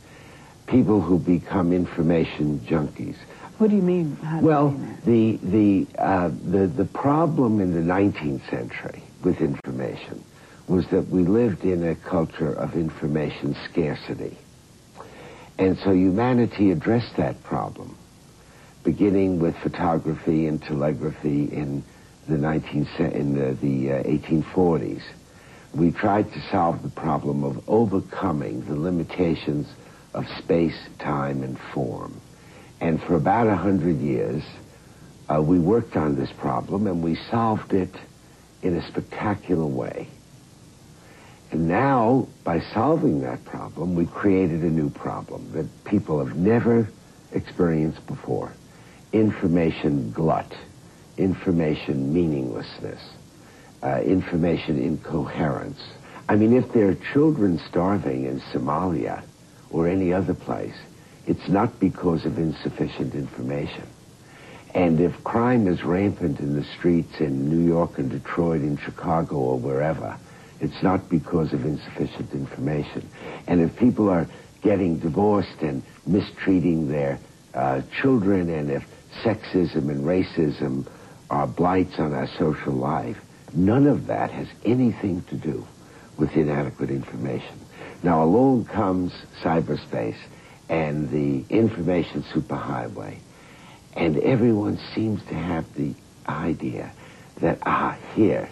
People 0.67 1.01
who 1.01 1.19
become 1.19 1.73
information 1.73 2.61
junkies. 2.61 3.17
What 3.59 3.71
do 3.71 3.77
you 3.77 3.83
mean? 3.83 4.17
Well, 4.41 4.71
the 5.05 5.39
the 5.43 5.87
uh, 5.99 6.29
the 6.29 6.67
the 6.69 6.85
problem 6.85 7.61
in 7.61 7.73
the 7.73 7.81
19th 7.81 8.49
century 8.51 9.03
with 9.25 9.41
information 9.41 10.23
was 10.69 10.87
that 10.89 11.09
we 11.09 11.23
lived 11.23 11.65
in 11.65 11.87
a 11.87 11.95
culture 11.95 12.53
of 12.53 12.75
information 12.75 13.57
scarcity, 13.71 14.37
and 15.59 15.79
so 15.79 15.93
humanity 15.93 16.71
addressed 16.71 17.17
that 17.17 17.43
problem, 17.43 17.97
beginning 18.85 19.41
with 19.41 19.57
photography 19.59 20.47
and 20.47 20.63
telegraphy 20.63 21.45
in 21.45 21.83
the 22.29 22.37
19th 22.37 23.13
in 23.13 23.35
the, 23.35 23.55
the 23.55 23.93
uh, 23.93 24.03
1840s 24.03 25.03
we 25.75 25.91
tried 25.91 26.33
to 26.33 26.41
solve 26.51 26.83
the 26.83 26.89
problem 26.89 27.45
of 27.45 27.69
overcoming 27.69 28.65
the 28.65 28.75
limitations 28.75 29.69
of 30.15 30.27
space, 30.39 30.79
time, 30.99 31.43
and 31.43 31.59
form. 31.59 32.21
And 32.81 33.03
for 33.03 33.15
about 33.15 33.49
a 33.49 33.57
hundred 33.57 33.99
years, 33.99 34.43
uh, 35.29 35.43
we 35.43 35.59
worked 35.59 35.97
on 35.97 36.17
this 36.17 36.31
problem 36.33 36.87
and 36.87 37.03
we 37.03 37.17
solved 37.31 37.75
it 37.75 37.95
in 38.63 38.77
a 38.77 38.89
spectacular 38.89 39.67
way. 39.67 40.09
And 41.51 41.69
now, 41.69 42.29
by 42.45 42.61
solving 42.61 43.23
that 43.23 43.45
problem, 43.45 43.95
we 43.95 44.07
created 44.07 44.63
a 44.63 44.71
new 44.71 44.91
problem 44.91 45.53
that 45.53 45.85
people 45.85 46.25
have 46.25 46.37
never 46.37 46.89
experienced 47.33 48.07
before. 48.07 48.53
Information 49.13 50.11
glut, 50.13 50.55
information 51.17 52.13
meaninglessness 52.13 53.01
uh, 53.83 54.01
information 54.01 54.83
incoherence. 54.83 55.81
I 56.29 56.37
mean, 56.37 56.53
if 56.57 56.73
there 56.73 56.89
are 56.89 56.97
children 57.13 57.61
starving 57.69 58.25
in 58.25 58.41
Somalia 58.41 59.23
or 59.71 59.89
any 59.89 60.13
other 60.13 60.35
place, 60.35 60.77
it's 61.27 61.49
not 61.49 61.79
because 61.79 62.25
of 62.27 62.39
insufficient 62.39 63.15
information. 63.15 63.87
And 64.75 65.01
if 65.01 65.25
crime 65.25 65.67
is 65.67 65.83
rampant 65.83 66.41
in 66.41 66.55
the 66.55 66.65
streets 66.65 67.21
in 67.21 67.49
New 67.49 67.67
York 67.67 67.99
and 67.99 68.11
Detroit 68.11 68.61
and 68.61 68.79
Chicago 68.79 69.37
or 69.37 69.59
wherever, 69.59 70.19
it's 70.61 70.83
not 70.83 71.09
because 71.09 71.53
of 71.53 71.65
insufficient 71.65 72.33
information. 72.33 73.09
And 73.47 73.61
if 73.61 73.77
people 73.77 74.09
are 74.09 74.27
getting 74.63 74.99
divorced 74.99 75.61
and 75.61 75.83
mistreating 76.07 76.89
their 76.89 77.19
uh, 77.55 77.83
children, 78.01 78.51
and 78.51 78.71
if 78.71 78.85
sexism 79.23 79.89
and 79.89 80.05
racism 80.05 80.87
are 81.31 81.47
blights 81.47 81.99
on 81.99 82.13
our 82.13 82.27
social 82.27 82.73
life, 82.73 83.19
None 83.53 83.87
of 83.87 84.07
that 84.09 84.31
has 84.31 84.49
anything 84.65 85.23
to 85.31 85.37
do 85.37 85.67
with 86.19 86.37
inadequate 86.37 86.91
information. 86.91 87.59
Now 88.03 88.23
along 88.23 88.67
comes 88.67 89.13
cyberspace 89.43 90.19
and 90.69 91.11
the 91.11 91.45
information 91.49 92.25
superhighway, 92.25 93.17
and 93.95 94.19
everyone 94.19 94.79
seems 94.95 95.25
to 95.29 95.35
have 95.35 95.73
the 95.75 95.95
idea 96.29 96.93
that, 97.41 97.59
ah, 97.65 97.97
here, 98.15 98.51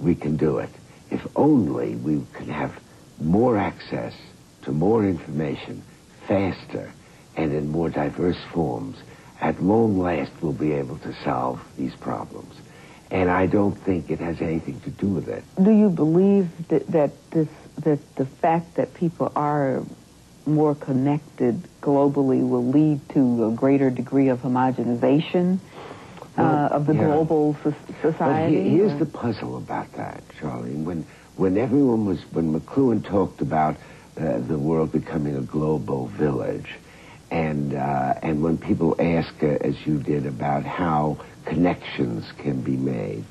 we 0.00 0.14
can 0.14 0.36
do 0.36 0.58
it. 0.58 0.70
If 1.10 1.26
only 1.36 1.96
we 1.96 2.24
could 2.32 2.48
have 2.48 2.78
more 3.20 3.56
access 3.56 4.14
to 4.62 4.72
more 4.72 5.04
information 5.04 5.82
faster 6.26 6.92
and 7.36 7.52
in 7.52 7.68
more 7.68 7.88
diverse 7.88 8.42
forms, 8.52 8.96
at 9.40 9.62
long 9.62 9.98
last 9.98 10.32
we'll 10.40 10.52
be 10.52 10.72
able 10.72 10.98
to 10.98 11.14
solve 11.24 11.60
these 11.76 11.94
problems 11.94 12.54
and 13.10 13.30
I 13.30 13.46
don't 13.46 13.74
think 13.74 14.10
it 14.10 14.20
has 14.20 14.40
anything 14.40 14.80
to 14.80 14.90
do 14.90 15.06
with 15.06 15.28
it. 15.28 15.42
Do 15.62 15.70
you 15.70 15.88
believe 15.88 16.68
that, 16.68 16.86
that 16.88 17.30
this 17.30 17.48
that 17.78 18.16
the 18.16 18.26
fact 18.26 18.74
that 18.74 18.92
people 18.94 19.32
are 19.36 19.82
more 20.46 20.74
connected 20.74 21.62
globally 21.80 22.46
will 22.46 22.66
lead 22.66 23.06
to 23.10 23.46
a 23.46 23.52
greater 23.52 23.90
degree 23.90 24.28
of 24.28 24.40
homogenization 24.40 25.58
uh, 26.38 26.68
of 26.72 26.86
the 26.86 26.94
yeah. 26.94 27.04
global 27.04 27.56
so- 27.62 27.74
society? 28.00 28.56
But 28.56 28.70
here's 28.70 28.92
or? 28.92 28.98
the 28.98 29.06
puzzle 29.06 29.56
about 29.56 29.92
that, 29.94 30.22
Charlie. 30.40 30.74
When 30.74 31.06
when 31.36 31.56
everyone 31.56 32.06
was 32.06 32.20
when 32.32 32.58
McLuhan 32.58 33.04
talked 33.04 33.40
about 33.40 33.76
uh, 34.16 34.38
the 34.38 34.58
world 34.58 34.92
becoming 34.92 35.36
a 35.36 35.42
global 35.42 36.06
village, 36.08 36.70
and 37.30 37.74
uh, 37.74 38.14
and 38.22 38.42
when 38.42 38.58
people 38.58 38.96
ask, 39.00 39.34
uh, 39.42 39.46
as 39.46 39.86
you 39.86 39.98
did, 39.98 40.26
about 40.26 40.64
how 40.64 41.18
connections 41.44 42.24
can 42.38 42.60
be 42.62 42.76
made. 42.76 43.24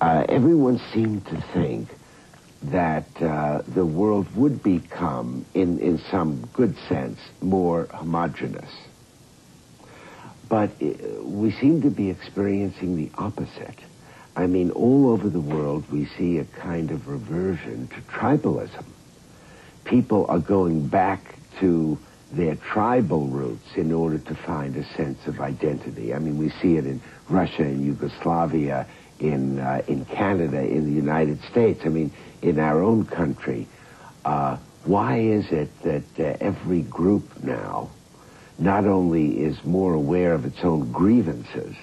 Uh, 0.00 0.24
everyone 0.28 0.78
seemed 0.92 1.24
to 1.26 1.40
think 1.54 1.88
that 2.64 3.06
uh, 3.22 3.62
the 3.68 3.84
world 3.84 4.26
would 4.36 4.62
become, 4.62 5.44
in, 5.54 5.78
in 5.78 5.98
some 6.10 6.48
good 6.52 6.76
sense, 6.88 7.18
more 7.40 7.86
homogenous. 7.92 8.70
But 10.48 10.70
uh, 10.80 11.22
we 11.22 11.50
seem 11.50 11.82
to 11.82 11.90
be 11.90 12.10
experiencing 12.10 12.96
the 12.96 13.10
opposite. 13.18 13.78
I 14.36 14.46
mean, 14.46 14.70
all 14.70 15.10
over 15.10 15.28
the 15.28 15.40
world, 15.40 15.90
we 15.90 16.06
see 16.06 16.38
a 16.38 16.44
kind 16.44 16.90
of 16.90 17.08
reversion 17.08 17.88
to 17.88 18.00
tribalism. 18.02 18.84
People 19.84 20.26
are 20.28 20.38
going 20.38 20.88
back 20.88 21.36
to 21.60 21.98
their 22.32 22.56
tribal 22.56 23.26
roots 23.28 23.76
in 23.76 23.92
order 23.92 24.18
to 24.18 24.34
find 24.34 24.76
a 24.76 24.84
sense 24.94 25.26
of 25.26 25.40
identity. 25.40 26.12
I 26.12 26.18
mean, 26.18 26.38
we 26.38 26.50
see 26.50 26.76
it 26.76 26.84
in 26.84 27.00
Russia 27.28 27.62
and 27.62 27.84
Yugoslavia, 27.84 28.86
in 29.18 29.58
uh, 29.58 29.82
in 29.86 30.04
Canada, 30.04 30.60
in 30.60 30.84
the 30.84 30.92
United 30.92 31.42
States. 31.44 31.80
I 31.84 31.88
mean, 31.88 32.12
in 32.42 32.58
our 32.58 32.82
own 32.82 33.06
country. 33.06 33.66
Uh, 34.24 34.58
why 34.84 35.18
is 35.18 35.50
it 35.50 35.70
that 35.82 36.20
uh, 36.20 36.36
every 36.40 36.82
group 36.82 37.42
now 37.42 37.90
not 38.58 38.86
only 38.86 39.42
is 39.42 39.62
more 39.64 39.94
aware 39.94 40.32
of 40.32 40.44
its 40.44 40.62
own 40.62 40.92
grievances, 40.92 41.76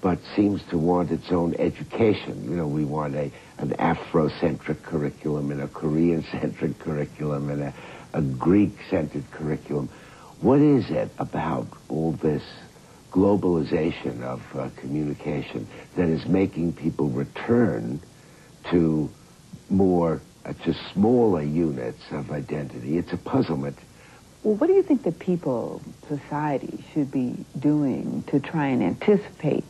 but 0.00 0.18
seems 0.36 0.62
to 0.70 0.78
want 0.78 1.10
its 1.10 1.30
own 1.30 1.54
education? 1.56 2.44
You 2.48 2.56
know, 2.56 2.66
we 2.66 2.84
want 2.84 3.14
a 3.14 3.30
an 3.58 3.70
Afrocentric 3.70 4.82
curriculum 4.82 5.50
and 5.50 5.62
a 5.62 5.68
Korean-centric 5.68 6.78
curriculum 6.80 7.50
and 7.50 7.62
a, 7.62 7.74
a 8.12 8.20
Greek-centered 8.20 9.30
curriculum. 9.30 9.88
What 10.40 10.60
is 10.60 10.90
it 10.90 11.10
about 11.18 11.68
all 11.88 12.12
this 12.12 12.42
globalization 13.14 14.22
of 14.22 14.42
uh, 14.56 14.68
communication 14.76 15.68
that 15.96 16.08
is 16.08 16.26
making 16.26 16.72
people 16.72 17.08
return 17.08 18.00
to 18.70 19.08
more, 19.70 20.20
uh, 20.44 20.52
to 20.64 20.74
smaller 20.92 21.42
units 21.42 22.02
of 22.10 22.32
identity. 22.32 22.98
It's 22.98 23.12
a 23.12 23.16
puzzlement. 23.16 23.78
Well, 24.44 24.56
what 24.56 24.66
do 24.66 24.74
you 24.74 24.82
think 24.82 25.04
that 25.04 25.18
people, 25.18 25.80
society, 26.06 26.84
should 26.92 27.10
be 27.10 27.46
doing 27.58 28.24
to 28.26 28.40
try 28.40 28.66
and 28.66 28.82
anticipate 28.82 29.64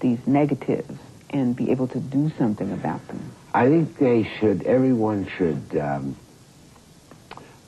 these 0.00 0.18
negatives 0.26 0.98
and 1.28 1.54
be 1.54 1.70
able 1.70 1.88
to 1.88 2.00
do 2.00 2.30
something 2.38 2.72
about 2.72 3.06
them? 3.08 3.20
I 3.52 3.68
think 3.68 3.98
they 3.98 4.24
should, 4.24 4.62
everyone 4.62 5.28
should 5.36 5.78
um, 5.78 6.16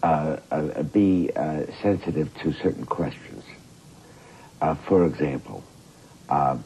uh, 0.03 0.39
uh 0.51 0.83
be 0.85 1.31
uh, 1.37 1.65
sensitive 1.83 2.35
to 2.43 2.55
certain 2.55 2.87
questions. 2.87 3.45
Uh, 4.63 4.77
for 4.89 5.05
example, 5.05 5.63
uh, 6.31 6.57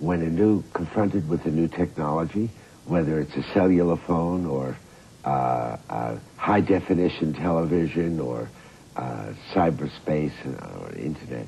when 0.00 0.20
a 0.20 0.28
new 0.28 0.62
confronted 0.74 1.26
with 1.30 1.46
a 1.46 1.50
new 1.50 1.68
technology, 1.68 2.50
whether 2.84 3.20
it's 3.20 3.34
a 3.36 3.42
cellular 3.54 3.96
phone 3.96 4.44
or 4.44 4.76
uh, 5.24 6.18
high 6.36 6.60
definition 6.60 7.32
television 7.32 8.20
or 8.20 8.50
uh, 8.96 9.32
cyberspace 9.52 10.32
or 10.46 10.94
internet, 10.96 11.46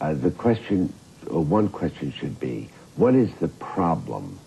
uh, 0.00 0.14
the 0.14 0.30
question, 0.30 0.92
or 1.28 1.42
one 1.42 1.68
question 1.68 2.12
should 2.12 2.38
be, 2.38 2.68
what 2.96 3.14
is 3.14 3.32
the 3.40 3.48
problem 3.48 4.38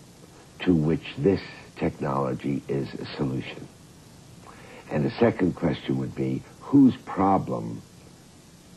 to 0.60 0.74
which 0.74 1.14
this 1.18 1.40
technology 1.76 2.62
is 2.68 2.92
a 2.94 3.06
solution? 3.16 3.66
And 4.90 5.04
the 5.04 5.10
second 5.10 5.54
question 5.54 5.98
would 5.98 6.14
be, 6.14 6.42
whose 6.60 6.96
problem 6.96 7.82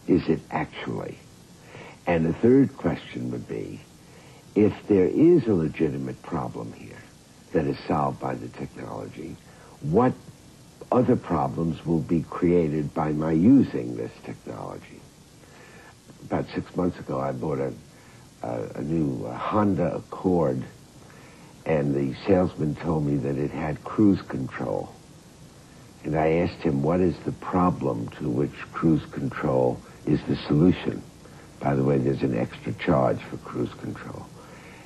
is 0.07 0.27
it 0.29 0.39
actually? 0.51 1.17
And 2.05 2.25
the 2.25 2.33
third 2.33 2.77
question 2.77 3.31
would 3.31 3.47
be, 3.47 3.81
if 4.55 4.73
there 4.87 5.07
is 5.07 5.47
a 5.47 5.53
legitimate 5.53 6.21
problem 6.21 6.73
here 6.73 7.01
that 7.53 7.65
is 7.65 7.77
solved 7.87 8.19
by 8.19 8.35
the 8.35 8.47
technology, 8.49 9.35
what 9.81 10.13
other 10.93 11.15
problems 11.15 11.83
will 11.85 12.01
be 12.01 12.23
created 12.29 12.93
by 12.93 13.11
my 13.11 13.31
using 13.31 13.97
this 13.97 14.11
technology? 14.23 15.01
About 16.25 16.45
six 16.53 16.75
months 16.75 16.99
ago, 16.99 17.19
I 17.19 17.31
bought 17.31 17.59
a, 17.59 17.73
a, 18.43 18.63
a 18.75 18.81
new 18.81 19.25
uh, 19.25 19.35
Honda 19.35 19.95
Accord, 19.95 20.63
and 21.65 21.95
the 21.95 22.15
salesman 22.27 22.75
told 22.75 23.05
me 23.05 23.17
that 23.17 23.37
it 23.37 23.51
had 23.51 23.83
cruise 23.83 24.21
control. 24.21 24.93
And 26.03 26.15
I 26.15 26.33
asked 26.33 26.61
him, 26.61 26.83
what 26.83 26.99
is 26.99 27.17
the 27.25 27.31
problem 27.31 28.09
to 28.19 28.29
which 28.29 28.53
cruise 28.71 29.05
control 29.11 29.81
is 30.05 30.21
the 30.27 30.35
solution? 30.35 31.01
By 31.59 31.75
the 31.75 31.83
way, 31.83 31.97
there's 31.97 32.23
an 32.23 32.37
extra 32.37 32.73
charge 32.73 33.21
for 33.23 33.37
cruise 33.37 33.73
control. 33.75 34.25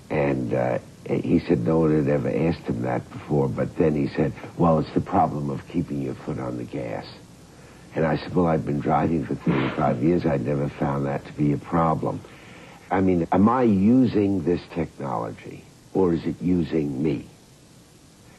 And 0.09 0.53
uh, 0.53 0.79
he 1.07 1.39
said 1.47 1.59
no 1.59 1.79
one 1.79 1.95
had 1.95 2.13
ever 2.13 2.29
asked 2.29 2.67
him 2.67 2.81
that 2.83 3.09
before, 3.11 3.47
but 3.47 3.77
then 3.77 3.95
he 3.95 4.13
said, 4.15 4.33
well, 4.57 4.79
it's 4.79 4.93
the 4.93 5.01
problem 5.01 5.49
of 5.49 5.59
keeping 5.71 6.01
your 6.01 6.15
foot 6.25 6.39
on 6.39 6.57
the 6.57 6.63
gas. 6.63 7.05
And 7.95 8.05
I 8.05 8.17
said, 8.17 8.35
well, 8.35 8.47
I've 8.47 8.65
been 8.65 8.79
driving 8.79 9.25
for 9.25 9.35
35 9.35 10.03
years. 10.03 10.25
I'd 10.25 10.45
never 10.45 10.69
found 10.79 11.05
that 11.05 11.25
to 11.25 11.33
be 11.33 11.53
a 11.53 11.57
problem. 11.57 12.21
I 12.91 13.01
mean, 13.01 13.27
am 13.31 13.49
I 13.49 13.63
using 13.63 14.43
this 14.43 14.61
technology 14.75 15.63
or 15.93 16.13
is 16.13 16.25
it 16.25 16.35
using 16.41 17.01
me? 17.01 17.29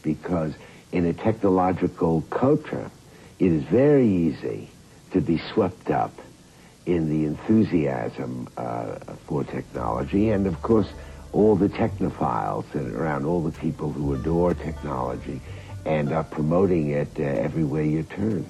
Because 0.03 0.53
in 0.93 1.07
a 1.07 1.13
technological 1.13 2.23
culture, 2.31 2.91
it 3.39 3.53
is 3.53 3.65
very 3.71 4.09
easy 4.09 4.71
to 5.13 5.21
be 5.21 5.41
swept 5.55 5.91
up 5.91 6.13
in 6.87 7.09
the 7.09 7.27
enthusiasm 7.27 8.49
uh, 8.57 8.95
for 9.27 9.45
technology. 9.45 10.31
And 10.31 10.47
of 10.47 10.63
course, 10.63 10.87
all 11.33 11.57
the 11.57 11.69
technophiles 11.69 12.65
and 12.75 12.95
around 12.95 13.25
all 13.25 13.43
the 13.43 13.59
people 13.59 13.93
who 13.93 14.15
adore 14.15 14.55
technology 14.55 15.41
and 15.85 16.13
are 16.13 16.25
promoting 16.25 16.91
it 16.91 17.09
uh, 17.19 17.23
everywhere 17.23 17.83
you 17.83 18.03
turn. 18.05 18.45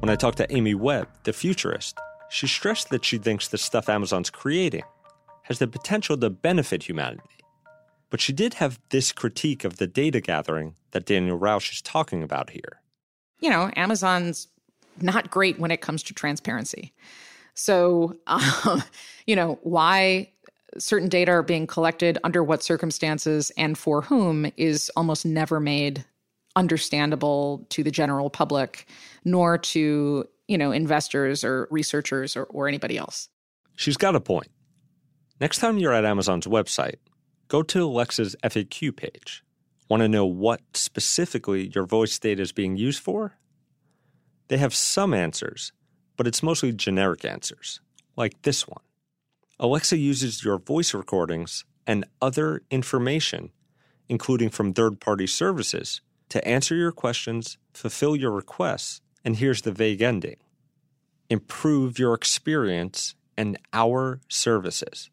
When 0.00 0.12
I 0.12 0.16
talked 0.16 0.38
to 0.38 0.46
Amy 0.54 0.74
Webb, 0.74 1.08
the 1.24 1.32
futurist, 1.32 1.98
she 2.28 2.46
stressed 2.46 2.90
that 2.90 3.04
she 3.04 3.18
thinks 3.18 3.48
the 3.48 3.58
stuff 3.58 3.88
Amazon's 3.88 4.30
creating 4.30 4.84
has 5.46 5.60
the 5.60 5.68
potential 5.68 6.16
to 6.18 6.28
benefit 6.28 6.88
humanity. 6.88 7.22
But 8.10 8.20
she 8.20 8.32
did 8.32 8.54
have 8.54 8.80
this 8.90 9.12
critique 9.12 9.64
of 9.64 9.76
the 9.76 9.86
data 9.86 10.20
gathering 10.20 10.74
that 10.90 11.06
Daniel 11.06 11.38
Rausch 11.38 11.72
is 11.72 11.82
talking 11.82 12.22
about 12.22 12.50
here. 12.50 12.80
You 13.40 13.50
know, 13.50 13.70
Amazon's 13.76 14.48
not 15.00 15.30
great 15.30 15.58
when 15.60 15.70
it 15.70 15.80
comes 15.80 16.02
to 16.04 16.14
transparency. 16.14 16.92
So, 17.54 18.16
um, 18.26 18.82
you 19.26 19.36
know, 19.36 19.58
why 19.62 20.30
certain 20.78 21.08
data 21.08 21.30
are 21.30 21.42
being 21.42 21.66
collected, 21.66 22.18
under 22.24 22.42
what 22.42 22.62
circumstances, 22.62 23.52
and 23.56 23.78
for 23.78 24.02
whom 24.02 24.50
is 24.56 24.90
almost 24.96 25.24
never 25.24 25.60
made 25.60 26.04
understandable 26.56 27.64
to 27.68 27.84
the 27.84 27.90
general 27.90 28.30
public, 28.30 28.88
nor 29.24 29.58
to, 29.58 30.26
you 30.48 30.58
know, 30.58 30.72
investors 30.72 31.44
or 31.44 31.68
researchers 31.70 32.36
or, 32.36 32.44
or 32.44 32.66
anybody 32.66 32.98
else. 32.98 33.28
She's 33.76 33.96
got 33.96 34.16
a 34.16 34.20
point. 34.20 34.48
Next 35.38 35.58
time 35.58 35.76
you're 35.76 35.92
at 35.92 36.06
Amazon's 36.06 36.46
website, 36.46 36.96
go 37.48 37.62
to 37.62 37.84
Alexa's 37.84 38.36
FAQ 38.42 38.96
page. 38.96 39.44
Want 39.88 40.00
to 40.02 40.08
know 40.08 40.24
what 40.24 40.62
specifically 40.72 41.70
your 41.74 41.84
voice 41.84 42.18
data 42.18 42.40
is 42.40 42.52
being 42.52 42.76
used 42.76 43.02
for? 43.02 43.36
They 44.48 44.56
have 44.56 44.74
some 44.74 45.12
answers, 45.12 45.72
but 46.16 46.26
it's 46.26 46.42
mostly 46.42 46.72
generic 46.72 47.24
answers, 47.24 47.80
like 48.16 48.40
this 48.42 48.66
one. 48.66 48.80
Alexa 49.60 49.98
uses 49.98 50.42
your 50.42 50.58
voice 50.58 50.94
recordings 50.94 51.66
and 51.86 52.06
other 52.22 52.62
information, 52.70 53.50
including 54.08 54.48
from 54.48 54.72
third 54.72 55.00
party 55.00 55.26
services, 55.26 56.00
to 56.30 56.46
answer 56.48 56.74
your 56.74 56.92
questions, 56.92 57.58
fulfill 57.74 58.16
your 58.16 58.30
requests, 58.30 59.02
and 59.22 59.36
here's 59.36 59.62
the 59.62 59.72
vague 59.72 60.00
ending 60.00 60.36
improve 61.28 61.98
your 61.98 62.14
experience 62.14 63.16
and 63.36 63.58
our 63.72 64.20
services. 64.28 65.10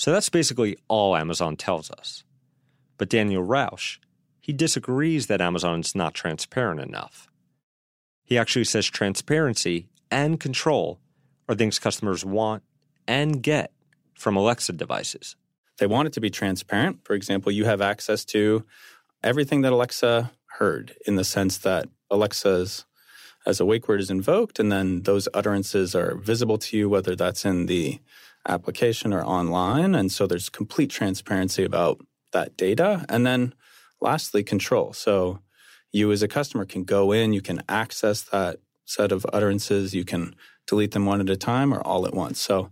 So 0.00 0.12
that's 0.12 0.30
basically 0.30 0.78
all 0.88 1.14
Amazon 1.14 1.56
tells 1.56 1.90
us. 1.90 2.24
But 2.96 3.10
Daniel 3.10 3.42
Rausch, 3.42 3.98
he 4.40 4.50
disagrees 4.50 5.26
that 5.26 5.42
Amazon 5.42 5.80
is 5.80 5.94
not 5.94 6.14
transparent 6.14 6.80
enough. 6.80 7.28
He 8.24 8.38
actually 8.38 8.64
says 8.64 8.86
transparency 8.86 9.90
and 10.10 10.40
control 10.40 11.00
are 11.50 11.54
things 11.54 11.78
customers 11.78 12.24
want 12.24 12.62
and 13.06 13.42
get 13.42 13.74
from 14.14 14.36
Alexa 14.36 14.72
devices. 14.72 15.36
They 15.76 15.86
want 15.86 16.06
it 16.06 16.14
to 16.14 16.20
be 16.22 16.30
transparent. 16.30 17.00
For 17.04 17.12
example, 17.12 17.52
you 17.52 17.66
have 17.66 17.82
access 17.82 18.24
to 18.26 18.64
everything 19.22 19.60
that 19.60 19.72
Alexa 19.74 20.32
heard 20.58 20.94
in 21.06 21.16
the 21.16 21.24
sense 21.24 21.58
that 21.58 21.90
Alexa's 22.10 22.86
as 23.44 23.60
a 23.60 23.66
wake 23.66 23.86
word 23.86 24.00
is 24.00 24.10
invoked, 24.10 24.58
and 24.58 24.72
then 24.72 25.02
those 25.02 25.28
utterances 25.34 25.94
are 25.94 26.14
visible 26.14 26.56
to 26.56 26.76
you, 26.76 26.88
whether 26.88 27.14
that's 27.14 27.44
in 27.44 27.66
the 27.66 28.00
application 28.48 29.12
or 29.12 29.22
online. 29.24 29.94
And 29.94 30.10
so 30.10 30.26
there's 30.26 30.48
complete 30.48 30.90
transparency 30.90 31.64
about 31.64 32.00
that 32.32 32.56
data. 32.56 33.04
And 33.08 33.26
then 33.26 33.54
lastly, 34.00 34.42
control. 34.42 34.92
So 34.92 35.40
you 35.92 36.10
as 36.12 36.22
a 36.22 36.28
customer 36.28 36.64
can 36.64 36.84
go 36.84 37.12
in, 37.12 37.32
you 37.32 37.42
can 37.42 37.62
access 37.68 38.22
that 38.22 38.60
set 38.84 39.12
of 39.12 39.26
utterances, 39.32 39.94
you 39.94 40.04
can 40.04 40.34
delete 40.66 40.92
them 40.92 41.06
one 41.06 41.20
at 41.20 41.30
a 41.30 41.36
time 41.36 41.72
or 41.72 41.80
all 41.80 42.06
at 42.06 42.14
once. 42.14 42.40
So 42.40 42.70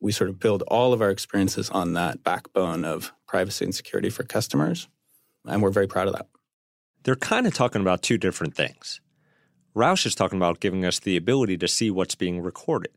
we 0.00 0.12
sort 0.12 0.30
of 0.30 0.38
build 0.38 0.62
all 0.68 0.92
of 0.92 1.02
our 1.02 1.10
experiences 1.10 1.70
on 1.70 1.94
that 1.94 2.22
backbone 2.22 2.84
of 2.84 3.12
privacy 3.26 3.64
and 3.64 3.74
security 3.74 4.10
for 4.10 4.22
customers. 4.22 4.88
And 5.44 5.62
we're 5.62 5.70
very 5.70 5.88
proud 5.88 6.08
of 6.08 6.14
that. 6.14 6.28
They're 7.02 7.16
kind 7.16 7.46
of 7.46 7.54
talking 7.54 7.80
about 7.80 8.02
two 8.02 8.18
different 8.18 8.54
things. 8.54 9.00
Rausch 9.74 10.06
is 10.06 10.14
talking 10.14 10.38
about 10.38 10.60
giving 10.60 10.84
us 10.84 10.98
the 10.98 11.16
ability 11.16 11.56
to 11.58 11.68
see 11.68 11.90
what's 11.90 12.14
being 12.14 12.40
recorded. 12.40 12.92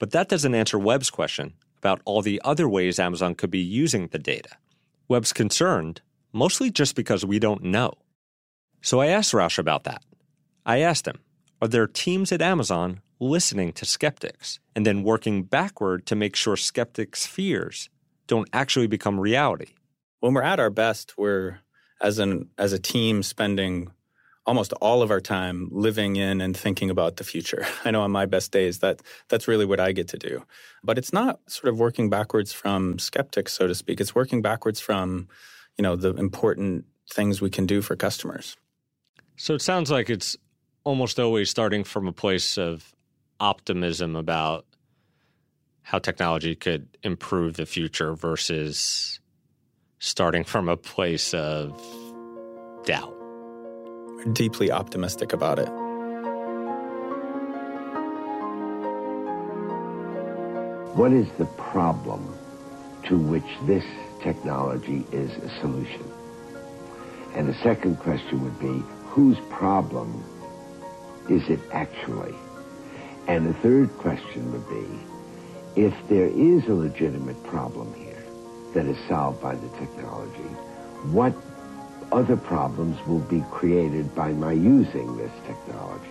But 0.00 0.10
that 0.10 0.28
doesn't 0.28 0.54
answer 0.54 0.78
Webb's 0.78 1.10
question 1.10 1.52
about 1.78 2.00
all 2.04 2.22
the 2.22 2.40
other 2.44 2.68
ways 2.68 2.98
Amazon 2.98 3.36
could 3.36 3.50
be 3.50 3.60
using 3.60 4.08
the 4.08 4.18
data. 4.18 4.56
Webb's 5.08 5.32
concerned, 5.32 6.00
mostly 6.32 6.70
just 6.70 6.96
because 6.96 7.24
we 7.24 7.38
don't 7.38 7.62
know. 7.62 7.92
So 8.82 9.00
I 9.00 9.06
asked 9.06 9.32
Rausch 9.34 9.58
about 9.58 9.84
that. 9.84 10.02
I 10.66 10.78
asked 10.78 11.06
him, 11.06 11.20
are 11.62 11.68
there 11.68 11.86
teams 11.86 12.32
at 12.32 12.40
Amazon 12.42 13.02
listening 13.18 13.72
to 13.74 13.84
skeptics 13.84 14.58
and 14.74 14.86
then 14.86 15.04
working 15.04 15.42
backward 15.42 16.06
to 16.06 16.16
make 16.16 16.34
sure 16.34 16.56
skeptics' 16.56 17.26
fears 17.26 17.90
don't 18.26 18.48
actually 18.54 18.86
become 18.86 19.20
reality? 19.20 19.74
When 20.20 20.32
we're 20.32 20.42
at 20.42 20.60
our 20.60 20.70
best, 20.70 21.18
we're 21.18 21.60
as 22.00 22.18
an 22.18 22.48
as 22.56 22.72
a 22.72 22.78
team 22.78 23.22
spending 23.22 23.90
almost 24.46 24.72
all 24.74 25.02
of 25.02 25.10
our 25.10 25.20
time 25.20 25.68
living 25.70 26.16
in 26.16 26.40
and 26.40 26.56
thinking 26.56 26.90
about 26.90 27.16
the 27.16 27.24
future. 27.24 27.66
I 27.84 27.90
know 27.90 28.02
on 28.02 28.10
my 28.10 28.26
best 28.26 28.52
days 28.52 28.78
that 28.78 29.02
that's 29.28 29.46
really 29.46 29.66
what 29.66 29.80
I 29.80 29.92
get 29.92 30.08
to 30.08 30.18
do. 30.18 30.44
But 30.82 30.98
it's 30.98 31.12
not 31.12 31.40
sort 31.46 31.72
of 31.72 31.78
working 31.78 32.08
backwards 32.08 32.52
from 32.52 32.98
skeptics, 32.98 33.52
so 33.52 33.66
to 33.66 33.74
speak. 33.74 34.00
It's 34.00 34.14
working 34.14 34.42
backwards 34.42 34.80
from, 34.80 35.28
you 35.76 35.82
know, 35.82 35.96
the 35.96 36.14
important 36.14 36.86
things 37.12 37.40
we 37.40 37.50
can 37.50 37.66
do 37.66 37.82
for 37.82 37.96
customers. 37.96 38.56
So 39.36 39.54
it 39.54 39.62
sounds 39.62 39.90
like 39.90 40.08
it's 40.08 40.36
almost 40.84 41.20
always 41.20 41.50
starting 41.50 41.84
from 41.84 42.08
a 42.08 42.12
place 42.12 42.56
of 42.56 42.94
optimism 43.38 44.16
about 44.16 44.66
how 45.82 45.98
technology 45.98 46.54
could 46.54 46.88
improve 47.02 47.56
the 47.56 47.66
future 47.66 48.14
versus 48.14 49.20
starting 49.98 50.44
from 50.44 50.68
a 50.68 50.76
place 50.76 51.34
of 51.34 51.80
doubt 52.84 53.19
deeply 54.32 54.70
optimistic 54.70 55.32
about 55.32 55.58
it. 55.58 55.68
What 60.96 61.12
is 61.12 61.28
the 61.38 61.46
problem 61.46 62.36
to 63.04 63.16
which 63.16 63.44
this 63.66 63.84
technology 64.22 65.06
is 65.12 65.30
a 65.38 65.48
solution? 65.60 66.04
And 67.34 67.48
the 67.48 67.54
second 67.62 67.98
question 68.00 68.42
would 68.42 68.58
be, 68.58 68.82
whose 69.06 69.38
problem 69.50 70.22
is 71.28 71.48
it 71.48 71.60
actually? 71.72 72.34
And 73.28 73.46
the 73.46 73.54
third 73.54 73.88
question 73.98 74.52
would 74.52 74.68
be, 74.68 75.80
if 75.80 75.94
there 76.08 76.26
is 76.26 76.66
a 76.66 76.74
legitimate 76.74 77.42
problem 77.44 77.94
here 77.94 78.22
that 78.74 78.86
is 78.86 78.98
solved 79.08 79.40
by 79.40 79.54
the 79.54 79.68
technology, 79.78 80.50
what 81.12 81.32
other 82.12 82.36
problems 82.36 82.98
will 83.06 83.20
be 83.20 83.44
created 83.50 84.14
by 84.14 84.32
my 84.32 84.52
using 84.52 85.16
this 85.16 85.32
technology? 85.46 86.06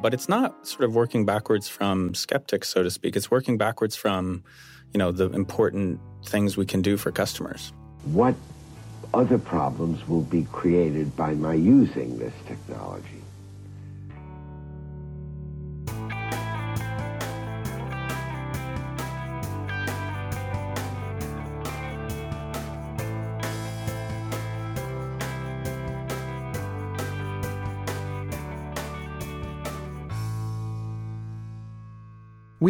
But 0.00 0.14
it's 0.14 0.28
not 0.28 0.66
sort 0.66 0.84
of 0.84 0.94
working 0.94 1.26
backwards 1.26 1.68
from 1.68 2.14
skeptics, 2.14 2.68
so 2.68 2.82
to 2.82 2.90
speak. 2.90 3.16
It's 3.16 3.30
working 3.30 3.58
backwards 3.58 3.96
from, 3.96 4.42
you 4.92 4.98
know, 4.98 5.12
the 5.12 5.30
important 5.32 6.00
things 6.24 6.56
we 6.56 6.66
can 6.66 6.82
do 6.82 6.96
for 6.96 7.12
customers. 7.12 7.72
What 8.04 8.34
other 9.12 9.38
problems 9.38 10.06
will 10.08 10.22
be 10.22 10.46
created 10.52 11.14
by 11.16 11.34
my 11.34 11.54
using 11.54 12.18
this 12.18 12.32
technology? 12.46 13.19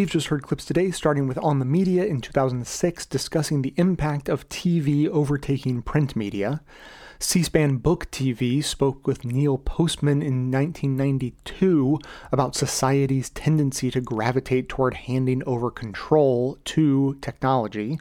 We've 0.00 0.08
just 0.08 0.28
heard 0.28 0.44
clips 0.44 0.64
today, 0.64 0.92
starting 0.92 1.28
with 1.28 1.36
On 1.42 1.58
the 1.58 1.66
Media 1.66 2.06
in 2.06 2.22
2006, 2.22 3.04
discussing 3.04 3.60
the 3.60 3.74
impact 3.76 4.30
of 4.30 4.48
TV 4.48 5.06
overtaking 5.06 5.82
print 5.82 6.16
media. 6.16 6.62
C 7.18 7.42
SPAN 7.42 7.76
Book 7.76 8.10
TV 8.10 8.64
spoke 8.64 9.06
with 9.06 9.26
Neil 9.26 9.58
Postman 9.58 10.22
in 10.22 10.50
1992 10.50 11.98
about 12.32 12.56
society's 12.56 13.28
tendency 13.28 13.90
to 13.90 14.00
gravitate 14.00 14.70
toward 14.70 14.94
handing 14.94 15.42
over 15.44 15.70
control 15.70 16.56
to 16.64 17.18
technology. 17.20 18.00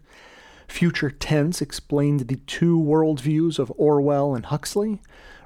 Future 0.69 1.11
Tense 1.11 1.61
explained 1.61 2.29
the 2.29 2.37
two 2.47 2.79
worldviews 2.79 3.59
of 3.59 3.73
Orwell 3.75 4.35
and 4.35 4.45
Huxley. 4.45 5.01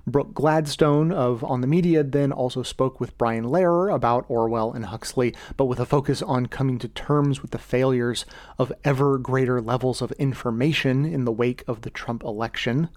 Brooke 0.05 0.33
Gladstone 0.33 1.13
of 1.13 1.43
On 1.45 1.61
the 1.61 1.67
Media 1.67 2.03
then 2.03 2.33
also 2.33 2.61
spoke 2.61 2.99
with 2.99 3.17
Brian 3.17 3.45
Lehrer 3.45 3.93
about 3.93 4.25
Orwell 4.27 4.73
and 4.73 4.85
Huxley, 4.85 5.33
but 5.55 5.65
with 5.65 5.79
a 5.79 5.85
focus 5.85 6.21
on 6.21 6.47
coming 6.47 6.77
to 6.79 6.89
terms 6.89 7.41
with 7.41 7.51
the 7.51 7.57
failures 7.57 8.25
of 8.59 8.73
ever 8.83 9.17
greater 9.17 9.61
levels 9.61 10.01
of 10.01 10.11
information 10.13 11.05
in 11.05 11.23
the 11.23 11.31
wake 11.31 11.63
of 11.67 11.81
the 11.81 11.89
Trump 11.89 12.21
election. 12.23 12.89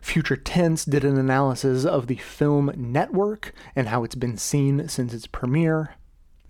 Future 0.00 0.36
Tense 0.36 0.84
did 0.84 1.04
an 1.04 1.18
analysis 1.18 1.84
of 1.84 2.06
the 2.06 2.16
film 2.16 2.70
Network 2.76 3.52
and 3.74 3.88
how 3.88 4.04
it's 4.04 4.14
been 4.14 4.36
seen 4.36 4.88
since 4.88 5.12
its 5.12 5.26
premiere. 5.26 5.96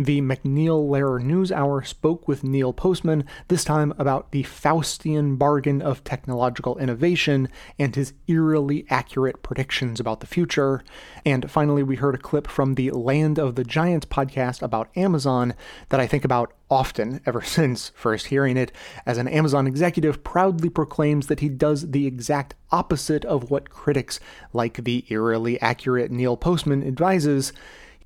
The 0.01 0.21
MacNeil 0.21 0.89
Lehrer 0.89 1.21
News 1.21 1.51
Hour 1.51 1.83
spoke 1.83 2.29
with 2.29 2.45
Neil 2.45 2.73
Postman, 2.73 3.25
this 3.49 3.65
time 3.65 3.93
about 3.99 4.31
the 4.31 4.45
Faustian 4.45 5.37
bargain 5.37 5.83
of 5.83 6.05
technological 6.05 6.79
innovation 6.79 7.49
and 7.81 7.97
his 7.97 8.13
eerily 8.29 8.87
accurate 8.91 9.43
predictions 9.43 9.99
about 9.99 10.21
the 10.21 10.29
future. 10.29 10.85
And 11.25 11.51
finally, 11.51 11.83
we 11.83 11.97
heard 11.97 12.15
a 12.15 12.19
clip 12.19 12.47
from 12.47 12.77
the 12.77 12.93
Land 12.93 13.41
of 13.41 13.57
the 13.57 13.65
Giants 13.65 14.07
podcast 14.07 14.63
about 14.63 14.97
Amazon 14.97 15.55
that 15.89 15.99
I 15.99 16.07
think 16.07 16.25
about 16.25 16.53
often 16.71 17.21
ever 17.27 17.43
since 17.43 17.89
first 17.97 18.27
hearing 18.27 18.57
it, 18.57 18.71
as 19.05 19.19
an 19.19 19.27
Amazon 19.27 19.67
executive 19.67 20.23
proudly 20.23 20.69
proclaims 20.69 21.27
that 21.27 21.41
he 21.41 21.49
does 21.49 21.91
the 21.91 22.07
exact 22.07 22.55
opposite 22.71 23.25
of 23.25 23.51
what 23.51 23.71
critics 23.71 24.21
like 24.53 24.85
the 24.85 25.05
eerily 25.09 25.61
accurate 25.61 26.13
Neil 26.13 26.37
Postman 26.37 26.87
advises. 26.87 27.53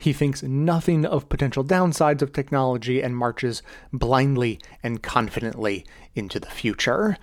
He 0.02 0.12
thinks 0.12 0.42
nothing 0.42 1.06
of 1.06 1.28
potential 1.28 1.62
downsides 1.62 2.22
of 2.22 2.32
technology 2.32 3.00
and 3.00 3.16
marches 3.16 3.62
blindly 3.92 4.58
and 4.82 5.00
confidently 5.00 5.86
into 6.16 6.40
the 6.40 6.50
future. 6.50 7.16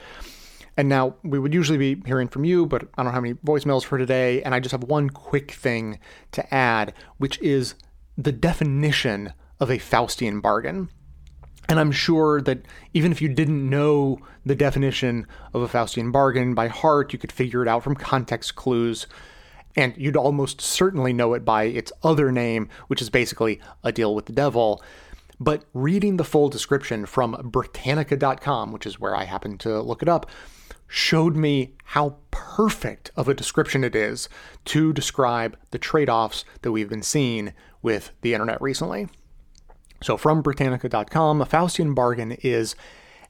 And 0.77 0.87
now 0.87 1.15
we 1.21 1.39
would 1.39 1.53
usually 1.53 1.77
be 1.77 2.01
hearing 2.05 2.29
from 2.29 2.45
you, 2.45 2.65
but 2.65 2.87
I 2.97 3.03
don't 3.03 3.11
have 3.11 3.25
any 3.25 3.33
voicemails 3.33 3.83
for 3.83 3.97
today. 3.97 4.41
And 4.43 4.55
I 4.55 4.61
just 4.61 4.71
have 4.71 4.85
one 4.85 5.09
quick 5.09 5.51
thing 5.51 5.99
to 6.31 6.53
add, 6.53 6.93
which 7.17 7.37
is 7.41 7.75
the 8.17 8.31
definition 8.31 9.33
of 9.59 9.69
a 9.69 9.77
Faustian 9.77 10.41
bargain. 10.41 10.87
And 11.67 11.81
I'm 11.81 11.91
sure 11.91 12.39
that 12.43 12.61
even 12.93 13.11
if 13.11 13.21
you 13.21 13.27
didn't 13.27 13.69
know 13.69 14.19
the 14.45 14.55
definition 14.55 15.27
of 15.53 15.61
a 15.61 15.67
Faustian 15.67 16.13
bargain 16.13 16.53
by 16.53 16.69
heart, 16.69 17.11
you 17.11 17.19
could 17.19 17.33
figure 17.33 17.61
it 17.61 17.67
out 17.67 17.83
from 17.83 17.95
context 17.95 18.55
clues 18.55 19.05
and 19.75 19.95
you'd 19.97 20.17
almost 20.17 20.61
certainly 20.61 21.13
know 21.13 21.33
it 21.33 21.45
by 21.45 21.63
its 21.63 21.91
other 22.03 22.31
name, 22.31 22.69
which 22.87 23.01
is 23.01 23.09
basically 23.09 23.59
a 23.83 23.91
deal 23.91 24.15
with 24.15 24.25
the 24.25 24.33
devil. 24.33 24.81
But 25.39 25.63
reading 25.73 26.17
the 26.17 26.23
full 26.23 26.49
description 26.49 27.05
from 27.05 27.39
Britannica.com, 27.43 28.71
which 28.71 28.85
is 28.85 28.99
where 28.99 29.15
I 29.15 29.23
happened 29.23 29.59
to 29.61 29.81
look 29.81 30.01
it 30.01 30.09
up, 30.09 30.29
showed 30.87 31.35
me 31.35 31.75
how 31.85 32.17
perfect 32.31 33.11
of 33.15 33.29
a 33.29 33.33
description 33.33 33.83
it 33.83 33.95
is 33.95 34.27
to 34.65 34.91
describe 34.91 35.55
the 35.71 35.77
trade 35.77 36.09
offs 36.09 36.43
that 36.61 36.71
we've 36.71 36.89
been 36.89 37.03
seeing 37.03 37.53
with 37.81 38.11
the 38.21 38.33
internet 38.33 38.61
recently. 38.61 39.07
So, 40.01 40.17
from 40.17 40.41
Britannica.com, 40.41 41.41
a 41.41 41.45
Faustian 41.45 41.93
bargain 41.93 42.31
is 42.43 42.75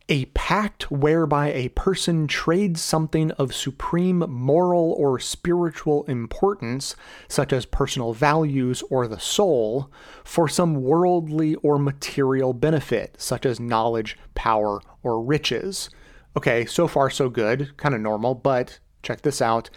a 0.09 0.25
pact 0.25 0.89
whereby 0.89 1.53
a 1.53 1.69
person 1.69 2.25
trades 2.25 2.81
something 2.81 3.29
of 3.31 3.53
supreme 3.53 4.25
moral 4.27 4.93
or 4.97 5.19
spiritual 5.19 6.03
importance, 6.05 6.95
such 7.27 7.53
as 7.53 7.67
personal 7.67 8.11
values 8.11 8.81
or 8.89 9.07
the 9.07 9.19
soul, 9.19 9.91
for 10.23 10.49
some 10.49 10.81
worldly 10.81 11.53
or 11.55 11.77
material 11.77 12.53
benefit, 12.53 13.15
such 13.19 13.45
as 13.45 13.59
knowledge, 13.59 14.17
power, 14.33 14.81
or 15.03 15.23
riches. 15.23 15.91
Okay, 16.35 16.65
so 16.65 16.87
far 16.87 17.11
so 17.11 17.29
good, 17.29 17.77
kind 17.77 17.93
of 17.93 18.01
normal, 18.01 18.33
but 18.33 18.79
check 19.03 19.21
this 19.21 19.43
out. 19.43 19.69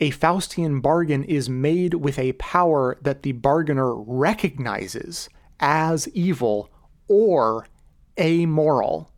A 0.00 0.10
Faustian 0.10 0.80
bargain 0.80 1.22
is 1.24 1.50
made 1.50 1.94
with 1.94 2.18
a 2.18 2.32
power 2.34 2.96
that 3.02 3.22
the 3.22 3.32
bargainer 3.32 3.94
recognizes 3.94 5.28
as 5.60 6.08
evil 6.08 6.70
or 7.08 7.66
amoral 8.18 9.10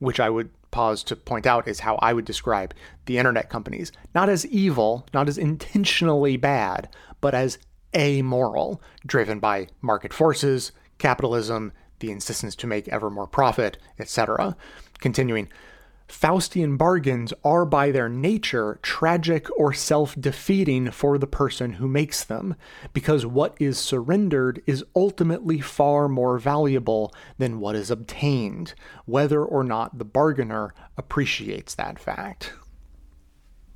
which 0.00 0.18
I 0.18 0.28
would 0.28 0.50
pause 0.70 1.02
to 1.04 1.16
point 1.16 1.46
out 1.46 1.68
is 1.68 1.80
how 1.80 1.96
I 1.96 2.12
would 2.12 2.24
describe 2.24 2.74
the 3.06 3.18
internet 3.18 3.48
companies. 3.48 3.92
Not 4.14 4.28
as 4.28 4.46
evil, 4.46 5.06
not 5.14 5.28
as 5.28 5.38
intentionally 5.38 6.36
bad, 6.36 6.88
but 7.20 7.34
as 7.34 7.58
amoral, 7.94 8.82
driven 9.06 9.38
by 9.40 9.68
market 9.80 10.12
forces, 10.12 10.72
capitalism, 10.98 11.72
the 12.00 12.10
insistence 12.10 12.56
to 12.56 12.66
make 12.66 12.88
ever 12.88 13.10
more 13.10 13.26
profit, 13.26 13.78
etc. 13.98 14.56
Continuing, 15.00 15.48
Faustian 16.10 16.76
bargains 16.76 17.32
are 17.44 17.64
by 17.64 17.92
their 17.92 18.08
nature 18.08 18.80
tragic 18.82 19.46
or 19.56 19.72
self 19.72 20.14
defeating 20.20 20.90
for 20.90 21.16
the 21.18 21.26
person 21.26 21.74
who 21.74 21.86
makes 21.86 22.24
them, 22.24 22.56
because 22.92 23.24
what 23.24 23.56
is 23.60 23.78
surrendered 23.78 24.60
is 24.66 24.84
ultimately 24.96 25.60
far 25.60 26.08
more 26.08 26.38
valuable 26.38 27.14
than 27.38 27.60
what 27.60 27.76
is 27.76 27.90
obtained, 27.90 28.74
whether 29.06 29.44
or 29.44 29.62
not 29.62 29.98
the 29.98 30.04
bargainer 30.04 30.74
appreciates 30.98 31.74
that 31.76 31.98
fact. 31.98 32.52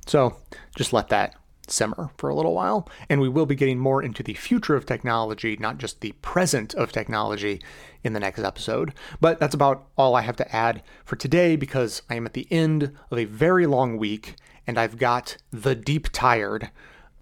So 0.05 0.35
just 0.75 0.93
let 0.93 1.07
that 1.09 1.35
simmer 1.71 2.09
for 2.17 2.29
a 2.29 2.35
little 2.35 2.53
while, 2.53 2.87
and 3.09 3.21
we 3.21 3.29
will 3.29 3.45
be 3.45 3.55
getting 3.55 3.79
more 3.79 4.01
into 4.03 4.23
the 4.23 4.33
future 4.33 4.75
of 4.75 4.85
technology, 4.85 5.57
not 5.59 5.77
just 5.77 6.01
the 6.01 6.13
present 6.21 6.73
of 6.75 6.91
technology, 6.91 7.61
in 8.05 8.13
the 8.13 8.19
next 8.19 8.39
episode. 8.39 8.93
But 9.19 9.39
that's 9.39 9.55
about 9.55 9.87
all 9.97 10.15
I 10.15 10.21
have 10.21 10.35
to 10.37 10.55
add 10.55 10.83
for 11.03 11.15
today 11.15 11.55
because 11.55 12.03
I 12.09 12.15
am 12.15 12.25
at 12.25 12.33
the 12.33 12.47
end 12.51 12.91
of 13.11 13.17
a 13.17 13.25
very 13.25 13.65
long 13.65 13.97
week 13.97 14.35
and 14.67 14.79
I've 14.79 14.97
got 14.97 15.37
the 15.51 15.75
deep 15.75 16.09
tired. 16.11 16.69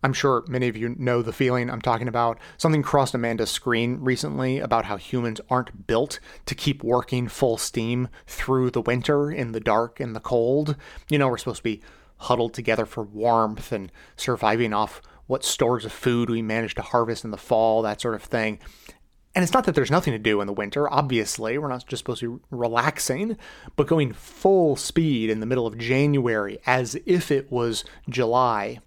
I'm 0.03 0.13
sure 0.13 0.43
many 0.49 0.67
of 0.67 0.75
you 0.75 0.95
know 0.99 1.21
the 1.21 1.31
feeling 1.31 1.69
I'm 1.69 1.81
talking 1.81 2.09
about. 2.09 2.37
Something 2.57 2.83
crossed 2.83 3.15
Amanda's 3.15 3.49
screen 3.49 3.99
recently 4.01 4.59
about 4.59 4.85
how 4.85 4.97
humans 4.97 5.39
aren't 5.49 5.87
built 5.87 6.19
to 6.45 6.55
keep 6.55 6.83
working 6.83 7.29
full 7.29 7.57
steam 7.57 8.09
through 8.27 8.71
the 8.71 8.81
winter 8.81 9.31
in 9.31 9.53
the 9.53 9.61
dark 9.61 10.01
and 10.01 10.13
the 10.13 10.19
cold. 10.19 10.75
You 11.09 11.17
know, 11.17 11.29
we're 11.29 11.37
supposed 11.37 11.57
to 11.57 11.63
be 11.63 11.81
huddled 12.23 12.53
together 12.53 12.85
for 12.85 13.03
warmth 13.03 13.71
and 13.71 13.91
surviving 14.15 14.73
off 14.73 15.01
what 15.27 15.43
stores 15.43 15.85
of 15.85 15.91
food 15.91 16.29
we 16.29 16.41
managed 16.41 16.77
to 16.77 16.81
harvest 16.81 17.23
in 17.23 17.31
the 17.31 17.37
fall, 17.37 17.81
that 17.81 18.01
sort 18.01 18.15
of 18.15 18.23
thing. 18.23 18.59
And 19.35 19.41
it's 19.41 19.53
not 19.53 19.65
that 19.65 19.73
there's 19.73 19.89
nothing 19.89 20.13
to 20.13 20.19
do 20.19 20.41
in 20.41 20.47
the 20.47 20.53
winter, 20.53 20.91
obviously. 20.91 21.57
We're 21.57 21.69
not 21.69 21.87
just 21.87 22.01
supposed 22.01 22.19
to 22.19 22.37
be 22.37 22.45
relaxing, 22.51 23.37
but 23.75 23.87
going 23.87 24.13
full 24.13 24.75
speed 24.75 25.29
in 25.29 25.39
the 25.39 25.45
middle 25.45 25.65
of 25.65 25.77
January 25.77 26.59
as 26.65 26.95
if 27.05 27.31
it 27.31 27.51
was 27.51 27.83
July 28.09 28.79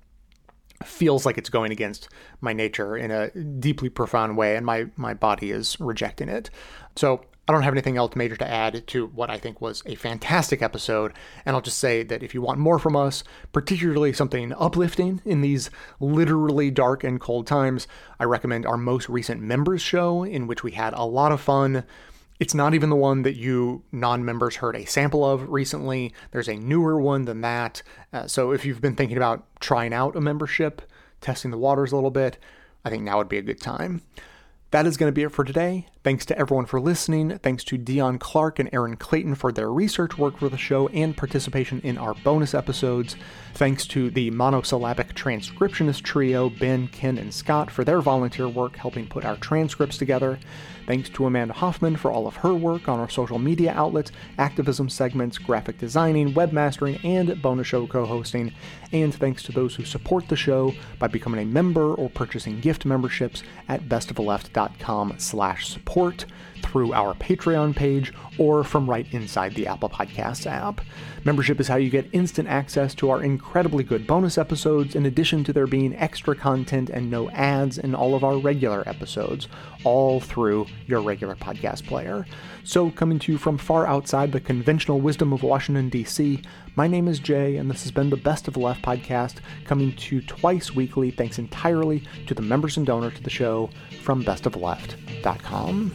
feels 0.84 1.24
like 1.24 1.38
it's 1.38 1.48
going 1.48 1.72
against 1.72 2.08
my 2.40 2.52
nature 2.52 2.96
in 2.96 3.10
a 3.10 3.30
deeply 3.30 3.88
profound 3.88 4.36
way, 4.36 4.56
and 4.56 4.66
my, 4.66 4.86
my 4.96 5.14
body 5.14 5.50
is 5.50 5.76
rejecting 5.80 6.28
it. 6.28 6.50
So 6.96 7.22
I 7.48 7.52
don't 7.52 7.62
have 7.62 7.74
anything 7.74 7.96
else 7.96 8.16
major 8.16 8.36
to 8.36 8.48
add 8.48 8.86
to 8.88 9.06
what 9.06 9.30
I 9.30 9.38
think 9.38 9.60
was 9.60 9.80
a 9.86 9.94
fantastic 9.94 10.62
episode. 10.62 11.12
And 11.44 11.54
I'll 11.54 11.62
just 11.62 11.78
say 11.78 12.02
that 12.02 12.24
if 12.24 12.34
you 12.34 12.42
want 12.42 12.58
more 12.58 12.80
from 12.80 12.96
us, 12.96 13.22
particularly 13.52 14.12
something 14.12 14.52
uplifting 14.54 15.20
in 15.24 15.42
these 15.42 15.70
literally 16.00 16.72
dark 16.72 17.04
and 17.04 17.20
cold 17.20 17.46
times, 17.46 17.86
I 18.18 18.24
recommend 18.24 18.66
our 18.66 18.76
most 18.76 19.08
recent 19.08 19.40
members 19.40 19.80
show, 19.80 20.24
in 20.24 20.48
which 20.48 20.64
we 20.64 20.72
had 20.72 20.92
a 20.94 21.04
lot 21.04 21.30
of 21.30 21.40
fun. 21.40 21.84
It's 22.40 22.54
not 22.54 22.74
even 22.74 22.90
the 22.90 22.96
one 22.96 23.22
that 23.22 23.36
you 23.36 23.84
non 23.92 24.24
members 24.24 24.56
heard 24.56 24.74
a 24.74 24.84
sample 24.84 25.24
of 25.24 25.48
recently. 25.48 26.12
There's 26.32 26.48
a 26.48 26.56
newer 26.56 27.00
one 27.00 27.26
than 27.26 27.42
that. 27.42 27.80
Uh, 28.12 28.26
so 28.26 28.50
if 28.50 28.64
you've 28.64 28.80
been 28.80 28.96
thinking 28.96 29.16
about 29.16 29.46
trying 29.60 29.94
out 29.94 30.16
a 30.16 30.20
membership, 30.20 30.82
testing 31.20 31.52
the 31.52 31.58
waters 31.58 31.92
a 31.92 31.94
little 31.94 32.10
bit, 32.10 32.38
I 32.84 32.90
think 32.90 33.04
now 33.04 33.18
would 33.18 33.28
be 33.28 33.38
a 33.38 33.42
good 33.42 33.60
time. 33.60 34.02
That 34.72 34.86
is 34.86 34.96
going 34.96 35.08
to 35.08 35.14
be 35.14 35.22
it 35.22 35.32
for 35.32 35.44
today. 35.44 35.86
Thanks 36.06 36.24
to 36.26 36.38
everyone 36.38 36.66
for 36.66 36.80
listening. 36.80 37.36
Thanks 37.38 37.64
to 37.64 37.76
Deon 37.76 38.20
Clark 38.20 38.60
and 38.60 38.70
Erin 38.72 38.94
Clayton 38.94 39.34
for 39.34 39.50
their 39.50 39.72
research 39.72 40.16
work 40.16 40.38
for 40.38 40.48
the 40.48 40.56
show 40.56 40.86
and 40.90 41.16
participation 41.16 41.80
in 41.80 41.98
our 41.98 42.14
bonus 42.22 42.54
episodes. 42.54 43.16
Thanks 43.54 43.88
to 43.88 44.10
the 44.10 44.30
monosyllabic 44.30 45.16
transcriptionist 45.16 46.02
trio, 46.02 46.48
Ben, 46.48 46.86
Ken, 46.86 47.18
and 47.18 47.34
Scott, 47.34 47.72
for 47.72 47.82
their 47.82 48.00
volunteer 48.00 48.48
work 48.48 48.76
helping 48.76 49.08
put 49.08 49.24
our 49.24 49.36
transcripts 49.38 49.98
together. 49.98 50.38
Thanks 50.86 51.08
to 51.08 51.26
Amanda 51.26 51.54
Hoffman 51.54 51.96
for 51.96 52.12
all 52.12 52.28
of 52.28 52.36
her 52.36 52.54
work 52.54 52.88
on 52.88 53.00
our 53.00 53.08
social 53.08 53.40
media 53.40 53.72
outlets, 53.72 54.12
activism 54.38 54.88
segments, 54.88 55.36
graphic 55.36 55.78
designing, 55.78 56.34
webmastering, 56.34 57.04
and 57.04 57.42
bonus 57.42 57.66
show 57.66 57.88
co-hosting. 57.88 58.52
And 58.92 59.12
thanks 59.12 59.42
to 59.44 59.52
those 59.52 59.74
who 59.74 59.84
support 59.84 60.28
the 60.28 60.36
show 60.36 60.72
by 61.00 61.08
becoming 61.08 61.40
a 61.40 61.44
member 61.44 61.94
or 61.94 62.08
purchasing 62.08 62.60
gift 62.60 62.84
memberships 62.84 63.42
at 63.68 63.88
bestoftheleft.com 63.88 65.14
slash 65.18 65.66
support 65.66 65.95
through 66.62 66.92
our 66.92 67.14
Patreon 67.14 67.74
page 67.74 68.12
or 68.38 68.62
from 68.62 68.88
right 68.88 69.06
inside 69.12 69.54
the 69.54 69.66
Apple 69.66 69.88
Podcasts 69.88 70.46
app. 70.46 70.82
Membership 71.24 71.58
is 71.58 71.68
how 71.68 71.76
you 71.76 71.88
get 71.88 72.08
instant 72.12 72.48
access 72.48 72.94
to 72.96 73.08
our 73.08 73.22
incredibly 73.22 73.82
good 73.82 74.06
bonus 74.06 74.36
episodes, 74.36 74.94
in 74.94 75.06
addition 75.06 75.42
to 75.44 75.52
there 75.52 75.66
being 75.66 75.96
extra 75.96 76.36
content 76.36 76.90
and 76.90 77.10
no 77.10 77.30
ads 77.30 77.78
in 77.78 77.94
all 77.94 78.14
of 78.14 78.24
our 78.24 78.36
regular 78.36 78.86
episodes, 78.86 79.48
all 79.84 80.20
through 80.20 80.66
your 80.86 81.00
regular 81.00 81.34
podcast 81.34 81.86
player. 81.86 82.26
So, 82.62 82.90
coming 82.90 83.18
to 83.20 83.32
you 83.32 83.38
from 83.38 83.56
far 83.56 83.86
outside 83.86 84.32
the 84.32 84.40
conventional 84.40 85.00
wisdom 85.00 85.32
of 85.32 85.42
Washington, 85.42 85.88
D.C., 85.88 86.42
my 86.74 86.86
name 86.86 87.08
is 87.08 87.18
Jay, 87.20 87.56
and 87.56 87.70
this 87.70 87.84
has 87.84 87.90
been 87.90 88.10
the 88.10 88.16
Best 88.18 88.48
of 88.48 88.54
the 88.54 88.60
Left 88.60 88.82
podcast, 88.82 89.36
coming 89.64 89.96
to 89.96 90.16
you 90.16 90.22
twice 90.22 90.74
weekly, 90.74 91.10
thanks 91.10 91.38
entirely 91.38 92.02
to 92.26 92.34
the 92.34 92.42
members 92.42 92.76
and 92.76 92.84
donors 92.84 93.14
to 93.14 93.22
the 93.22 93.30
show 93.30 93.70
from 94.06 94.22
bestoftheleft.com. 94.22 95.90